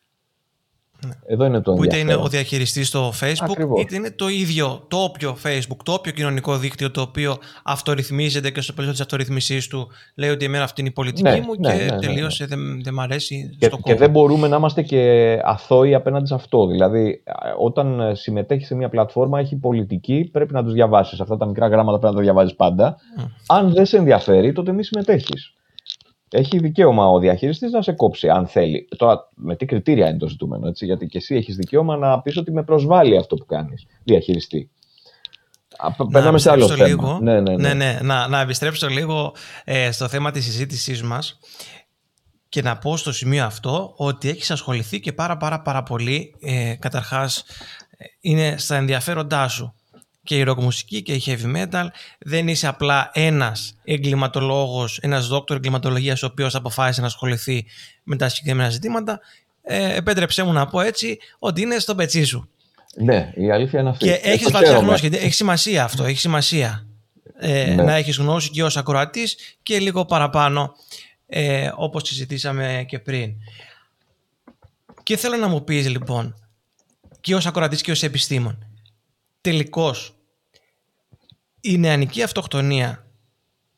Ναι. 1.06 1.12
Εδώ 1.26 1.46
είναι 1.46 1.62
το 1.62 1.74
που 1.74 1.84
είτε 1.84 1.98
είναι 1.98 2.16
ο 2.16 2.28
διαχειριστής 2.28 2.88
στο 2.88 3.14
Facebook, 3.22 3.80
είτε 3.80 3.96
είναι 3.96 4.12
το 4.12 4.28
ίδιο 4.28 4.86
το 4.88 4.98
όποιο 4.98 5.38
Facebook, 5.44 5.78
το 5.84 5.92
όποιο 5.92 6.12
κοινωνικό 6.12 6.58
δίκτυο 6.58 6.92
το 6.92 7.02
οποίο 7.02 7.38
αυτορυθμίζεται 7.64 8.50
και 8.50 8.62
στο 8.62 8.74
πλαίσιο 8.74 8.92
της 8.92 9.02
αυτορυθμίσή 9.02 9.70
του 9.70 9.88
λέει 10.16 10.30
ότι 10.30 10.46
εμένα 10.46 10.64
αυτή 10.64 10.82
είναι 10.82 10.90
η 10.90 10.94
πολιτική 10.94 11.30
ναι, 11.30 11.42
μου 11.42 11.56
ναι, 11.60 11.70
και 11.70 11.84
ναι, 11.84 11.92
ναι 11.92 12.00
τελείωσε, 12.00 12.46
δεν, 12.46 12.60
δεν 12.84 12.94
μ' 12.94 13.00
αρέσει. 13.00 13.56
Και, 13.60 13.66
στο 13.66 13.78
και 13.84 13.96
δεν 13.96 14.10
μπορούμε 14.10 14.48
να 14.48 14.56
είμαστε 14.56 14.82
και 14.82 15.40
αθώοι 15.44 15.94
απέναντι 15.94 16.28
σε 16.28 16.34
αυτό. 16.34 16.68
Δηλαδή, 16.68 17.24
όταν 17.60 18.16
συμμετέχει 18.16 18.66
σε 18.66 18.76
μια 18.76 18.90
πλατφόρμα, 18.90 19.40
έχει 19.40 19.56
πολιτική, 19.56 20.30
πρέπει 20.32 20.54
να 20.54 20.64
τους 20.64 20.74
διαβάσεις. 20.74 21.20
Αυτά 21.20 21.38
τα 21.38 21.46
μικρά 21.46 21.68
γράμματα 21.68 22.00
πρέπει 22.00 22.14
να 22.14 22.20
τα 22.20 22.26
διαβάζεις 22.26 22.56
πάντα. 22.56 22.98
Αν 23.48 23.74
δεν 23.74 23.86
σε 23.86 23.98
ενδιαφέρει, 23.98 24.54
τότε 24.54 24.72
μη 24.72 24.84
συμμετέχεις 24.84 25.57
έχει 26.30 26.60
δικαίωμα 26.60 27.08
ο 27.08 27.20
διαχειριστής 27.20 27.72
να 27.72 27.82
σε 27.82 27.92
κόψει, 27.92 28.30
αν 28.30 28.48
θέλει. 28.48 28.88
Τώρα, 28.98 29.30
με 29.36 29.56
τι 29.56 29.66
κριτήρια 29.66 30.10
είναι 30.10 30.18
το 30.18 30.28
ζητούμενο, 30.28 30.68
έτσι, 30.68 30.86
γιατί 30.86 31.06
και 31.06 31.18
εσύ 31.18 31.36
έχεις 31.36 31.56
δικαίωμα 31.56 31.98
να 31.98 32.22
πεις 32.22 32.38
ότι 32.38 32.52
με 32.52 32.64
προσβάλλει 32.64 33.18
αυτό 33.18 33.36
που 33.36 33.46
κάνεις, 33.46 33.86
διαχειριστή. 34.04 34.72
Περνάμε 36.12 36.38
σε 36.38 36.52
άλλο 36.52 36.68
θέμα. 36.68 36.88
Λίγο, 36.88 37.20
ναι, 37.22 37.42
ναι, 37.42 37.56
ναι. 37.56 37.74
ναι, 37.74 37.74
ναι. 37.74 38.00
Να, 38.02 38.28
να 38.28 38.42
επιστρέψω 38.42 38.88
λίγο 38.88 39.34
ε, 39.64 39.92
στο 39.92 40.08
θέμα 40.08 40.32
της 40.32 40.44
συζήτησής 40.46 41.04
μας 41.04 41.40
και 42.50 42.62
να 42.62 42.78
πω 42.78 42.98
στο 42.98 43.12
σημείο 43.12 43.46
αυτό 43.46 43.94
ότι 43.96 44.30
έχεις 44.30 44.52
ασχοληθεί 44.52 45.00
και 45.00 45.14
πάρα 45.14 45.38
πάρα 45.38 45.62
πάρα 45.62 45.84
πολύ 45.84 46.36
ε, 46.42 46.76
καταρχάς 46.80 47.44
ε, 47.98 48.06
είναι 48.22 48.56
στα 48.58 48.76
ενδιαφέροντά 48.76 49.48
σου 49.48 49.77
και 50.28 50.38
η 50.38 50.46
rock 50.48 50.56
μουσική 50.56 51.02
και 51.02 51.14
η 51.14 51.24
heavy 51.26 51.56
metal. 51.56 51.88
Δεν 52.20 52.48
είσαι 52.48 52.68
απλά 52.68 53.10
ένας 53.14 53.76
εγκληματολόγος, 53.84 54.98
ένας 54.98 55.28
δόκτωρ 55.28 55.58
εγκληματολογίας 55.58 56.24
ο 56.24 56.26
οποίος 56.26 56.56
αποφάσισε 56.56 57.02
να 57.02 57.08
ασχοληθεί 57.08 57.66
με 58.04 58.16
τα 58.16 58.30
συγκεκριμένα 58.30 58.70
ζητήματα. 58.70 59.20
Ε, 59.62 59.96
επέτρεψέ 59.96 60.44
μου 60.44 60.52
να 60.52 60.68
πω 60.68 60.80
έτσι 60.80 61.18
ότι 61.40 61.62
είναι 61.62 61.80
στο 61.80 61.96
πετσί 61.96 62.24
σου. 62.24 62.50
Ναι, 62.96 63.32
η 63.36 63.52
αλήθεια 63.52 63.80
είναι 63.80 63.90
αυτή. 63.90 64.06
Και 64.06 64.14
έχεις 64.14 64.52
βαθιά 64.52 64.78
γνώση, 64.78 65.08
γιατί 65.08 65.26
έχει 65.26 65.34
σημασία 65.34 65.84
αυτό, 65.84 66.04
έχει 66.04 66.20
σημασία. 66.20 66.88
Ε, 67.40 67.74
ναι. 67.74 67.84
Να 67.84 67.96
έχεις 67.96 68.18
γνώση 68.18 68.50
και 68.50 68.64
ως 68.64 68.78
ακροατής 68.78 69.36
και 69.64 69.80
λίγο 69.80 70.06
παραπάνω 70.06 70.76
ε, 71.28 71.70
όπως 71.76 72.08
συζητήσαμε 72.08 72.86
και 72.88 73.00
πριν. 73.00 73.34
Και 75.04 75.18
θέλω 75.18 75.38
να 75.38 75.48
μου 75.48 75.64
πεις 75.64 75.90
λοιπόν 75.90 76.36
και 77.22 77.36
ως 77.36 77.46
ακροατής 77.46 77.82
και 77.82 77.92
ως 77.92 78.04
επιστήμον 78.04 78.68
τελικώς 79.42 80.17
η 81.68 81.78
νεανική 81.78 82.24
αυτοκτονία 82.24 83.06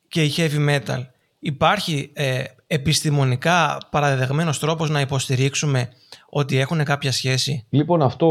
και 0.07 0.23
η 0.23 0.31
heavy 0.37 0.69
metal 0.69 1.05
υπάρχει 1.39 2.11
ε, 2.13 2.43
επιστημονικά 2.67 3.77
παραδεδεγμένος 3.89 4.59
τρόπος 4.59 4.89
να 4.89 4.99
υποστηρίξουμε 4.99 5.89
ότι 6.29 6.57
έχουν 6.57 6.83
κάποια 6.83 7.11
σχέση; 7.11 7.65
Λοιπόν, 7.69 8.01
αυτό 8.01 8.27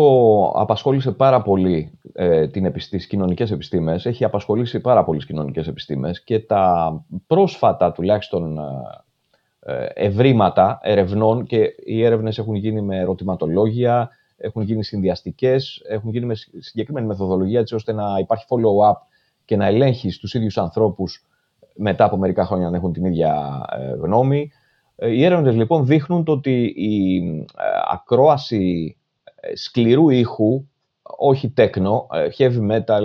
απασχόλησε 0.57 1.11
πάρα 1.11 1.43
πολύ 1.43 1.99
ε, 2.13 2.49
την 2.49 2.65
επιστή, 2.65 2.97
τις 2.97 3.07
κοινωνικές 3.07 3.51
επιστήμες. 3.51 4.07
Έχει 4.07 4.25
απασχολήσει 4.25 4.81
πάρα 4.81 5.05
πολλές 5.05 5.27
κοινωνικές 5.27 5.67
επιστήμες 5.67 6.23
και 6.25 6.41
τα 6.41 6.93
πρόσφατα 7.27 7.93
τουλάχιστον 7.93 8.59
ε, 9.61 9.73
ε, 9.73 9.87
ευρήματα 9.95 10.79
ερευνών 10.83 11.47
και 11.47 11.75
οι 11.85 12.05
έρευνες 12.05 12.39
έχουν 12.39 12.55
γίνει 12.55 12.81
με 12.81 12.99
ερωτηματολόγια, 12.99 14.11
έχουν 14.37 14.63
γίνει 14.63 14.85
συνδυαστικές, 14.85 15.83
έχουν 15.89 16.11
γίνει 16.11 16.27
με 16.27 16.35
συγκεκριμένη 16.59 17.07
μεθοδολογία 17.07 17.61
έτσι 17.61 17.75
ώστε 17.75 17.93
να 17.93 18.19
υπάρχει 18.19 18.45
follow-up 18.49 18.97
και 19.49 19.57
να 19.57 19.67
ελέγχεις 19.67 20.19
τους 20.19 20.35
ίδιους 20.35 20.59
ανθρώπους 20.59 21.27
μετά 21.75 22.05
από 22.05 22.17
μερικά 22.17 22.45
χρόνια 22.45 22.71
να 22.71 22.77
έχουν 22.77 22.93
την 22.93 23.05
ίδια 23.05 23.63
ε, 23.79 23.91
γνώμη. 23.91 24.51
Ε, 24.97 25.09
οι 25.09 25.25
έρευνες 25.25 25.55
λοιπόν 25.55 25.87
δείχνουν 25.87 26.25
το 26.25 26.33
ότι 26.33 26.75
η 26.77 27.17
ε, 27.39 27.65
ακρόαση 27.91 28.97
σκληρού 29.55 30.09
ήχου, 30.09 30.67
όχι 31.03 31.51
τέκνο, 31.51 32.07
heavy 32.39 32.71
metal, 32.71 33.03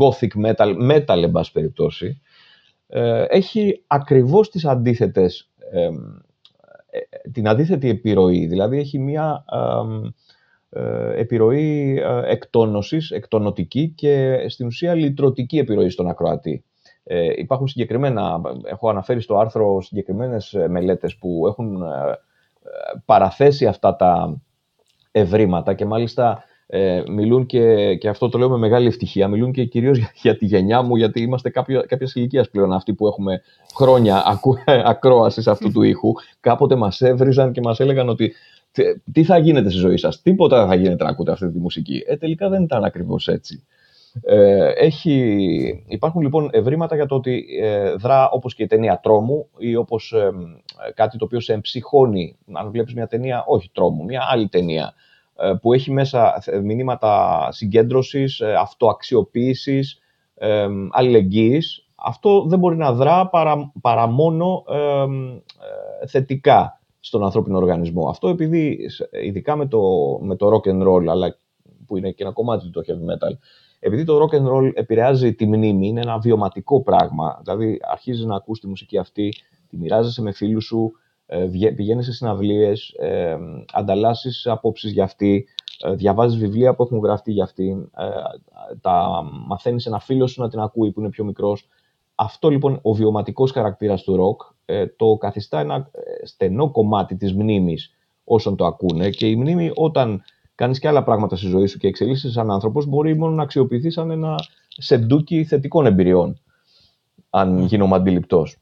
gothic 0.00 0.46
metal, 0.46 0.90
metal 0.90 1.22
εν 1.22 1.30
πάση 1.30 1.52
περιπτώσει, 1.52 2.20
έχει 3.28 3.84
ακριβώς 3.86 4.50
τις 4.50 4.64
αντίθετες, 4.64 5.50
την 7.32 7.48
αντίθετη 7.48 7.88
επιρροή. 7.88 8.46
Δηλαδή 8.46 8.78
έχει 8.78 8.98
μία 8.98 9.44
ε, 9.52 10.08
επιρροή 11.14 11.98
ε, 11.98 12.30
εκτόνωσης, 12.30 13.10
εκτονοτική 13.10 13.92
και 13.96 14.44
στην 14.48 14.66
ουσία 14.66 14.94
λυτρωτική 14.94 15.58
επιρροή 15.58 15.90
στον 15.90 16.08
ακροατή. 16.08 16.64
Ε, 17.04 17.32
υπάρχουν 17.36 17.68
συγκεκριμένα, 17.68 18.40
έχω 18.64 18.88
αναφέρει 18.88 19.20
στο 19.20 19.38
άρθρο 19.38 19.80
συγκεκριμένες 19.80 20.56
μελέτες 20.68 21.16
που 21.16 21.46
έχουν 21.46 21.82
παραθέσει 23.04 23.66
αυτά 23.66 23.96
τα 23.96 24.40
ευρήματα 25.10 25.74
και 25.74 25.84
μάλιστα 25.84 26.44
ε, 26.72 27.02
μιλούν 27.08 27.46
και, 27.46 27.94
και 27.94 28.08
αυτό 28.08 28.28
το 28.28 28.38
λέω 28.38 28.48
με 28.48 28.56
μεγάλη 28.56 28.86
ευτυχία, 28.86 29.28
μιλούν 29.28 29.52
και 29.52 29.64
κυρίως 29.64 29.98
για, 29.98 30.10
για 30.22 30.36
τη 30.36 30.46
γενιά 30.46 30.82
μου, 30.82 30.96
γιατί 30.96 31.20
είμαστε 31.20 31.50
κάποιας 31.86 32.14
ηλικίας 32.14 32.50
πλέον 32.50 32.72
αυτοί 32.72 32.94
που 32.94 33.06
έχουμε 33.06 33.42
χρόνια 33.74 34.22
ακού, 34.26 34.54
ακρόασης 34.92 35.46
αυτού 35.46 35.72
του 35.72 35.82
ήχου. 35.82 36.12
Κάποτε 36.40 36.74
μας 36.74 37.00
έβριζαν 37.00 37.52
και 37.52 37.60
μας 37.60 37.80
έλεγαν 37.80 38.08
ότι 38.08 38.32
τι 39.12 39.24
θα 39.24 39.38
γίνεται 39.38 39.70
στη 39.70 39.78
ζωή 39.78 39.96
σας, 39.96 40.22
τίποτα 40.22 40.58
δεν 40.58 40.68
θα 40.68 40.74
γίνεται 40.74 41.04
να 41.04 41.10
ακούτε 41.10 41.32
αυτή 41.32 41.50
τη 41.50 41.58
μουσική. 41.58 42.02
Ε, 42.06 42.16
τελικά 42.16 42.48
δεν 42.48 42.62
ήταν 42.62 42.84
ακριβώς 42.84 43.28
έτσι. 43.28 43.64
Ε, 44.22 44.68
έχει, 44.68 45.84
υπάρχουν 45.88 46.20
λοιπόν 46.20 46.48
ευρήματα 46.52 46.94
για 46.94 47.06
το 47.06 47.14
ότι 47.14 47.44
ε, 47.60 47.94
δρά 47.94 48.30
όπως 48.30 48.54
και 48.54 48.62
η 48.62 48.66
ταινία 48.66 49.00
τρόμου 49.02 49.48
ή 49.58 49.76
όπως 49.76 50.12
ε, 50.12 50.30
κάτι 50.94 51.18
το 51.18 51.24
οποίο 51.24 51.40
σε 51.40 51.52
εμψυχώνει, 51.52 52.36
αν 52.52 52.70
βλέπεις 52.70 52.94
μια 52.94 53.06
ταινία, 53.06 53.44
όχι 53.46 53.70
τρόμου, 53.72 54.04
μια 54.04 54.26
άλλη 54.30 54.48
ταινία, 54.48 54.94
ε, 55.36 55.52
που 55.60 55.72
έχει 55.72 55.90
μέσα 55.90 56.42
μηνύματα 56.62 57.48
συγκέντρωσης, 57.50 58.40
αυτοαξιοποίησης, 58.40 60.00
ε, 60.34 60.66
αλληλεγγύης, 60.90 61.88
αυτό 61.94 62.44
δεν 62.46 62.58
μπορεί 62.58 62.76
να 62.76 62.92
δρά 62.92 63.28
παρά, 63.28 63.72
παρά 63.80 64.06
μόνο 64.06 64.64
θετικά 66.06 66.79
στον 67.00 67.24
ανθρώπινο 67.24 67.56
οργανισμό. 67.56 68.08
Αυτό 68.08 68.28
επειδή, 68.28 68.78
ειδικά 69.24 69.56
με 69.56 69.66
το, 69.66 69.80
με 70.20 70.36
το 70.36 70.48
rock 70.48 70.68
and 70.68 70.88
roll, 70.88 71.06
αλλά 71.06 71.36
που 71.86 71.96
είναι 71.96 72.10
και 72.10 72.22
ένα 72.22 72.32
κομμάτι 72.32 72.70
του 72.70 72.84
heavy 72.86 73.12
metal, 73.12 73.36
επειδή 73.78 74.04
το 74.04 74.18
rock 74.22 74.34
and 74.34 74.46
roll 74.52 74.70
επηρεάζει 74.74 75.34
τη 75.34 75.46
μνήμη, 75.46 75.86
είναι 75.86 76.00
ένα 76.00 76.18
βιωματικό 76.18 76.82
πράγμα. 76.82 77.40
Δηλαδή, 77.42 77.78
αρχίζεις 77.82 78.24
να 78.24 78.36
ακούς 78.36 78.60
τη 78.60 78.66
μουσική 78.66 78.98
αυτή, 78.98 79.34
τη 79.68 79.76
μοιράζεσαι 79.76 80.22
με 80.22 80.32
φίλους 80.32 80.64
σου, 80.64 80.92
ε, 81.26 81.46
πηγαίνεις 81.76 82.04
σε 82.04 82.12
συναυλίες, 82.12 82.94
ε, 82.98 83.36
ανταλλάσσεις 83.72 84.46
απόψεις 84.46 84.92
για 84.92 85.04
αυτή, 85.04 85.46
ε, 85.82 85.94
διαβάζεις 85.94 86.38
βιβλία 86.38 86.74
που 86.74 86.82
έχουν 86.82 86.98
γραφτεί 86.98 87.32
για 87.32 87.44
αυτή, 87.44 87.90
ε, 87.96 88.04
τα 88.80 89.22
μαθαίνεις 89.46 89.86
ένα 89.86 89.98
φίλο 89.98 90.26
σου 90.26 90.40
να 90.40 90.48
την 90.48 90.60
ακούει 90.60 90.92
που 90.92 91.00
είναι 91.00 91.08
πιο 91.08 91.24
μικρός. 91.24 91.68
Αυτό 92.14 92.48
λοιπόν 92.48 92.78
ο 92.82 92.92
βιωματικός 92.92 93.50
χαρακτήρας 93.50 94.02
του 94.02 94.16
ροκ 94.16 94.42
ε, 94.42 94.59
το 94.96 95.16
καθιστά 95.16 95.60
ένα 95.60 95.74
ε, 95.74 96.26
στενό 96.26 96.70
κομμάτι 96.70 97.16
της 97.16 97.32
μνήμης 97.34 97.94
όσων 98.24 98.56
το 98.56 98.66
ακούνε 98.66 99.10
και 99.10 99.26
η 99.26 99.36
μνήμη 99.36 99.70
όταν 99.74 100.22
κάνεις 100.54 100.78
και 100.78 100.88
άλλα 100.88 101.02
πράγματα 101.02 101.36
στη 101.36 101.46
ζωή 101.46 101.66
σου 101.66 101.78
και 101.78 101.86
εξελίσσεσαι 101.86 102.32
σαν 102.32 102.50
άνθρωπος 102.50 102.86
μπορεί 102.86 103.16
μόνο 103.16 103.34
να 103.34 103.42
αξιοποιηθεί 103.42 103.90
σαν 103.90 104.10
ένα 104.10 104.34
σεντούκι 104.68 105.44
θετικών 105.44 105.86
εμπειριών 105.86 106.40
αν 107.30 107.60
γίνομαι 107.60 107.96
αντιληπτός. 107.96 108.56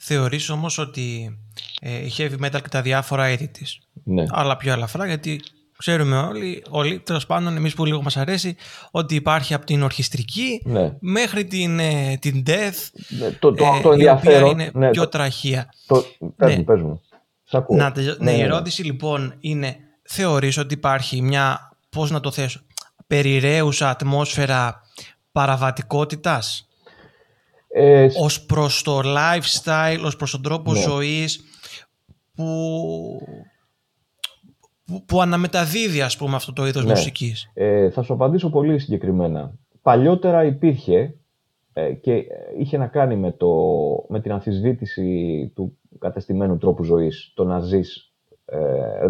Θεωρείς 0.00 0.48
όμως 0.48 0.78
ότι 0.78 1.38
ε, 1.80 2.04
η 2.04 2.12
heavy 2.16 2.44
metal 2.44 2.60
και 2.62 2.68
τα 2.70 2.82
διάφορα 2.82 3.24
έτη 3.24 3.48
της, 3.48 3.78
ναι. 4.04 4.24
αλλά 4.28 4.56
πιο 4.56 4.72
ελαφρά 4.72 5.06
γιατί 5.06 5.40
ξέρουμε 5.78 6.16
όλοι, 6.18 6.64
όλοι 6.68 6.98
τέλος 6.98 7.26
πάντων 7.26 7.56
εμείς 7.56 7.74
που 7.74 7.84
λίγο 7.84 8.02
μας 8.02 8.16
αρέσει, 8.16 8.56
ότι 8.90 9.14
υπάρχει 9.14 9.54
από 9.54 9.66
την 9.66 9.82
ορχιστρική 9.82 10.60
Ναι. 10.64 10.92
μέχρι 11.00 11.44
την, 11.44 11.78
ε, 11.78 12.16
την 12.20 12.42
death, 12.46 12.90
Ναι, 13.08 13.30
το, 13.30 13.52
το, 13.52 13.64
ε, 13.64 13.80
το 13.82 13.88
η 13.88 13.92
ενδιαφέρον. 13.92 14.42
οποία 14.48 14.50
είναι 14.64 14.70
ναι, 14.74 14.90
πιο 14.90 15.02
το, 15.02 15.08
τραχία. 15.08 15.68
το, 15.86 16.04
πες 16.36 16.48
Ναι. 16.50 16.56
μου, 16.56 16.64
πες 16.64 16.80
μου. 16.80 17.00
Σ' 17.44 17.54
ακούω. 17.54 17.76
Να, 17.76 17.92
τελειώ- 17.92 18.16
Ναι, 18.18 18.24
ναι, 18.24 18.30
η 18.30 18.34
ναι, 18.36 18.40
ναι. 18.40 18.44
ερώτηση 18.48 18.82
λοιπόν 18.82 19.34
είναι, 19.40 19.76
θεωρείς 20.02 20.56
ότι 20.58 20.74
υπάρχει 20.74 21.22
μια, 21.22 21.76
πώς 21.90 22.10
να 22.10 22.20
το 22.20 22.30
θέσω, 22.30 22.60
περιραίουσα 23.06 23.88
ατμόσφαιρα 23.90 24.80
παραβατικότητας; 25.32 26.68
Ε, 27.76 28.06
ως 28.20 28.40
προς 28.42 28.82
το 28.82 29.00
lifestyle, 29.04 30.00
ως 30.04 30.16
προς 30.16 30.30
τον 30.30 30.42
τρόπο 30.42 30.72
Ναι. 30.72 30.80
ζωής 30.80 31.40
που, 32.34 32.44
που, 34.86 35.04
που 35.06 35.20
αναμεταδίδει 35.20 36.00
ας 36.00 36.16
πούμε 36.16 36.36
αυτό 36.36 36.52
το 36.52 36.66
είδος 36.66 36.84
Ναι. 36.84 36.90
μουσικής. 36.90 37.50
Ε, 37.54 37.90
θα 37.90 38.02
σου 38.02 38.12
απαντήσω 38.12 38.50
πολύ 38.50 38.78
συγκεκριμένα. 38.78 39.52
Παλιότερα 39.82 40.44
υπήρχε 40.44 41.14
ε, 41.72 41.92
και 41.92 42.12
ε, 42.12 42.24
είχε 42.58 42.76
να 42.78 42.86
κάνει 42.86 43.16
με, 43.16 43.30
το, 43.32 43.48
με 44.08 44.20
την 44.20 44.32
αμφισβήτηση 44.32 45.52
του 45.54 45.78
κατεστημένου 45.98 46.58
τρόπου 46.58 46.82
ζωής, 46.84 47.32
το 47.34 47.44
να 47.44 47.60
ζεις 47.60 48.12
ε, 48.44 48.58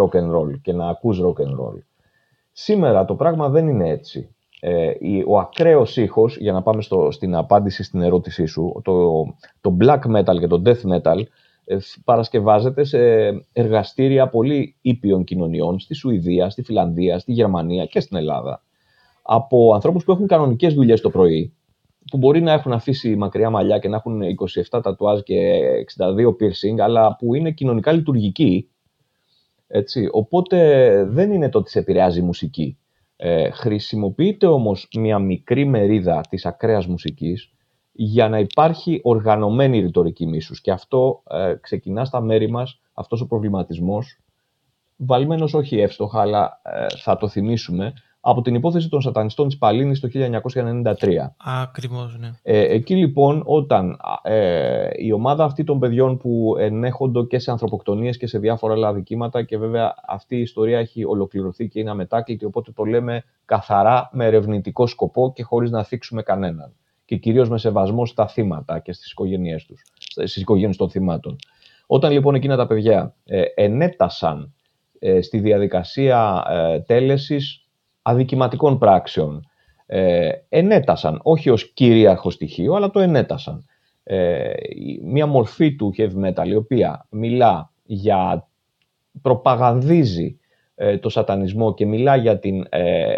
rock 0.01 0.17
and 0.17 0.35
roll 0.37 0.61
και 0.63 0.73
να 0.73 0.89
ακούς 0.89 1.21
rock 1.23 1.41
and 1.43 1.51
roll. 1.51 1.79
Σήμερα 2.53 3.05
το 3.05 3.15
πράγμα 3.15 3.49
δεν 3.49 3.69
είναι 3.69 3.89
έτσι. 3.89 4.29
Ε, 4.61 4.93
η- 5.01 5.25
ο 5.27 5.39
ακραίος 5.39 5.97
ήχος, 5.97 6.37
για 6.37 6.53
να 6.53 6.63
πάμε 6.63 6.83
στο, 6.83 7.11
στην 7.11 7.35
απάντηση 7.35 7.83
στην 7.83 8.03
ερώτησή 8.03 8.47
σου, 8.47 8.81
το, 8.85 9.25
το 9.61 9.77
black 9.81 10.01
metal 10.17 10.39
και 10.39 10.47
το 10.47 10.63
death 10.65 10.97
metal 10.97 11.19
ε, 11.19 11.25
παρασκευάζεται 12.05 12.85
σε 12.85 12.99
εργαστήρια 13.53 14.29
πολύ 14.29 14.77
ήπιων 14.81 15.25
κοινωνιών 15.25 15.79
στη 15.79 15.95
Σουηδία, 15.95 16.51
στη 16.51 16.63
Φιλανδία, 16.63 17.19
στη 17.19 17.33
Γερμανία 17.33 17.85
και 17.85 18.01
στην 18.01 18.17
Ελλάδα. 18.17 18.63
Από 19.23 19.75
ανθρώπους 19.75 20.05
που 20.05 20.13
έχουν 20.13 20.27
κανονικές 20.27 20.75
δουλειές 20.75 21.01
το 21.01 21.11
πρωί, 21.11 21.55
που 22.11 22.17
μπορεί 22.17 22.41
να 22.41 22.53
έχουν 22.53 22.73
αφήσει 22.73 23.17
μακριά 23.17 23.51
μαλλιά 23.51 23.79
και 23.79 23.89
να 23.89 23.97
έχουν 23.97 24.21
27 24.71 24.83
τατουάζ 24.83 25.21
και 25.21 25.61
62 25.99 26.29
piercing, 26.29 26.79
αλλά 26.79 27.17
που 27.17 27.35
είναι 27.35 27.51
κοινωνικά 27.51 27.93
λειτουργικοί. 27.93 28.69
Έτσι. 29.67 30.09
Οπότε 30.13 31.05
δεν 31.05 31.33
είναι 31.33 31.49
το 31.49 31.59
ότι 31.59 31.71
σε 31.71 31.79
επηρεάζει 31.79 32.19
η 32.19 32.23
μουσική. 32.23 32.79
Ε, 33.17 33.51
χρησιμοποιείται 33.51 34.47
όμως 34.47 34.89
μια 34.97 35.19
μικρή 35.19 35.65
μερίδα 35.65 36.21
της 36.29 36.47
ακραίας 36.47 36.87
μουσικής 36.87 37.53
για 37.97 38.29
να 38.29 38.39
υπάρχει 38.39 39.01
οργανωμένη 39.03 39.81
ρητορική 39.81 40.27
μίσους. 40.27 40.61
Και 40.61 40.71
αυτό 40.71 41.23
ε, 41.31 41.55
ξεκινά 41.61 42.05
στα 42.05 42.21
μέρη 42.21 42.51
μας, 42.51 42.81
αυτός 42.95 43.21
ο 43.21 43.27
προβληματισμός, 43.27 44.21
βαλμένος 44.97 45.55
όχι 45.55 45.79
εύστοχα, 45.79 46.21
αλλά 46.21 46.61
ε, 46.63 46.87
θα 47.03 47.17
το 47.17 47.29
θυμίσουμε, 47.29 47.93
από 48.27 48.43
την 48.43 48.55
υπόθεση 48.55 48.89
των 48.89 49.01
σατανιστών 49.01 49.47
της 49.47 49.59
Παλίνης 49.59 50.01
το 50.01 50.09
1993. 50.13 50.95
Ακριβώς, 51.63 52.19
ναι. 52.19 52.31
Ε, 52.43 52.75
εκεί 52.75 52.97
λοιπόν 52.97 53.43
όταν 53.45 53.99
α, 54.23 54.33
ε, 54.33 54.91
η 54.97 55.13
ομάδα 55.13 55.45
αυτή 55.45 55.65
των 55.65 55.79
παιδιών 55.79 56.17
που 56.19 56.55
ενέχονται 56.59 57.23
και 57.23 57.39
σε 57.39 57.51
ανθρωποκτονίες 57.51 58.17
και 58.17 58.27
σε 58.27 58.39
διάφορα 58.39 58.73
άλλα 58.73 58.89
αδικήματα 58.89 59.43
και 59.43 59.59
βέβαια 59.59 59.95
αυτή 60.07 60.37
η 60.37 60.41
ιστορία 60.41 60.79
έχει 60.79 61.05
ολοκληρωθεί 61.05 61.69
και 61.69 61.81
είναι 61.81 61.91
αμετάκλητη 61.91 62.45
οπότε 62.45 62.73
το 62.73 62.85
λέμε 62.85 63.25
καθαρά 63.45 64.09
με 64.13 64.25
ερευνητικό 64.25 64.87
σκοπό 64.87 65.33
και 65.35 65.43
χωρίς 65.43 65.71
να 65.71 65.85
θίξουμε 65.85 66.23
κανέναν 66.23 66.73
και 67.05 67.17
κυρίως 67.17 67.49
με 67.49 67.59
σεβασμό 67.59 68.07
στα 68.07 68.29
θύματα 68.29 68.79
και 68.79 68.93
στις 68.93 69.11
οικογένειές 69.11 69.65
τους, 69.65 69.83
στις 70.09 70.37
οικογένειες 70.37 70.77
των 70.77 70.91
θυμάτων. 70.91 71.37
Όταν 71.87 72.13
λοιπόν 72.13 72.35
εκείνα 72.35 72.57
τα 72.57 72.67
παιδιά 72.67 73.15
ε, 73.25 73.43
ενέτασαν 73.55 74.55
ε, 74.99 75.21
στη 75.21 75.39
διαδικασία 75.39 76.45
ε, 76.49 76.81
τέλεσης 76.81 77.67
αδικηματικών 78.03 78.79
πράξεων 78.79 79.49
ε, 79.87 80.29
ενέτασαν, 80.49 81.21
όχι 81.23 81.51
ως 81.51 81.73
κυρίαρχο 81.73 82.31
στοιχείο, 82.31 82.75
αλλά 82.75 82.91
το 82.91 83.01
ενέτασαν. 83.01 83.65
Ε, 84.03 84.53
η- 84.69 85.01
μια 85.05 85.27
μορφή 85.27 85.77
του 85.77 85.95
heavy 85.99 86.25
metal, 86.25 86.47
η 86.47 86.55
οποία 86.55 87.07
μιλά 87.11 87.73
για, 87.85 88.49
προπαγανδίζει 89.23 90.39
ε, 90.75 90.99
το 90.99 91.09
σατανισμό 91.09 91.75
και 91.75 91.87
μιλά 91.87 92.17
για 92.17 92.39
την 92.39 92.67
ε, 92.69 93.15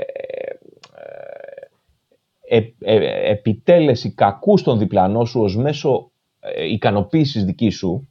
ε, 2.49 2.57
ε, 2.78 2.97
ε, 2.97 3.26
επιτέλεση 3.37 4.14
κακού 4.14 4.59
στον 4.59 4.78
διπλανό 4.78 5.24
σου 5.24 5.41
ως 5.41 5.57
μέσο 5.57 6.11
ε, 6.41 6.64
ικανοποίησης 6.64 7.45
δική 7.45 7.70
σου, 7.70 8.09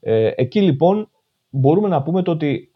ε, 0.00 0.30
εκεί 0.36 0.62
λοιπόν 0.62 1.10
μπορούμε 1.50 1.88
να 1.88 2.02
πούμε 2.02 2.22
το 2.22 2.30
ότι 2.30 2.72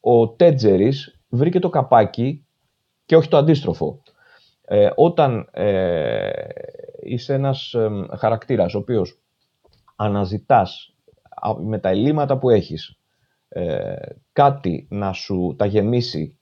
ο 0.00 0.28
Τέτζερης 0.28 1.18
βρήκε 1.28 1.58
το 1.58 1.68
καπάκι 1.68 2.44
και 3.06 3.16
όχι 3.16 3.28
το 3.28 3.36
αντίστροφο. 3.36 4.02
Ε, 4.64 4.90
όταν 4.94 5.48
ε, 5.52 6.30
είσαι 7.02 7.34
ένας 7.34 7.74
ε, 7.74 7.90
χαρακτήρας 8.16 8.74
ο 8.74 8.78
οποίος 8.78 9.18
αναζητάς 9.96 10.94
α, 11.30 11.54
με 11.60 11.78
τα 11.78 11.88
ελλείμματα 11.88 12.38
που 12.38 12.50
έχεις 12.50 12.98
ε, 13.48 13.94
κάτι 14.32 14.86
να 14.90 15.12
σου 15.12 15.54
τα 15.58 15.66
γεμίσει 15.66 16.38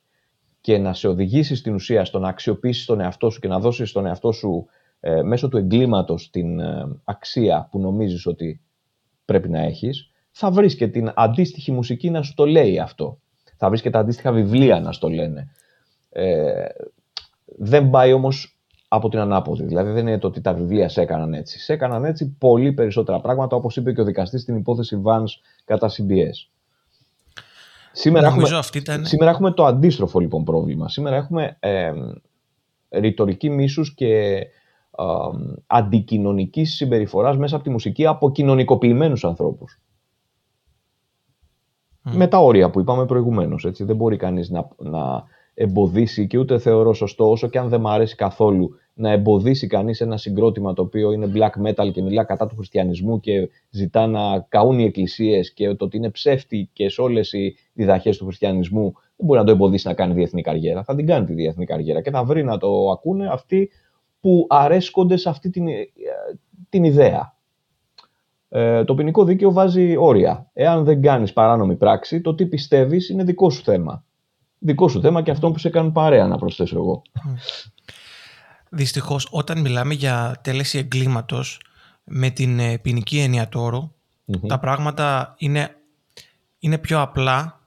και 0.60 0.78
να 0.78 0.94
σε 0.94 1.08
οδηγήσει 1.08 1.56
στην 1.56 1.74
ουσία 1.74 2.04
στο 2.04 2.18
να 2.18 2.28
αξιοποιήσεις 2.28 2.84
τον 2.84 3.00
εαυτό 3.00 3.30
σου 3.30 3.40
και 3.40 3.48
να 3.48 3.58
δώσεις 3.58 3.90
στον 3.90 4.06
εαυτό 4.06 4.32
σου 4.32 4.66
ε, 5.00 5.22
μέσω 5.22 5.48
του 5.48 5.56
εγκλήματος 5.56 6.30
την 6.30 6.60
ε, 6.60 7.00
αξία 7.04 7.68
που 7.70 7.78
νομίζεις 7.78 8.26
ότι 8.26 8.60
πρέπει 9.24 9.48
να 9.48 9.60
έχεις, 9.60 10.10
θα 10.30 10.50
βρεις 10.50 10.74
και 10.76 10.88
την 10.88 11.12
αντίστοιχη 11.14 11.72
μουσική 11.72 12.10
να 12.10 12.22
σου 12.22 12.34
το 12.34 12.46
λέει 12.46 12.78
αυτό. 12.78 13.20
Θα 13.56 13.68
βρεις 13.68 13.82
και 13.82 13.90
τα 13.90 13.98
αντίστοιχα 13.98 14.32
βιβλία 14.32 14.80
να 14.80 14.92
σου 14.92 15.00
το 15.00 15.08
λένε. 15.08 15.50
Ε, 16.10 16.64
δεν 17.44 17.90
πάει 17.90 18.12
όμως 18.12 18.60
από 18.88 19.08
την 19.08 19.18
ανάποδη. 19.18 19.64
Δηλαδή 19.64 19.90
δεν 19.90 20.06
είναι 20.06 20.18
το 20.18 20.26
ότι 20.26 20.40
τα 20.40 20.54
βιβλία 20.54 20.88
σε 20.88 21.00
έκαναν 21.00 21.34
έτσι. 21.34 21.58
Σε 21.58 21.72
έκαναν 21.72 22.04
έτσι 22.04 22.36
πολύ 22.38 22.72
περισσότερα 22.72 23.20
πράγματα, 23.20 23.56
όπως 23.56 23.76
είπε 23.76 23.92
και 23.92 24.00
ο 24.00 24.04
δικαστής 24.04 24.42
στην 24.42 24.56
υπόθεση 24.56 25.02
Vance 25.04 25.40
κατά 25.64 25.88
CBS. 25.88 26.50
Σήμερα 28.00 28.28
Νομίζω 28.28 28.46
έχουμε, 28.46 28.58
αυτή 28.58 28.78
ήταν... 28.78 29.06
σήμερα 29.06 29.30
έχουμε 29.30 29.50
το 29.52 29.64
αντίστροφο 29.64 30.18
λοιπόν 30.18 30.44
πρόβλημα. 30.44 30.88
Σήμερα 30.88 31.16
έχουμε 31.16 31.56
ε, 31.60 31.92
ρητορική 32.90 33.50
μίσους 33.50 33.94
και 33.94 34.36
ε, 34.36 34.44
αντικοινωνικής 35.66 36.74
συμπεριφοράς 36.74 37.36
μέσα 37.36 37.54
από 37.54 37.64
τη 37.64 37.70
μουσική 37.70 38.06
από 38.06 38.30
κοινωνικοποιημένους 38.30 39.24
ανθρώπους. 39.24 39.80
Μμ. 42.02 42.16
Με 42.16 42.26
τα 42.26 42.38
όρια 42.38 42.70
που 42.70 42.80
είπαμε 42.80 43.06
προηγουμένως. 43.06 43.64
Έτσι. 43.64 43.84
Δεν 43.84 43.96
μπορεί 43.96 44.16
κανείς 44.16 44.50
να, 44.50 44.68
να 44.76 45.24
εμποδίσει 45.54 46.26
και 46.26 46.38
ούτε 46.38 46.58
θεωρώ 46.58 46.92
σωστό, 46.92 47.30
όσο 47.30 47.48
και 47.48 47.58
αν 47.58 47.68
δεν 47.68 47.80
μ' 47.80 47.88
αρέσει 47.88 48.14
καθόλου, 48.14 48.70
να 48.94 49.10
εμποδίσει 49.10 49.66
κανείς 49.66 50.00
ένα 50.00 50.16
συγκρότημα 50.16 50.72
το 50.72 50.82
οποίο 50.82 51.12
είναι 51.12 51.32
black 51.34 51.66
metal 51.66 51.90
και 51.92 52.02
μιλά 52.02 52.24
κατά 52.24 52.46
του 52.46 52.56
χριστιανισμού 52.56 53.20
και 53.20 53.48
ζητά 53.70 54.06
να 54.06 54.40
καούν 54.48 54.78
οι 54.78 54.84
εκκλησίες 54.84 55.52
και 55.52 55.74
το 55.74 55.84
ότι 55.84 55.96
είναι 55.96 56.10
ψεύτικες 56.10 56.98
όλες 56.98 57.32
οι 57.32 57.56
διδαχές 57.72 58.16
του 58.16 58.24
χριστιανισμού, 58.24 58.92
δεν 58.92 59.26
μπορεί 59.26 59.38
να 59.38 59.44
το 59.44 59.52
εμποδίσει 59.52 59.86
να 59.86 59.94
κάνει 59.94 60.14
διεθνή 60.14 60.42
καριέρα. 60.42 60.84
Θα 60.84 60.94
την 60.94 61.06
κάνει 61.06 61.26
τη 61.26 61.32
διεθνή 61.32 61.64
καριέρα 61.64 62.00
και 62.00 62.10
θα 62.10 62.24
βρει 62.24 62.44
να 62.44 62.58
το 62.58 62.90
ακούνε 62.90 63.28
αυτοί 63.32 63.70
που 64.20 64.46
αρέσκονται 64.48 65.16
σε 65.16 65.28
αυτή 65.28 65.50
την, 65.50 65.68
ε, 65.68 65.72
την 66.68 66.84
ιδέα. 66.84 67.34
Ε, 68.48 68.84
το 68.84 68.94
ποινικό 68.94 69.24
δίκαιο 69.24 69.52
βάζει 69.52 69.96
όρια. 69.96 70.50
Εάν 70.52 70.84
δεν 70.84 71.02
κάνεις 71.02 71.32
παράνομη 71.32 71.76
πράξη, 71.76 72.20
το 72.20 72.34
τι 72.34 72.46
πιστεύεις 72.46 73.08
είναι 73.08 73.24
δικό 73.24 73.50
σου 73.50 73.62
θέμα. 73.62 74.04
Δικό 74.58 74.88
σου 74.88 75.00
θέμα 75.00 75.22
και 75.22 75.30
αυτό 75.30 75.50
που 75.50 75.58
σε 75.58 75.70
κάνουν 75.70 75.92
παρέα, 75.92 76.26
να 76.26 76.38
προσθέσω 76.38 76.76
εγώ. 76.78 77.02
Δυστυχώς, 78.72 79.28
όταν 79.30 79.60
μιλάμε 79.60 79.94
για 79.94 80.38
τέλεση 80.42 80.78
εγκλήματος 80.78 81.60
με 82.04 82.30
την 82.30 82.58
ε, 82.58 82.78
ποινική 82.78 83.18
έννοια 83.18 83.48
του 83.48 83.60
όρου, 83.60 83.92
Μμμ. 84.24 84.46
τα 84.46 84.58
πράγματα 84.58 85.34
είναι, 85.38 85.76
είναι 86.58 86.78
πιο 86.78 87.00
απλά. 87.00 87.60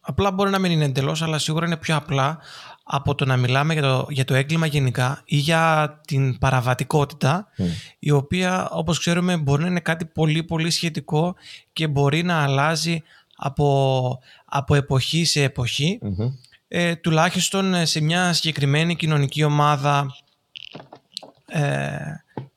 Απλά 0.00 0.30
μπορεί 0.30 0.50
να 0.50 0.58
μην 0.58 0.70
είναι 0.70 0.84
εντελώς, 0.84 1.22
αλλά 1.22 1.38
σίγουρα 1.38 1.66
είναι 1.66 1.76
πιο 1.76 1.96
απλά 1.96 2.38
από 2.82 3.14
το 3.14 3.24
να 3.24 3.36
μιλάμε 3.36 3.72
για 3.72 3.82
το, 3.82 4.06
για 4.10 4.24
το 4.24 4.34
έγκλημα 4.34 4.66
γενικά 4.66 5.22
ή 5.24 5.36
για 5.36 6.00
την 6.06 6.38
παραβατικότητα, 6.38 7.48
Μμ. 7.56 7.64
η 7.98 8.10
οποία, 8.10 8.68
όπως 8.70 8.98
ξέρουμε, 8.98 9.36
μπορεί 9.36 9.62
να 9.62 9.68
είναι 9.68 9.80
κάτι 9.80 10.04
πολύ 10.04 10.42
πολύ 10.42 10.70
σχετικό 10.70 11.34
και 11.72 11.88
μπορεί 11.88 12.22
να 12.22 12.42
αλλάζει 12.42 13.02
από, 13.36 14.18
από 14.44 14.74
εποχή 14.74 15.24
σε 15.24 15.42
εποχή 15.42 15.98
Μμμ. 16.02 16.32
ε, 16.68 16.96
τουλάχιστον 16.96 17.74
ε, 17.74 17.84
σε 17.84 18.00
μια 18.00 18.32
συγκεκριμένη 18.32 18.96
κοινωνική 18.96 19.44
ομάδα 19.44 20.06
ε, 20.06 20.06
ε, 20.06 20.24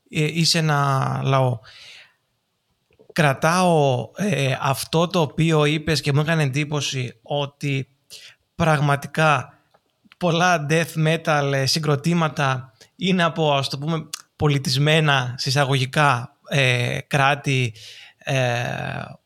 ή 0.10 0.46
σε 0.46 0.58
ένα 0.58 1.22
λαό. 1.24 1.60
Κρατάω 3.14 4.10
ε, 4.16 4.56
αυτό 4.62 5.08
το 5.08 5.22
οποίο 5.22 5.66
είπες 5.66 6.02
και 6.02 6.14
μου 6.14 6.20
έκανε 6.20 6.44
εντύπωση 6.44 7.20
ότι 7.22 7.88
πραγματικά 8.56 9.60
πολλά 10.18 10.66
death 10.70 11.08
metal 11.08 11.52
ε, 11.54 11.66
συγκροτήματα 11.66 12.74
είναι 12.96 13.24
από 13.24 13.54
ας 13.54 13.70
το 13.70 13.78
πούμε 13.78 14.10
πολιτισμένα 14.36 15.36
συσσαγωγικά 15.38 16.38
ε, 16.50 16.98
κράτη 17.08 17.74
ε, 18.18 18.44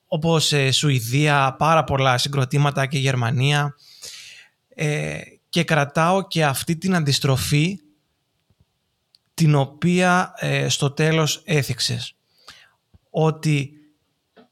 όπως 0.08 0.52
ε, 0.54 0.72
Σουηδία, 0.72 1.56
πάρα 1.60 1.84
πολλά 1.84 2.18
συγκροτήματα 2.18 2.86
και 2.86 2.98
Γερμανία 2.98 3.76
ε, 4.76 5.18
και 5.50 5.64
κρατάω 5.64 6.28
και 6.28 6.46
αυτή 6.46 6.78
την 6.78 6.96
αντιστροφή 6.96 7.80
την 9.34 9.56
οποία 9.56 10.34
ε, 10.38 10.70
στο 10.70 10.92
τέλος 10.92 11.42
έθιξες. 11.46 12.16
Ότι 13.10 13.72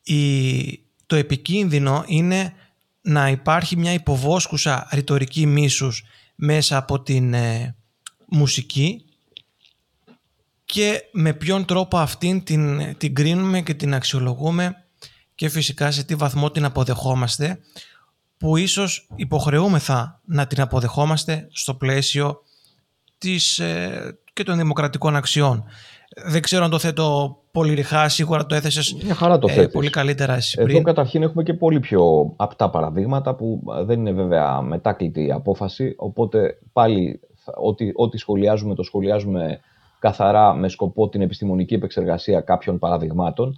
η, 0.04 0.80
το 1.06 1.16
επικίνδυνο 1.16 2.04
είναι 2.08 2.54
να 3.02 3.30
υπάρχει 3.30 3.78
μια 3.78 3.94
υποβόσκουσα 3.94 4.88
ρητορική 4.92 5.46
μίσους 5.46 6.04
μέσα 6.36 6.78
από 6.78 7.02
την 7.02 7.34
ε, 7.34 7.76
μουσική 8.28 9.06
και 10.66 11.04
με 11.12 11.34
ποιον 11.34 11.66
τρόπο 11.66 11.98
αυτήν 11.98 12.44
την, 12.44 12.98
την 12.98 13.16
κρίνουμε 13.16 13.62
και 13.62 13.74
την 13.74 13.94
αξιολογούμε 13.94 14.86
και 15.36 15.50
φυσικά 15.50 15.92
σε 15.92 16.04
τι 16.04 16.16
βαθμό 16.16 16.52
την 16.52 16.66
αποδεχόμαστε 16.66 17.60
που 18.38 18.58
ίσως 18.58 19.08
υποχρεούμεθα 19.16 20.22
να 20.26 20.48
την 20.48 20.62
αποδεχόμαστε 20.62 21.48
στο 21.52 21.76
πλαίσιο 21.76 22.44
της, 23.18 23.60
ε, 23.60 24.20
και 24.34 24.44
των 24.44 24.58
δημοκρατικών 24.58 25.16
αξιών. 25.16 25.64
Δεν 26.26 26.42
ξέρω 26.42 26.64
αν 26.64 26.70
το 26.70 26.80
θέτω 26.80 27.38
πολύ 27.52 27.74
ρηχά, 27.74 28.10
σίγουρα 28.10 28.46
το 28.46 28.56
έθεσες 28.56 28.94
Μια 29.04 29.16
χαρά 29.16 29.38
το 29.38 29.48
ε, 29.52 29.68
πολύ 29.68 29.90
καλύτερα 29.90 30.34
εσύ 30.34 30.58
πριν. 30.58 30.76
Εδώ 30.76 30.82
καταρχήν 30.82 31.24
έχουμε 31.24 31.44
και 31.44 31.54
πολύ 31.54 31.80
πιο 31.80 32.34
απτά 32.36 32.70
παραδείγματα 32.70 33.36
που 33.36 33.62
δεν 33.86 34.00
είναι 34.00 34.12
βέβαια 34.12 34.62
μετάκλητη 34.62 35.26
η 35.26 35.32
απόφαση, 35.32 35.94
οπότε 35.98 36.60
πάλι 36.74 37.20
ό,τι, 37.56 37.92
ό,τι 37.94 38.18
σχολιάζουμε 38.18 38.76
το 38.76 38.84
σχολιάζουμε 38.84 39.60
καθαρά 40.00 40.54
με 40.54 40.68
σκοπό 40.68 41.10
την 41.10 41.22
επιστημονική 41.22 41.74
επεξεργασία 41.74 42.42
κάποιων 42.42 42.80
παραδειγμάτων. 42.80 43.56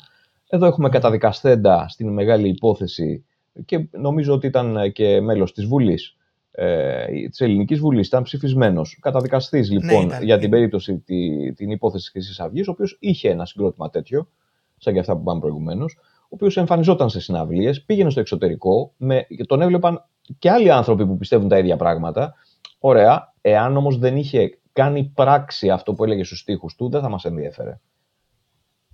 Εδώ 0.50 0.66
έχουμε 0.66 0.90
καταδικαστέντα 0.90 1.86
στην 1.90 2.10
μεγάλη 2.10 2.48
υπόθεση 2.48 3.26
και 3.66 3.88
νομίζω 3.92 4.34
ότι 4.34 4.48
ήταν 4.48 4.92
και 4.92 5.22
μέλος 5.22 5.54
της 5.54 5.66
Βουλής, 5.66 6.16
ε, 6.56 7.06
της 7.30 7.42
Ελληνικής 7.42 7.80
Βουλής, 7.80 8.08
ήταν 8.08 8.24
ψηφισμένος. 8.24 8.98
Καταδικαστής 9.02 9.70
ναι, 9.70 9.76
λοιπόν 9.76 10.24
για 10.24 10.38
την 10.38 10.50
περίπτωση 10.50 10.98
τη, 10.98 11.54
την 11.54 11.70
υπόθεση 11.70 12.04
της 12.04 12.12
Χρυσής 12.12 12.40
Αυγής, 12.40 12.68
ο 12.68 12.72
οποίος 12.72 12.98
είχε 13.00 13.30
ένα 13.30 13.46
συγκρότημα 13.46 13.90
τέτοιο, 13.90 14.30
σαν 14.78 14.94
και 14.94 15.00
αυτά 15.00 15.14
που 15.14 15.22
είπαμε 15.22 15.40
προηγουμένως, 15.40 15.98
ο 16.24 16.28
οποίος 16.30 16.58
εμφανιζόταν 16.58 17.10
σε 17.10 17.20
συναυλίες, 17.20 17.84
πήγαινε 17.84 18.10
στο 18.10 18.20
εξωτερικό, 18.20 18.94
με, 18.98 19.28
τον 19.48 19.62
έβλεπαν 19.62 20.06
και 20.40 20.50
άλλοι 20.50 20.72
άνθρωποι 20.72 21.06
που 21.06 21.18
πιστεύουν 21.18 21.48
τα 21.48 21.58
ίδια 21.58 21.76
πράγματα. 21.76 22.34
Ωραία, 22.80 23.34
εάν 23.42 23.78
όμως 23.78 23.98
δεν 23.98 24.18
είχε 24.18 24.60
κάνει 24.74 25.12
πράξη 25.16 25.70
αυτό 25.70 25.94
που 25.94 26.04
έλεγε 26.04 26.24
στους 26.24 26.40
στίχους 26.40 26.76
του, 26.76 26.90
δεν 26.90 27.02
θα 27.02 27.10
μας 27.10 27.26
ενδιέφερε. 27.26 27.80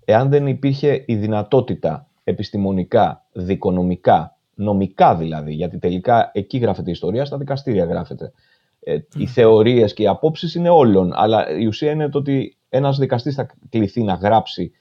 Εάν 0.05 0.29
δεν 0.29 0.47
υπήρχε 0.47 1.03
η 1.07 1.15
δυνατότητα 1.15 2.07
επιστημονικά, 2.23 3.25
δικονομικά, 3.31 4.38
νομικά 4.59 5.15
δηλαδή, 5.15 5.53
γιατί 5.53 5.77
τελικά 5.77 6.31
εκεί 6.33 6.57
γράφεται 6.57 6.89
η 6.89 6.91
ιστορία, 6.91 7.25
στα 7.25 7.37
δικαστήρια 7.37 7.85
γράφεται. 7.85 8.31
Ε, 8.79 8.97
οι 9.15 9.25
θεωρίες 9.25 9.93
και 9.93 10.03
οι 10.03 10.07
απόψεις 10.07 10.55
είναι 10.55 10.69
όλων, 10.69 11.11
αλλά 11.13 11.57
η 11.57 11.65
ουσία 11.65 11.91
είναι 11.91 12.09
το 12.09 12.17
ότι 12.17 12.57
ένας 12.69 12.97
δικαστής 12.97 13.35
θα 13.35 13.47
κληθεί 13.69 14.03
να 14.03 14.13
γράψει 14.13 14.71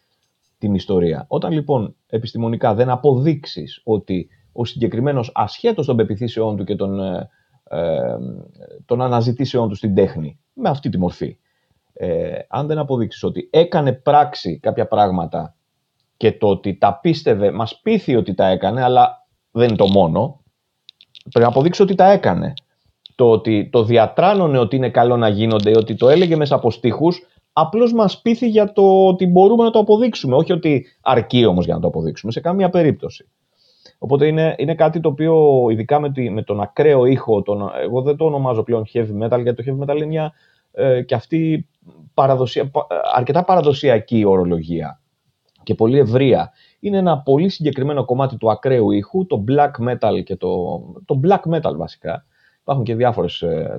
την 0.58 0.74
ιστορία. 0.74 1.24
Όταν 1.28 1.52
λοιπόν 1.52 1.96
επιστημονικά 2.06 2.74
δεν 2.74 2.90
αποδείξεις 2.90 3.80
ότι 3.84 4.28
ο 4.52 4.64
συγκεκριμένος 4.64 5.30
ασχέτως 5.34 5.86
των 5.86 5.96
πεπιθήσεών 5.96 6.56
του 6.56 6.64
και 6.64 6.76
των, 6.76 7.00
ε, 7.00 7.28
ε, 7.64 8.16
των 8.84 9.02
αναζητήσεών 9.02 9.68
του 9.68 9.74
στην 9.74 9.94
τέχνη, 9.94 10.38
με 10.52 10.68
αυτή 10.68 10.88
τη 10.88 10.98
μορφή, 10.98 11.38
ε, 11.92 12.38
αν 12.48 12.66
δεν 12.66 12.78
αποδείξεις 12.78 13.22
ότι 13.22 13.48
έκανε 13.52 13.92
πράξη 13.92 14.58
κάποια 14.58 14.86
πράγματα 14.86 15.56
και 16.16 16.32
το 16.32 16.48
ότι 16.48 16.78
τα 16.78 16.98
πίστευε, 17.00 17.50
μας 17.50 17.80
πείθει 17.80 18.16
ότι 18.16 18.34
τα 18.34 18.46
έκανε, 18.46 18.82
αλλά 18.82 19.27
δεν 19.50 19.68
είναι 19.68 19.76
το 19.76 19.86
μόνο, 19.86 20.40
πρέπει 21.30 21.44
να 21.44 21.50
αποδείξει 21.50 21.82
ότι 21.82 21.94
τα 21.94 22.10
έκανε. 22.10 22.52
Το 23.14 23.30
ότι 23.30 23.68
το 23.72 23.84
διατράνωνε 23.84 24.58
ότι 24.58 24.76
είναι 24.76 24.90
καλό 24.90 25.16
να 25.16 25.28
γίνονται, 25.28 25.76
ότι 25.76 25.94
το 25.94 26.08
έλεγε 26.08 26.36
μέσα 26.36 26.54
από 26.54 26.70
στίχους, 26.70 27.26
απλώς 27.52 27.92
μας 27.92 28.20
πείθει 28.20 28.48
για 28.48 28.72
το 28.72 29.06
ότι 29.06 29.26
μπορούμε 29.26 29.64
να 29.64 29.70
το 29.70 29.78
αποδείξουμε, 29.78 30.36
όχι 30.36 30.52
ότι 30.52 30.86
αρκεί 31.00 31.46
όμως 31.46 31.64
για 31.64 31.74
να 31.74 31.80
το 31.80 31.86
αποδείξουμε, 31.86 32.32
σε 32.32 32.40
καμία 32.40 32.70
περίπτωση. 32.70 33.28
Οπότε 33.98 34.26
είναι, 34.26 34.54
είναι 34.58 34.74
κάτι 34.74 35.00
το 35.00 35.08
οποίο, 35.08 35.66
ειδικά 35.70 36.00
με, 36.00 36.12
τη, 36.12 36.30
με 36.30 36.42
τον 36.42 36.60
ακραίο 36.60 37.04
ήχο, 37.04 37.42
τον, 37.42 37.70
εγώ 37.82 38.02
δεν 38.02 38.16
το 38.16 38.24
ονομάζω 38.24 38.62
πλέον 38.62 38.84
heavy 38.92 39.22
metal, 39.22 39.42
γιατί 39.42 39.64
το 39.64 39.64
heavy 39.66 39.84
metal 39.84 39.96
είναι 39.96 40.06
μια 40.06 40.32
ε, 40.72 41.02
και 41.02 41.14
αυτή 41.14 41.68
παραδοσια, 42.14 42.70
αρκετά 43.14 43.44
παραδοσιακή 43.44 44.24
ορολογία 44.24 45.00
και 45.68 45.74
πολύ 45.74 45.98
ευρεία. 45.98 46.52
Είναι 46.80 46.96
ένα 46.96 47.18
πολύ 47.18 47.48
συγκεκριμένο 47.48 48.04
κομμάτι 48.04 48.36
του 48.36 48.50
ακραίου 48.50 48.90
ήχου, 48.90 49.26
το 49.26 49.44
black 49.48 49.88
metal 49.88 50.22
και 50.24 50.36
το, 50.36 50.78
το 51.04 51.20
black 51.24 51.54
metal 51.54 51.76
βασικά. 51.76 52.24
Υπάρχουν 52.60 52.84
και 52.84 52.94
διάφορες 52.94 53.42
ε, 53.42 53.78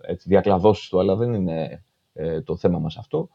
έτσι, 0.00 0.28
διακλαδώσεις 0.28 0.88
του, 0.88 1.00
αλλά 1.00 1.16
δεν 1.16 1.34
είναι 1.34 1.84
ε, 2.12 2.40
το 2.40 2.56
θέμα 2.56 2.78
μας 2.78 2.96
αυτό, 2.96 3.28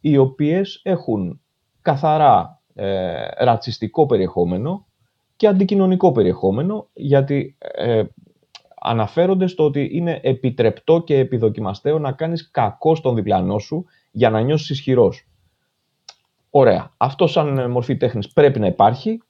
οι 0.00 0.16
οποίες 0.16 0.80
έχουν 0.84 1.40
καθαρά 1.82 2.62
ε, 2.74 3.44
ρατσιστικό 3.44 4.06
περιεχόμενο 4.06 4.86
και 5.36 5.46
αντικοινωνικό 5.46 6.12
περιεχόμενο, 6.12 6.88
γιατί 6.92 7.56
ε, 7.58 8.02
αναφέρονται 8.80 9.46
στο 9.46 9.64
ότι 9.64 9.88
είναι 9.92 10.20
επιτρεπτό 10.22 11.02
και 11.04 11.18
επιδοκιμαστέο 11.18 11.98
να 11.98 12.12
κάνεις 12.12 12.50
κακό 12.50 12.94
στον 12.94 13.14
διπλανό 13.14 13.58
σου 13.58 13.84
για 14.10 14.30
να 14.30 14.40
νιώσεις 14.40 14.70
ισχυρός. 14.70 15.26
Ωραία. 16.54 16.92
Αυτό 16.96 17.26
σαν 17.26 17.70
μορφή 17.70 17.96
τέχνης 17.96 18.28
πρέπει 18.28 18.58
να 18.58 18.66
υπάρχει. 18.66 19.22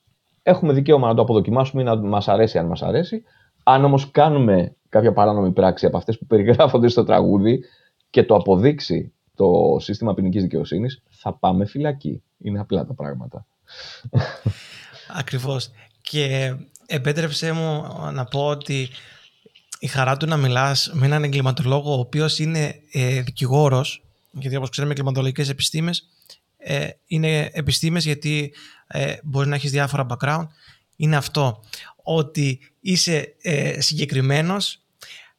Έχουμε 0.43 0.73
δικαίωμα 0.73 1.07
να 1.07 1.15
το 1.15 1.23
αποδοκιμάσουμε 1.23 1.83
ή 1.83 1.85
να 1.85 1.97
μας 1.97 2.29
αρέσει 2.29 2.59
αν 2.59 2.67
μας 2.67 2.83
αρέσει. 2.83 3.23
Αν 3.63 3.85
όμως 3.85 4.11
κάνουμε 4.11 4.77
κάποια 4.89 5.13
παράνομη 5.13 5.53
πράξη 5.53 5.87
από 5.87 5.97
αυτές 5.97 6.19
που 6.19 6.27
περιγράφονται 6.27 6.89
στο 6.89 7.05
τραγούδι 7.05 7.65
και 8.11 8.25
το 8.25 8.35
αποδείξει 8.35 9.13
το 9.35 9.77
σύστημα 9.79 10.15
ποινικής 10.15 10.43
δικαιοσύνης, 10.43 11.03
θα 11.09 11.33
πάμε 11.33 11.67
φυλακή. 11.67 12.23
Είναι 12.39 12.61
απλά 12.61 12.87
τα 12.87 12.95
πράγματα. 12.95 13.47
Ακριβώς. 15.21 15.71
Και 16.01 16.55
επέτρεψέ 16.87 17.53
μου 17.53 17.83
να 18.13 18.25
πω 18.25 18.47
ότι 18.47 18.89
η 19.79 19.87
χαρά 19.87 20.17
του 20.17 20.27
να 20.27 20.37
μιλάς 20.37 20.91
με 20.95 21.07
έναν 21.07 21.25
εγκληματολόγο 21.25 21.97
ο 21.97 21.99
οποίος 21.99 22.39
είναι 22.39 22.75
ε, 22.93 23.21
δικηγόρος, 23.21 24.05
γιατί 24.31 24.57
όπως 24.57 24.69
ξέρουμε 24.69 24.93
εγκληματολογικές 24.93 25.49
επιστήμες 25.49 26.09
ε, 26.65 26.89
είναι 27.07 27.51
επιστήμες 27.53 28.05
γιατί 28.05 28.55
ε, 28.87 29.15
μπορεί 29.23 29.49
να 29.49 29.55
έχεις 29.55 29.71
διάφορα 29.71 30.07
background, 30.09 30.47
είναι 30.97 31.17
αυτό, 31.17 31.61
ότι 32.03 32.61
είσαι 32.81 33.35
ε, 33.43 33.81
συγκεκριμένος, 33.81 34.83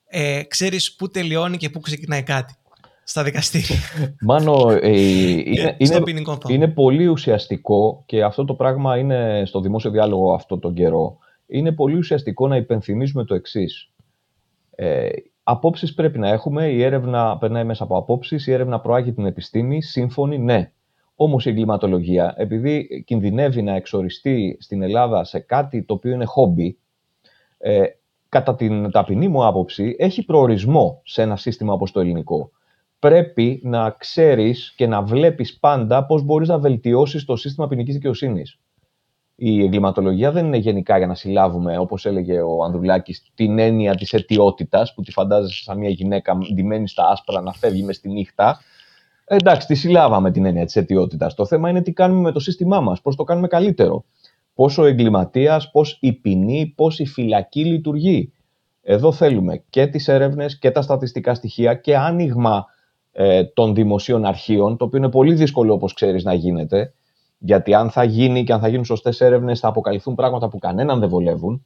ε, 0.08 0.44
ξέρεις 0.44 0.96
πού 0.96 1.10
τελειώνει 1.10 1.58
και 1.58 1.70
πού 1.70 1.80
ξεκινάει 1.80 2.24
κάτι 2.24 2.56
στα 3.04 3.24
δικαστήρια. 3.24 3.78
Μάνο, 4.28 4.70
ε, 4.82 4.90
είναι, 5.00 5.76
είναι, 5.78 6.02
είναι, 6.48 6.68
πολύ 6.68 7.08
ουσιαστικό 7.08 8.04
και 8.06 8.24
αυτό 8.24 8.46
το 8.46 8.54
πράγμα 8.54 8.98
είναι 8.98 9.44
στο 9.46 9.62
δημόσιο 9.62 9.92
διάλογο 9.92 10.34
αυτό 10.34 10.60
τον 10.60 10.74
καιρό. 10.74 11.18
Είναι 11.48 11.72
πολύ 11.72 11.98
ουσιαστικό 11.98 12.48
να 12.48 12.56
υπενθυμίζουμε 12.56 13.24
το 13.24 13.36
εξής. 13.36 13.90
Ε, 14.76 15.10
απόψεις 15.44 15.94
πρέπει 15.94 16.20
να 16.20 16.30
έχουμε, 16.30 16.68
η 16.68 16.84
έρευνα 16.84 17.38
περνάει 17.38 17.64
μέσα 17.64 17.84
από 17.84 17.98
απόψεις, 17.98 18.48
η 18.48 18.52
έρευνα 18.52 18.80
προάγει 18.80 19.14
την 19.14 19.26
επιστήμη, 19.26 19.82
σύμφωνη, 19.82 20.38
ναι. 20.38 20.72
Όμως 21.16 21.46
η 21.46 21.50
εγκληματολογία, 21.50 22.34
επειδή 22.38 23.04
κινδυνεύει 23.06 23.62
να 23.62 23.76
εξοριστεί 23.76 24.58
στην 24.60 24.82
Ελλάδα 24.82 25.24
σε 25.24 25.40
κάτι 25.40 25.84
το 25.84 25.94
οποίο 25.94 26.12
είναι 26.12 26.26
χόμπι, 26.26 26.78
ε, 27.58 27.84
κατά 28.30 28.56
την 28.56 28.92
ταπεινή 28.92 29.28
μου 29.28 29.46
άποψη, 29.46 29.96
έχει 29.98 30.26
προορισμό 30.26 31.02
σε 31.04 31.22
ένα 31.22 31.36
σύστημα 31.36 31.74
όπως 31.74 31.92
το 31.92 32.00
ελληνικό 32.00 32.52
πρέπει 33.04 33.60
να 33.64 33.90
ξέρεις 33.90 34.74
και 34.76 34.88
να 34.88 35.02
βλέπεις 35.02 35.60
πάντα 35.60 36.06
πώς 36.06 36.24
μπορείς 36.24 36.48
να 36.48 36.60
βελτιώσεις 36.60 37.26
το 37.26 37.36
σύστημα 37.36 37.68
ποινικής 37.68 37.94
δικαιοσύνης. 37.94 38.60
Η 39.36 39.64
εγκληματολογία 39.64 40.32
δεν 40.32 40.46
είναι 40.46 40.58
γενικά 40.58 40.98
για 40.98 41.08
να 41.08 41.16
συλλάβουμε, 41.16 41.78
όπως 41.78 42.06
έλεγε 42.06 42.42
ο 42.42 42.64
Ανδρουλάκης, 42.64 43.32
την 43.36 43.60
έννοια 43.60 43.96
της 43.96 44.14
αιτιότητας, 44.14 44.94
που 44.94 45.02
τη 45.02 45.12
φαντάζεσαι 45.12 45.64
σαν 45.64 45.78
μια 45.78 45.90
γυναίκα 45.90 46.38
ντυμένη 46.54 46.88
στα 46.88 47.08
άσπρα 47.08 47.42
να 47.42 47.54
φεύγει 47.54 47.84
μες 47.84 47.96
στη 47.96 48.10
νύχτα. 48.10 48.60
Εντάξει, 49.26 49.68
τη 49.68 49.76
συλλάβαμε 49.76 50.32
την 50.32 50.46
έννοια 50.46 50.66
της 50.66 50.76
αιτιότητας. 50.76 51.34
Το 51.34 51.46
θέμα 51.46 51.70
είναι 51.70 51.82
τι 51.82 51.92
κάνουμε 51.92 52.22
με 52.22 52.32
το 52.32 52.40
σύστημά 52.40 52.80
μας, 52.80 53.02
πώς 53.02 53.16
το 53.16 53.24
κάνουμε 53.24 53.48
καλύτερο. 53.48 54.04
Πώς 54.54 54.78
ο 54.78 54.86
εγκληματίας, 54.86 55.72
πώς 55.72 55.98
η 56.02 56.14
ποινή, 56.14 56.74
πώς 56.76 57.00
η 57.00 57.06
φυλακή 57.06 57.66
λειτουργεί. 57.66 58.34
Εδώ 58.82 59.12
θέλουμε 59.12 59.64
και 59.70 59.88
τις 59.88 60.08
έρευνες 60.08 60.60
και 60.60 60.72
τα 60.72 60.82
στατιστικά 60.82 61.34
στοιχεία 61.34 61.74
και 61.74 61.98
άνοιγμα 61.98 62.66
ε, 63.12 63.44
των 63.44 63.76
δημοσίων 63.76 64.26
αρχείων, 64.26 64.78
το 64.78 64.86
οποίο 64.86 64.98
είναι 65.00 65.10
πολύ 65.10 65.34
δύσκολο 65.34 65.74
όπως 65.74 65.94
ξέρεις 65.94 66.24
να 66.24 66.34
γίνεται, 66.34 66.94
γιατί 67.38 67.74
αν 67.74 67.90
θα 67.90 68.04
γίνει 68.04 68.44
και 68.44 68.54
αν 68.54 68.60
θα 68.60 68.68
γίνουν 68.68 68.86
σωστές 68.86 69.22
έρευνες 69.22 69.60
θα 69.60 69.68
αποκαλυφθούν 69.68 70.16
πράγματα 70.16 70.50
που 70.50 70.60
κανέναν 70.60 71.00
δεν 71.00 71.10
βολεύουν. 71.10 71.66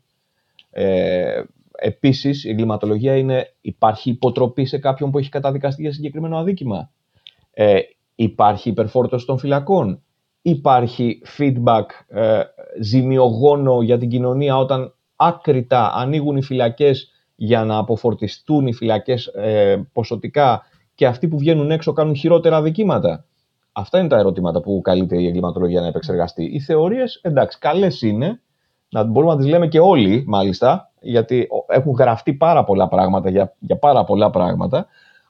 Ε, 0.70 1.42
επίσης, 1.72 2.44
η 2.44 2.50
εγκληματολογία 2.50 3.18
είναι 3.18 3.54
υπάρχει 3.62 4.10
υποτροπή 4.10 4.66
σε 4.66 4.78
κάποιον 4.78 5.12
που 5.12 5.18
έχει 5.18 5.30
καταδικαστεί 5.30 5.82
για 5.82 5.92
συγκεκριμένο 5.92 6.38
αδίκημα. 6.38 6.90
Ε, 7.60 7.80
υπάρχει 8.16 8.70
υπερφόρτωση 8.70 9.26
των 9.26 9.38
φυλακών; 9.38 10.02
Υπάρχει 10.42 11.22
feedback 11.38 11.86
ε, 12.08 12.42
ζημιογόνο 12.82 13.82
για 13.82 13.98
την 13.98 14.10
κοινωνία 14.10 14.58
όταν 14.58 14.94
άκρητα 15.16 15.94
ανοίγουν 15.94 16.38
οι 16.38 16.42
φυλακές 16.42 17.12
για 17.36 17.64
να 17.64 17.78
αποφορτιστούν 17.78 18.68
οι 18.68 18.74
φυλακές 18.74 19.26
ε, 19.26 19.88
ποσοτικά 19.94 20.62
και 20.96 21.06
αυτοί 21.06 21.28
που 21.28 21.38
βγαίνουν 21.38 21.72
έξω 21.72 21.94
κάνουν 21.94 22.16
χειρότερα 22.16 22.62
δικήματα; 22.62 23.26
Αυτά 23.72 24.00
είναι 24.00 24.08
τα 24.08 24.18
ερωτήματα 24.18 24.62
που 24.62 24.82
καλείται 24.84 25.22
η 25.22 25.28
εγκληματολογία 25.28 25.82
να 25.82 25.88
επεξεργαστεί. 25.88 26.44
Οι 26.44 26.60
θεωρίες, 26.60 27.20
εντάξει, 27.24 27.60
καλές 27.60 28.02
είναι, 28.02 28.42
να 28.90 29.04
μπορούμε 29.04 29.32
να 29.32 29.38
τις 29.38 29.48
λέμε 29.48 29.68
και 29.68 29.80
όλοι 29.80 30.24
μάλιστα, 30.28 30.92
γιατί 31.00 31.48
έχουν 31.68 31.94
γραφτεί 31.94 32.34
πάρα 32.34 32.64
πολλά 32.64 32.88
πράγματα 32.88 33.30
για, 33.30 33.56
για 33.60 33.78
πάρα 33.78 34.04
πολλά 34.04 34.30
πράγματα. 34.30 34.88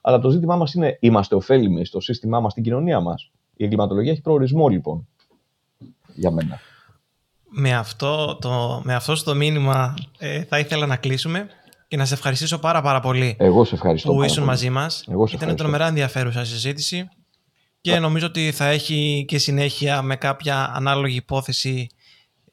Αλλά 0.08 0.18
το 0.18 0.30
ζήτημά 0.30 0.56
μας 0.56 0.74
είναι, 0.74 0.96
είμαστε 1.00 1.34
ωφέλιμοι 1.34 1.84
στο 1.84 2.00
σύστημά 2.00 2.40
μας, 2.40 2.52
στην 2.52 2.64
κοινωνία 2.64 3.00
μας. 3.00 3.30
Η 3.56 3.64
εγκληματολογία 3.64 4.12
έχει 4.12 4.20
προορισμό 4.20 4.68
λοιπόν 4.68 5.08
για 6.14 6.30
μένα. 6.30 6.60
Με 7.48 7.74
αυτό, 7.74 8.38
το, 8.40 8.80
με 8.84 8.94
αυτό 8.94 9.14
στο 9.16 9.34
μήνυμα 9.34 9.94
ε, 10.18 10.42
θα 10.42 10.58
ήθελα 10.58 10.86
να 10.86 10.96
κλείσουμε 10.96 11.46
και 11.88 11.96
να 11.96 12.04
σε 12.04 12.14
ευχαριστήσω 12.14 12.58
πάρα 12.58 12.82
πάρα 12.82 13.00
πολύ 13.00 13.36
Εγώ 13.38 13.64
σε 13.64 13.74
ευχαριστώ 13.74 14.12
που 14.12 14.22
ήσουν 14.22 14.44
μαζί 14.44 14.70
μας. 14.70 15.04
Εγώ 15.08 15.26
σε 15.26 15.36
Ήταν 15.36 15.48
ευχαριστώ. 15.48 15.62
τρομερά 15.62 15.86
ενδιαφέρουσα 15.86 16.44
συζήτηση 16.44 17.08
και 17.80 17.98
νομίζω 17.98 18.26
ότι 18.26 18.50
θα 18.52 18.64
έχει 18.66 19.24
και 19.28 19.38
συνέχεια 19.38 20.02
με 20.02 20.16
κάποια 20.16 20.72
ανάλογη 20.74 21.16
υπόθεση 21.16 21.86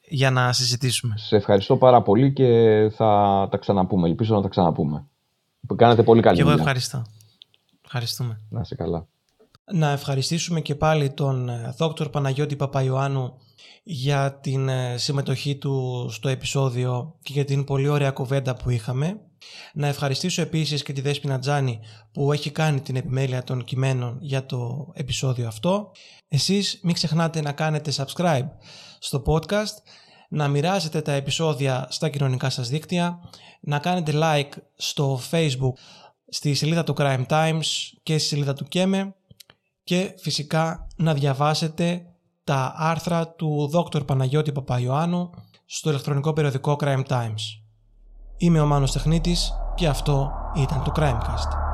για 0.02 0.32
να 0.32 0.54
συζητήσουμε. 0.54 1.14
Σε 1.18 1.36
ευχαριστώ 1.36 1.78
πάρα 1.78 2.02
πολύ 2.02 2.34
και 2.34 2.48
θα 2.96 3.48
τα 3.52 3.58
ξαναπούμε. 3.58 4.08
Ελπίζω 4.08 4.36
να 4.36 4.42
τα 4.42 4.48
ξαναπούμε. 4.48 5.06
Κάνετε 5.76 6.04
πολύ 6.04 6.22
καλή 6.22 6.36
Και 6.36 6.42
εγώ 6.42 6.50
δουλειά. 6.50 6.64
ευχαριστώ. 6.64 7.04
Ευχαριστούμε. 7.96 8.42
Να 8.50 8.62
είσαι 8.62 8.76
καλά. 8.76 9.08
Να 9.72 9.92
ευχαριστήσουμε 9.92 10.62
και 10.62 10.76
πάλι 10.76 11.10
τον 11.10 11.50
ε, 11.50 11.74
δόκτωρ 11.78 12.10
Παναγιώτη 12.10 12.56
Παπαϊωάννου 12.56 13.34
για 13.84 14.40
την 14.42 14.70
ε, 14.70 14.98
συμμετοχή 14.98 15.56
του 15.56 16.08
στο 16.12 16.30
επεισόδιο 16.30 17.16
και 17.22 17.34
για 17.34 17.46
την 17.46 17.64
πολύ 17.64 17.88
ωραία 17.88 18.12
κουβέντα 18.12 18.56
που 18.56 18.70
είχαμε. 18.70 19.20
Να 19.74 19.88
ευχαριστήσω 19.88 20.42
επίσης 20.42 20.84
και 20.84 20.94
τη 20.94 21.02
Δέσποινα 21.02 21.40
Τζάνη 21.40 21.80
που 22.12 22.32
έχει 22.32 22.52
κάνει 22.52 22.82
την 22.82 22.96
επιμέλεια 22.96 23.44
των 23.44 23.64
κειμένων 23.64 24.18
για 24.22 24.46
το 24.46 24.92
επεισόδιο 24.94 25.48
αυτό. 25.48 25.92
Εσείς 26.28 26.80
μην 26.84 26.94
ξεχνάτε 26.94 27.42
να 27.42 27.52
κάνετε 27.52 27.92
subscribe 27.96 28.48
στο 29.00 29.24
podcast, 29.26 29.76
να 30.30 30.48
μοιράζετε 30.48 31.02
τα 31.02 31.12
επεισόδια 31.12 31.88
στα 31.90 32.10
κοινωνικά 32.10 32.50
σας 32.50 32.70
δίκτυα, 32.70 33.20
να 33.62 33.80
κάνετε 33.80 34.12
like 34.16 34.58
στο 34.76 35.20
facebook 35.32 35.74
στη 36.28 36.54
σελίδα 36.54 36.84
του 36.84 36.94
Crime 36.98 37.26
Times 37.28 37.66
και 38.04 38.18
στη 38.18 38.28
σελίδα 38.28 38.54
του 38.54 38.66
Κέμε 38.66 39.16
και 39.84 40.14
φυσικά 40.18 40.88
να 40.96 41.14
διαβάσετε 41.14 42.06
τα 42.44 42.74
άρθρα 42.78 43.28
του 43.28 43.68
Δόκτωρ 43.68 44.04
Παναγιώτη 44.04 44.52
Παπαϊωάννου 44.52 45.30
στο 45.66 45.90
ηλεκτρονικό 45.90 46.34
περιοδικό 46.34 46.78
Crime 46.80 47.04
Times. 47.08 47.62
Είμαι 48.38 48.60
ο 48.60 48.66
Μάνος 48.66 48.92
Τεχνίτης 48.92 49.54
και 49.76 49.88
αυτό 49.88 50.32
ήταν 50.56 50.84
το 50.84 50.92
Crimecast. 50.96 51.65